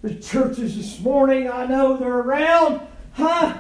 The 0.02 0.16
churches 0.16 0.78
this 0.78 1.00
morning, 1.02 1.52
I 1.52 1.66
know 1.66 1.98
they're 1.98 2.20
around. 2.20 2.82
Huh? 3.12 3.58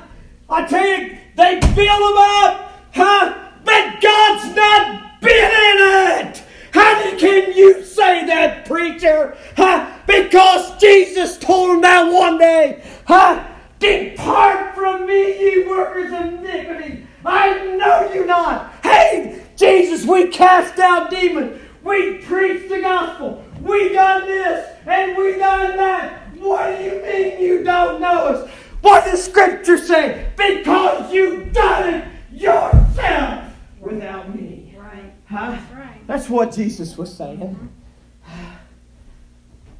I 0.49 0.65
tell 0.65 0.87
you, 0.87 1.17
they 1.35 1.59
build 1.59 1.75
them 1.75 2.17
up. 2.17 2.71
Huh? 2.93 3.49
But 3.65 4.01
God's 4.01 4.55
not 4.55 5.21
been 5.21 5.51
in 5.51 6.27
it. 6.29 6.43
How 6.71 7.17
can 7.17 7.51
you 7.53 7.83
say 7.83 8.25
that, 8.27 8.65
preacher? 8.65 9.37
Huh? 9.57 9.91
Because 10.07 10.79
Jesus 10.79 11.37
told 11.37 11.71
him 11.71 11.81
that 11.81 12.11
one 12.11 12.37
day. 12.37 12.81
Huh? 13.05 13.45
Depart 13.79 14.73
from 14.75 15.05
me, 15.05 15.39
ye 15.39 15.67
workers 15.67 16.13
of 16.13 16.33
iniquity. 16.33 17.07
I 17.25 17.75
know 17.75 18.13
you 18.13 18.25
not. 18.25 18.73
Hey, 18.83 19.44
Jesus, 19.55 20.05
we 20.05 20.27
cast 20.27 20.79
out 20.79 21.09
demons. 21.09 21.61
We 21.83 22.17
preach 22.19 22.67
the 22.69 22.81
gospel. 22.81 23.43
We 23.61 23.93
done 23.93 24.25
this 24.25 24.67
and 24.85 25.17
we 25.17 25.37
done 25.37 25.77
that. 25.77 26.35
What 26.37 26.77
do 26.77 26.83
you 26.83 27.01
mean 27.01 27.41
you 27.41 27.63
don't 27.63 28.01
know 28.01 28.27
us? 28.27 28.49
What 28.81 29.05
does 29.05 29.23
Scripture 29.23 29.77
say? 29.77 30.31
Because 30.35 31.11
you 31.13 31.45
done 31.45 31.93
it 31.93 32.07
yourself 32.31 33.45
without 33.79 34.35
me. 34.35 34.75
Right. 34.77 35.13
Huh? 35.25 35.51
That's 35.51 35.73
right. 35.73 36.07
That's 36.07 36.29
what 36.29 36.51
Jesus 36.51 36.97
was 36.97 37.15
saying. 37.15 37.39
Mm-hmm. 37.39 37.65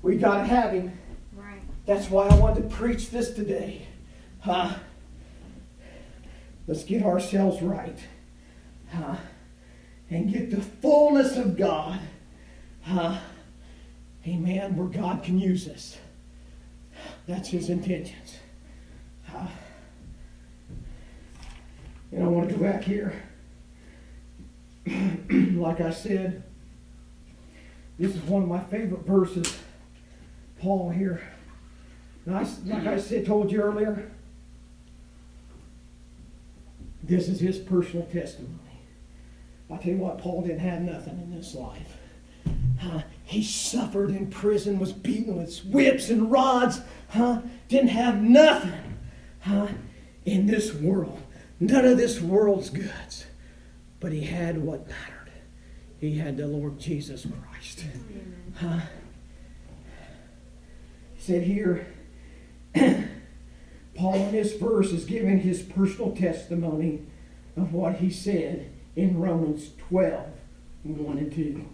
We 0.02 0.18
got 0.18 0.38
to 0.38 0.44
have 0.46 0.72
him. 0.72 0.98
Right. 1.34 1.62
That's 1.86 2.10
why 2.10 2.28
I 2.28 2.36
wanted 2.36 2.70
to 2.70 2.76
preach 2.76 3.10
this 3.10 3.32
today. 3.34 3.88
Huh? 4.40 4.76
Let's 6.68 6.84
get 6.84 7.04
ourselves 7.04 7.62
right. 7.62 7.98
Huh? 8.92 9.16
And 10.10 10.32
get 10.32 10.52
the 10.52 10.62
fullness 10.62 11.36
of 11.38 11.58
God. 11.58 12.00
Huh? 12.84 13.18
Amen. 14.28 14.76
Where 14.76 14.88
God 14.88 15.24
can 15.24 15.40
use 15.40 15.68
us. 15.68 15.98
That's 17.28 17.50
his 17.50 17.70
intentions. 17.70 18.38
Huh? 19.28 19.48
And 22.12 22.24
I 22.24 22.28
want 22.28 22.50
to 22.50 22.56
go 22.56 22.62
back 22.62 22.84
here. 22.84 23.14
like 25.30 25.82
I 25.82 25.92
said, 25.92 26.44
this 27.98 28.16
is 28.16 28.22
one 28.24 28.44
of 28.44 28.50
my 28.50 28.60
favorite 28.60 29.06
verses. 29.06 29.58
Paul 30.60 30.90
here. 30.90 31.22
And 32.26 32.38
I, 32.38 32.48
like 32.66 32.88
I 32.88 33.00
said, 33.00 33.26
told 33.26 33.52
you 33.52 33.62
earlier, 33.62 34.12
this 37.04 37.28
is 37.28 37.40
his 37.40 37.58
personal 37.58 38.06
testimony. 38.08 38.65
I 39.70 39.78
tell 39.78 39.94
you 39.94 39.98
what, 39.98 40.20
Paul 40.20 40.42
didn't 40.44 40.60
have 40.60 40.82
nothing 40.82 41.20
in 41.20 41.36
this 41.36 41.56
life. 41.56 41.98
Uh, 42.84 43.02
he 43.24 43.44
suffered 43.44 44.12
in 44.12 44.28
prison, 44.28 44.78
was 44.78 44.92
beaten 44.92 45.38
with 45.38 45.60
whips 45.66 46.10
and 46.10 46.32
rods, 46.32 46.82
huh? 47.10 47.42
Didn't 47.68 47.90
have 47.90 48.22
nothing, 48.22 48.98
huh? 49.40 49.68
In 50.26 50.46
this 50.46 50.74
world. 50.74 51.20
None 51.60 51.86
of 51.86 51.98
this 51.98 52.22
world's 52.22 52.70
goods. 52.70 53.26
But 54.00 54.12
he 54.12 54.22
had 54.22 54.62
what 54.62 54.88
mattered. 54.88 55.32
He 56.00 56.18
had 56.18 56.38
the 56.38 56.48
Lord 56.48 56.80
Jesus 56.80 57.26
Christ. 57.26 57.86
Huh? 58.58 58.82
He 61.16 61.22
said 61.22 61.44
here, 61.44 61.88
Paul 63.96 64.16
in 64.16 64.32
this 64.32 64.54
verse 64.54 64.92
is 64.92 65.06
giving 65.06 65.40
his 65.40 65.64
personal 65.64 66.16
testimony 66.16 67.02
of 67.58 67.74
what 67.74 67.96
he 67.96 68.12
said 68.12 68.70
in 68.96 69.20
Romans 69.20 69.72
12, 69.90 70.26
1 70.84 71.18
and 71.18 71.34
2. 71.34 71.66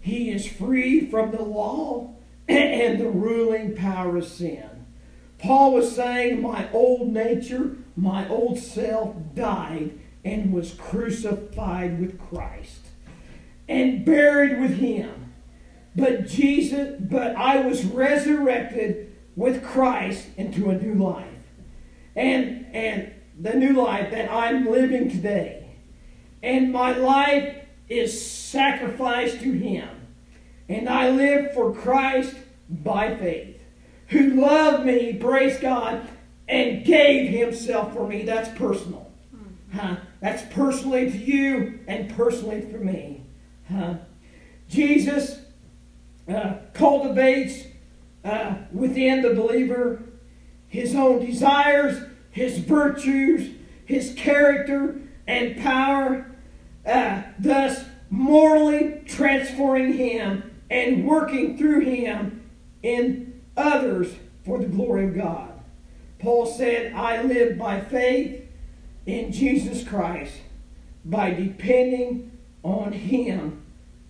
He 0.00 0.30
is 0.30 0.46
free 0.46 1.08
from 1.08 1.30
the 1.30 1.42
law 1.42 2.14
and 2.48 3.00
the 3.00 3.10
ruling 3.10 3.76
power 3.76 4.16
of 4.16 4.26
sin. 4.26 4.86
Paul 5.38 5.74
was 5.74 5.94
saying, 5.94 6.40
My 6.40 6.70
old 6.72 7.12
nature, 7.12 7.76
my 7.96 8.28
old 8.28 8.58
self 8.58 9.16
died 9.34 9.98
and 10.24 10.52
was 10.52 10.74
crucified 10.74 12.00
with 12.00 12.18
Christ 12.18 12.86
and 13.68 14.04
buried 14.04 14.60
with 14.60 14.78
him. 14.78 15.32
But 15.94 16.26
Jesus, 16.26 16.96
but 17.00 17.36
I 17.36 17.60
was 17.60 17.84
resurrected 17.84 19.14
with 19.36 19.64
Christ 19.64 20.28
into 20.36 20.70
a 20.70 20.74
new 20.74 20.94
life. 20.94 21.26
And 22.14 22.66
and 22.74 23.12
the 23.38 23.54
new 23.54 23.72
life 23.72 24.10
that 24.10 24.30
I'm 24.30 24.70
living 24.70 25.10
today. 25.10 25.61
And 26.42 26.72
my 26.72 26.92
life 26.92 27.56
is 27.88 28.26
sacrificed 28.26 29.40
to 29.40 29.52
him. 29.52 29.88
And 30.68 30.88
I 30.88 31.10
live 31.10 31.52
for 31.52 31.74
Christ 31.74 32.34
by 32.68 33.16
faith. 33.16 33.58
Who 34.08 34.40
loved 34.40 34.84
me, 34.84 35.14
praise 35.14 35.58
God, 35.58 36.06
and 36.48 36.84
gave 36.84 37.30
himself 37.30 37.94
for 37.94 38.06
me. 38.06 38.22
That's 38.22 38.56
personal. 38.58 39.10
Huh? 39.74 39.96
That's 40.20 40.42
personally 40.52 41.10
to 41.10 41.16
you 41.16 41.80
and 41.88 42.14
personally 42.14 42.60
for 42.60 42.78
me. 42.78 43.24
Huh? 43.70 43.94
Jesus 44.68 45.40
uh, 46.28 46.54
cultivates 46.74 47.66
uh, 48.24 48.54
within 48.70 49.22
the 49.22 49.34
believer 49.34 50.02
his 50.68 50.94
own 50.94 51.24
desires, 51.24 52.02
his 52.30 52.58
virtues, 52.58 53.54
his 53.84 54.14
character, 54.16 55.00
and 55.26 55.60
power, 55.62 56.31
uh, 56.84 57.22
thus 57.38 57.84
morally 58.10 59.02
transforming 59.06 59.92
him 59.94 60.50
and 60.70 61.06
working 61.06 61.56
through 61.56 61.80
him 61.80 62.42
in 62.82 63.40
others 63.56 64.14
for 64.44 64.58
the 64.58 64.66
glory 64.66 65.06
of 65.06 65.14
God. 65.14 65.52
Paul 66.18 66.46
said, 66.46 66.92
I 66.92 67.22
live 67.22 67.58
by 67.58 67.80
faith 67.80 68.48
in 69.06 69.32
Jesus 69.32 69.86
Christ, 69.86 70.34
by 71.04 71.30
depending 71.30 72.30
on 72.62 72.92
him 72.92 73.62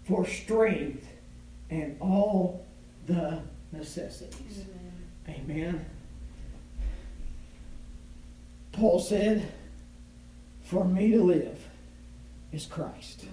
for 0.05 0.27
strength 0.27 1.07
and 1.71 1.97
all 2.01 2.67
the 3.07 3.43
necessities. 3.73 4.65
Amen. 5.29 5.51
Amen. 5.51 5.87
Paul 8.73 8.99
said, 8.99 9.53
For 10.65 10.85
me 10.85 11.11
to 11.13 11.23
live 11.23 11.59
is 12.53 12.67
Christ. 12.67 13.25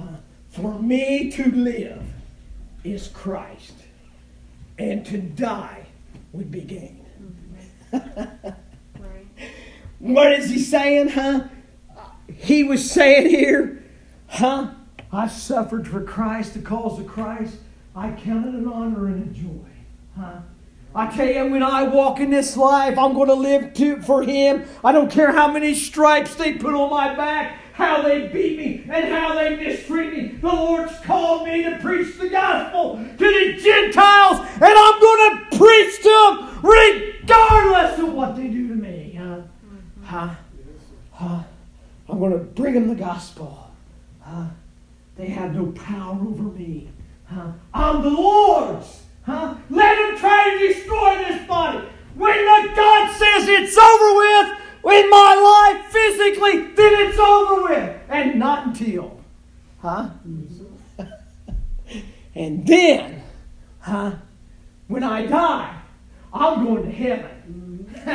Mm-hmm. 0.00 0.14
For 0.48 0.78
me 0.78 1.30
to 1.32 1.50
live 1.50 2.02
is 2.84 3.08
Christ. 3.08 3.74
And 4.78 5.04
to 5.06 5.18
die 5.18 5.86
would 6.32 6.50
be 6.50 6.60
gain. 6.60 7.04
Mm-hmm. 7.92 8.48
right. 9.02 9.26
What 9.98 10.32
is 10.32 10.50
he 10.50 10.60
saying, 10.60 11.08
huh? 11.08 11.44
He 12.32 12.62
was 12.62 12.88
saying 12.88 13.28
here, 13.28 13.82
huh? 14.28 14.70
I 15.12 15.26
suffered 15.26 15.88
for 15.88 16.02
Christ, 16.02 16.54
the 16.54 16.60
cause 16.60 17.00
of 17.00 17.06
Christ. 17.06 17.56
I 17.96 18.10
count 18.12 18.46
it 18.46 18.54
an 18.54 18.68
honor 18.68 19.06
and 19.06 19.30
a 19.30 19.34
joy. 19.34 19.68
Huh? 20.16 20.40
I 20.94 21.06
tell 21.14 21.26
you, 21.26 21.50
when 21.50 21.62
I 21.62 21.82
walk 21.82 22.20
in 22.20 22.30
this 22.30 22.56
life, 22.56 22.98
I'm 22.98 23.14
going 23.14 23.28
to 23.28 23.34
live 23.34 23.74
to, 23.74 24.00
for 24.02 24.22
Him. 24.22 24.64
I 24.84 24.92
don't 24.92 25.10
care 25.10 25.32
how 25.32 25.50
many 25.50 25.74
stripes 25.74 26.34
they 26.34 26.54
put 26.54 26.74
on 26.74 26.90
my 26.90 27.14
back, 27.14 27.58
how 27.78 28.02
they 28.02 28.26
beat 28.26 28.58
me, 28.58 28.84
and 28.90 29.08
how 29.08 29.36
they 29.36 29.54
mistreat 29.54 30.12
me. 30.12 30.26
The 30.40 30.48
Lord's 30.48 30.98
called 31.04 31.46
me 31.46 31.62
to 31.62 31.78
preach 31.78 32.18
the 32.18 32.28
gospel 32.28 32.96
to 32.96 33.16
the 33.16 33.62
Gentiles, 33.62 34.40
and 34.54 34.64
I'm 34.64 35.00
going 35.00 35.30
to 35.30 35.56
preach 35.56 36.02
to 36.02 36.08
them 36.08 36.60
regardless 36.60 38.00
of 38.00 38.12
what 38.14 38.34
they 38.34 38.48
do 38.48 38.66
to 38.66 38.74
me. 38.74 39.14
Huh? 39.16 39.42
Huh? 40.02 40.34
Huh? 41.12 41.42
I'm 42.08 42.18
going 42.18 42.32
to 42.32 42.38
bring 42.38 42.74
them 42.74 42.88
the 42.88 42.96
gospel. 42.96 43.70
Huh? 44.22 44.46
They 45.14 45.28
have 45.28 45.54
no 45.54 45.66
power 45.66 46.18
over 46.20 46.42
me. 46.42 46.88
Huh? 47.26 47.52
I'm 47.72 48.02
the 48.02 48.10
Lord's. 48.10 49.02
Huh? 49.22 49.54
Let 49.70 49.94
them 49.94 50.18
try 50.18 50.50
to 50.50 50.66
destroy 50.66 51.18
this 51.18 51.46
body. 51.46 51.86
When 52.16 52.36
the 52.36 52.72
God 52.74 53.12
says 53.12 53.46
it's 53.46 53.78
over 53.78 54.16
with 54.16 54.27
in 54.90 55.10
my 55.10 55.74
life 55.74 55.86
physically, 55.92 56.72
then 56.74 57.08
it's 57.08 57.18
over 57.18 57.62
with. 57.62 58.00
And 58.08 58.38
not 58.38 58.68
until. 58.68 59.20
Huh? 59.80 60.10
and 62.34 62.66
then, 62.66 63.22
huh? 63.80 64.12
When 64.86 65.04
I 65.04 65.26
die, 65.26 65.78
I'm 66.32 66.64
going 66.64 66.84
to 66.84 66.90
heaven. 66.90 67.94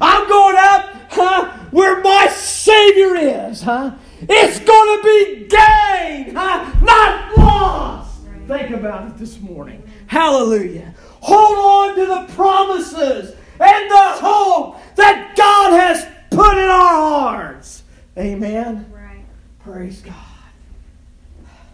I'm 0.00 0.28
going 0.28 0.56
up 0.58 0.94
huh, 1.10 1.52
where 1.70 2.00
my 2.00 2.26
Savior 2.28 3.14
is. 3.16 3.62
Huh? 3.62 3.92
It's 4.22 4.58
going 4.58 4.98
to 4.98 5.04
be 5.04 5.46
gain, 5.48 6.34
huh? 6.34 6.72
not 6.82 7.36
loss. 7.36 8.20
Think 8.46 8.70
about 8.70 9.06
it 9.08 9.18
this 9.18 9.40
morning. 9.40 9.82
Hallelujah. 10.06 10.94
Hold 11.20 11.58
on 11.58 11.96
to 11.96 12.06
the 12.06 12.34
promises 12.34 13.34
and 13.60 13.90
the 13.90 14.08
hope 14.20 14.78
that 14.96 15.34
God 15.36 15.72
has 15.72 16.06
put 16.30 16.56
in 16.56 16.68
our 16.68 17.28
hearts. 17.28 17.82
Amen. 18.16 18.90
Right. 18.92 19.24
Praise 19.60 20.00
God. 20.00 20.14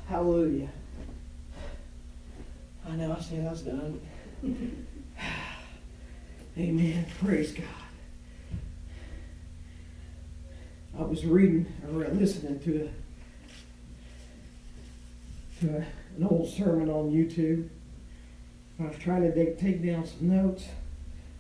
Hallelujah. 0.08 0.68
I 2.88 2.96
know 2.96 3.16
I 3.16 3.20
said 3.20 3.46
I 3.46 3.50
was 3.50 3.62
done. 3.62 4.00
Amen. 6.58 7.06
Praise 7.22 7.52
God. 7.52 7.64
I 10.98 11.02
was 11.02 11.24
reading 11.24 11.66
or 11.92 12.08
listening 12.08 12.58
to 12.60 12.90
a, 15.60 15.60
to 15.60 15.76
a, 15.76 15.86
an 16.16 16.26
old 16.28 16.50
sermon 16.50 16.90
on 16.90 17.10
YouTube. 17.10 17.68
I 18.80 18.88
was 18.88 18.98
trying 18.98 19.22
to 19.22 19.34
take, 19.34 19.58
take 19.58 19.84
down 19.84 20.06
some 20.06 20.28
notes. 20.28 20.64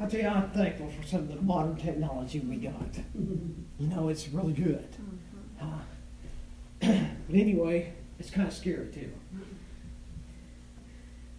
I 0.00 0.06
tell 0.06 0.20
you, 0.20 0.28
I'm 0.28 0.50
thankful 0.50 0.88
for 0.88 1.06
some 1.06 1.20
of 1.20 1.28
the 1.28 1.36
modern 1.42 1.76
technology 1.76 2.40
we 2.40 2.56
got. 2.56 2.96
You 3.14 3.86
know, 3.86 4.08
it's 4.08 4.28
really 4.28 4.54
good. 4.54 4.88
Uh, 5.60 5.66
but 6.80 7.34
anyway, 7.34 7.92
it's 8.18 8.30
kind 8.30 8.48
of 8.48 8.54
scary 8.54 8.88
too. 8.88 9.12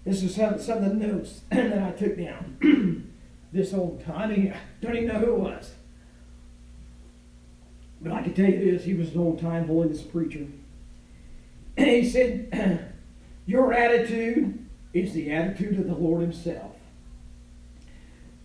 This 0.06 0.22
is 0.22 0.36
some, 0.36 0.60
some 0.60 0.84
of 0.84 0.84
the 0.84 1.08
notes 1.08 1.42
that 1.50 1.82
I 1.82 1.92
took 1.92 2.18
down. 2.18 3.12
this 3.52 3.74
old 3.74 4.06
time, 4.06 4.32
I 4.32 4.56
don't 4.80 4.96
even 4.96 5.08
know 5.08 5.20
who 5.20 5.36
it 5.36 5.40
was. 5.40 5.74
But 8.00 8.14
I 8.14 8.22
can 8.22 8.34
tell 8.34 8.50
you 8.50 8.72
this, 8.72 8.84
he 8.84 8.94
was 8.94 9.14
an 9.14 9.20
old 9.20 9.40
time 9.40 9.68
holiness 9.68 10.02
preacher. 10.04 10.46
And 11.78 11.88
he 11.88 12.08
said, 12.08 12.94
Your 13.48 13.74
attitude 13.74 14.68
is 14.94 15.14
the 15.14 15.32
attitude 15.32 15.80
of 15.80 15.88
the 15.88 15.96
Lord 15.96 16.22
Himself. 16.22 16.71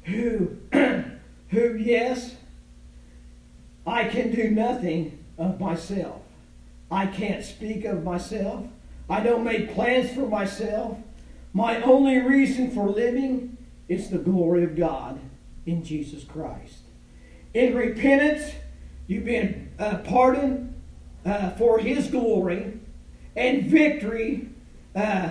Who, 0.06 0.56
who, 0.72 1.76
yes, 1.76 2.36
I 3.86 4.04
can 4.04 4.34
do 4.34 4.50
nothing 4.50 5.24
of 5.38 5.60
myself. 5.60 6.22
I 6.90 7.06
can't 7.06 7.44
speak 7.44 7.84
of 7.84 8.02
myself. 8.02 8.66
I 9.08 9.20
don't 9.20 9.44
make 9.44 9.74
plans 9.74 10.12
for 10.12 10.26
myself. 10.28 10.98
My 11.52 11.80
only 11.82 12.18
reason 12.18 12.70
for 12.70 12.88
living 12.88 13.56
is 13.88 14.10
the 14.10 14.18
glory 14.18 14.64
of 14.64 14.76
God 14.76 15.20
in 15.64 15.84
Jesus 15.84 16.24
Christ. 16.24 16.78
In 17.54 17.74
repentance, 17.74 18.52
you've 19.06 19.24
been 19.24 19.72
uh, 19.78 19.98
pardoned 19.98 20.74
uh, 21.24 21.50
for 21.50 21.78
His 21.78 22.08
glory 22.08 22.78
and 23.34 23.64
victory. 23.64 24.48
Uh, 24.94 25.30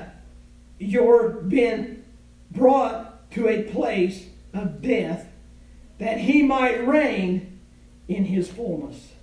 you're 0.80 1.30
been 1.30 2.04
brought 2.52 3.32
to 3.32 3.48
a 3.48 3.64
place 3.64 4.28
of 4.56 4.82
death 4.82 5.28
that 5.98 6.20
he 6.20 6.44
might 6.44 6.86
reign 6.88 7.60
in 8.08 8.26
his 8.26 8.50
fullness. 8.50 9.14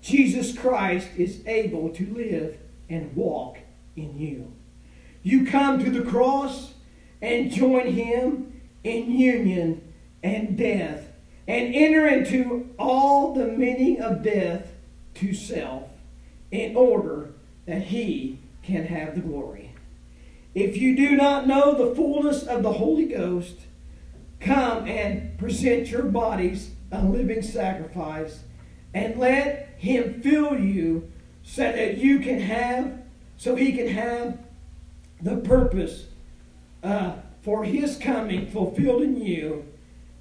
Jesus 0.00 0.56
Christ 0.56 1.08
is 1.16 1.46
able 1.46 1.90
to 1.90 2.14
live 2.14 2.58
and 2.88 3.14
walk 3.14 3.58
in 3.96 4.18
you. 4.18 4.52
You 5.22 5.46
come 5.46 5.82
to 5.84 5.90
the 5.90 6.08
cross 6.08 6.74
and 7.20 7.50
join 7.50 7.92
him 7.92 8.60
in 8.82 9.12
union 9.12 9.92
and 10.22 10.56
death 10.56 11.08
and 11.46 11.74
enter 11.74 12.06
into 12.06 12.70
all 12.78 13.34
the 13.34 13.46
meaning 13.46 14.00
of 14.00 14.22
death 14.22 14.72
to 15.14 15.34
self 15.34 15.90
in 16.50 16.76
order 16.76 17.32
that 17.66 17.82
he 17.82 18.38
can 18.62 18.86
have 18.86 19.14
the 19.14 19.20
glory. 19.20 19.74
If 20.54 20.76
you 20.76 20.96
do 20.96 21.16
not 21.16 21.46
know 21.46 21.74
the 21.74 21.94
fullness 21.94 22.44
of 22.44 22.62
the 22.62 22.74
Holy 22.74 23.06
Ghost, 23.06 23.56
come 24.40 24.86
and 24.88 25.38
present 25.38 25.88
your 25.88 26.02
bodies 26.02 26.70
a 26.92 27.02
living 27.04 27.42
sacrifice 27.42 28.40
and 28.94 29.18
let 29.18 29.74
him 29.76 30.20
fill 30.22 30.58
you 30.58 31.10
so 31.42 31.62
that 31.62 31.98
you 31.98 32.18
can 32.18 32.40
have 32.40 32.98
so 33.36 33.54
he 33.54 33.72
can 33.72 33.88
have 33.88 34.38
the 35.22 35.36
purpose 35.36 36.06
uh, 36.82 37.12
for 37.42 37.64
his 37.64 37.96
coming 37.96 38.46
fulfilled 38.46 39.02
in 39.02 39.20
you 39.20 39.64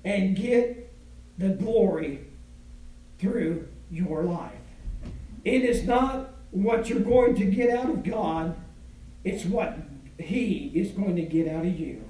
and 0.05 0.35
get 0.35 0.93
the 1.37 1.49
glory 1.49 2.19
through 3.17 3.67
your 3.89 4.23
life 4.23 4.51
it 5.43 5.63
is 5.63 5.83
not 5.83 6.33
what 6.51 6.89
you're 6.89 6.99
going 6.99 7.35
to 7.35 7.45
get 7.45 7.69
out 7.69 7.89
of 7.89 8.03
god 8.03 8.55
it's 9.23 9.45
what 9.45 9.77
he 10.19 10.71
is 10.73 10.91
going 10.91 11.15
to 11.15 11.21
get 11.21 11.47
out 11.47 11.65
of 11.65 11.79
you. 11.79 12.08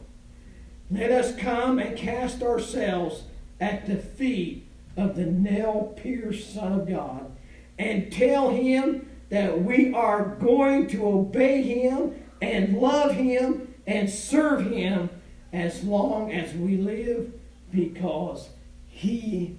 Let 0.91 1.11
us 1.11 1.35
come 1.35 1.79
and 1.79 1.97
cast 1.97 2.41
ourselves 2.41 3.23
at 3.59 3.85
the 3.85 3.97
feet 3.97 4.67
of 4.97 5.15
the 5.15 5.25
nail 5.25 5.93
pierced 5.95 6.53
Son 6.53 6.73
of 6.73 6.87
God 6.87 7.31
and 7.77 8.11
tell 8.11 8.49
him 8.49 9.07
that 9.29 9.63
we 9.63 9.93
are 9.93 10.35
going 10.39 10.87
to 10.87 11.05
obey 11.05 11.61
him 11.61 12.15
and 12.41 12.77
love 12.77 13.13
him 13.13 13.73
and 13.85 14.09
serve 14.09 14.65
him 14.65 15.09
as 15.53 15.83
long 15.83 16.31
as 16.31 16.53
we 16.53 16.77
live 16.77 17.31
because 17.71 18.49
he 18.87 19.57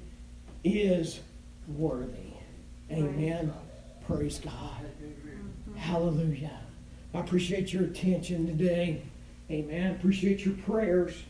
is 0.65 1.21
worthy. 1.69 2.35
Amen. 2.91 3.53
Praise 4.07 4.41
God. 4.41 4.81
Hallelujah. 5.77 6.59
I 7.15 7.21
appreciate 7.21 7.73
your 7.73 7.85
attention 7.85 8.47
today. 8.47 9.03
Amen. 9.51 9.91
Appreciate 9.97 10.45
your 10.45 10.55
prayers. 10.55 11.25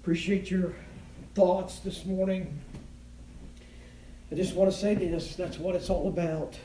Appreciate 0.00 0.52
your 0.52 0.72
thoughts 1.34 1.80
this 1.80 2.04
morning. 2.04 2.60
I 4.30 4.36
just 4.36 4.54
want 4.54 4.70
to 4.70 4.76
say 4.76 4.94
this 4.94 5.34
that's 5.34 5.58
what 5.58 5.74
it's 5.74 5.90
all 5.90 6.06
about. 6.06 6.56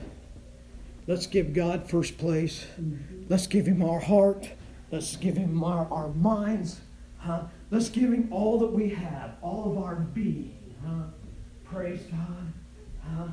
Let's 1.07 1.25
give 1.25 1.53
God 1.53 1.89
first 1.89 2.19
place. 2.19 2.67
Let's 3.29 3.47
give 3.47 3.65
Him 3.65 3.81
our 3.81 3.99
heart. 3.99 4.47
Let's 4.91 5.15
give 5.15 5.35
Him 5.35 5.63
our, 5.63 5.87
our 5.91 6.09
minds. 6.09 6.79
Huh? 7.17 7.45
Let's 7.71 7.89
give 7.89 8.13
Him 8.13 8.27
all 8.29 8.59
that 8.59 8.71
we 8.71 8.89
have, 8.89 9.37
all 9.41 9.71
of 9.71 9.83
our 9.83 9.95
being. 9.95 10.75
Huh? 10.85 11.05
Praise 11.63 12.01
God. 12.11 12.53
Huh? 13.01 13.27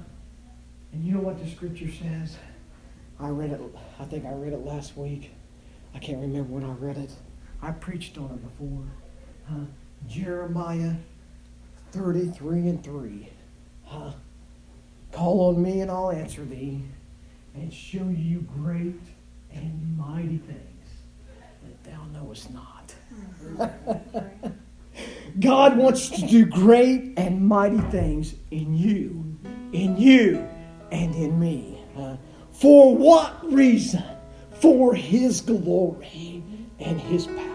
And 0.92 1.04
you 1.04 1.12
know 1.12 1.20
what 1.20 1.38
the 1.38 1.50
scripture 1.50 1.90
says? 1.90 2.38
I 3.20 3.28
read 3.28 3.50
it, 3.50 3.60
I 4.00 4.04
think 4.04 4.24
I 4.24 4.32
read 4.32 4.54
it 4.54 4.64
last 4.64 4.96
week. 4.96 5.32
I 5.94 5.98
can't 5.98 6.18
remember 6.18 6.50
when 6.50 6.64
I 6.64 6.72
read 6.72 6.96
it. 6.96 7.10
I 7.62 7.70
preached 7.70 8.18
on 8.18 8.24
it 8.24 8.42
before. 8.42 8.84
Huh? 9.48 9.66
Jeremiah 10.08 10.94
33 11.92 12.58
and 12.68 12.84
3. 12.84 13.28
Huh? 13.84 14.12
Call 15.12 15.48
on 15.48 15.62
me 15.62 15.80
and 15.80 15.90
I'll 15.90 16.10
answer 16.10 16.44
thee 16.44 16.82
and 17.54 17.72
show 17.72 18.08
you 18.08 18.40
great 18.40 19.00
and 19.52 19.96
mighty 19.96 20.38
things 20.38 20.88
that 21.62 21.84
thou 21.84 22.04
knowest 22.12 22.50
not. 22.50 22.94
God 25.40 25.76
wants 25.76 26.08
to 26.10 26.26
do 26.26 26.44
great 26.46 27.14
and 27.16 27.46
mighty 27.46 27.80
things 27.90 28.34
in 28.50 28.74
you, 28.74 29.36
in 29.72 29.96
you, 29.96 30.48
and 30.90 31.14
in 31.14 31.38
me. 31.38 31.78
For 32.50 32.96
what 32.96 33.50
reason? 33.52 34.04
For 34.60 34.94
His 34.94 35.40
glory 35.40 36.42
and 36.78 37.00
His 37.00 37.26
power. 37.26 37.51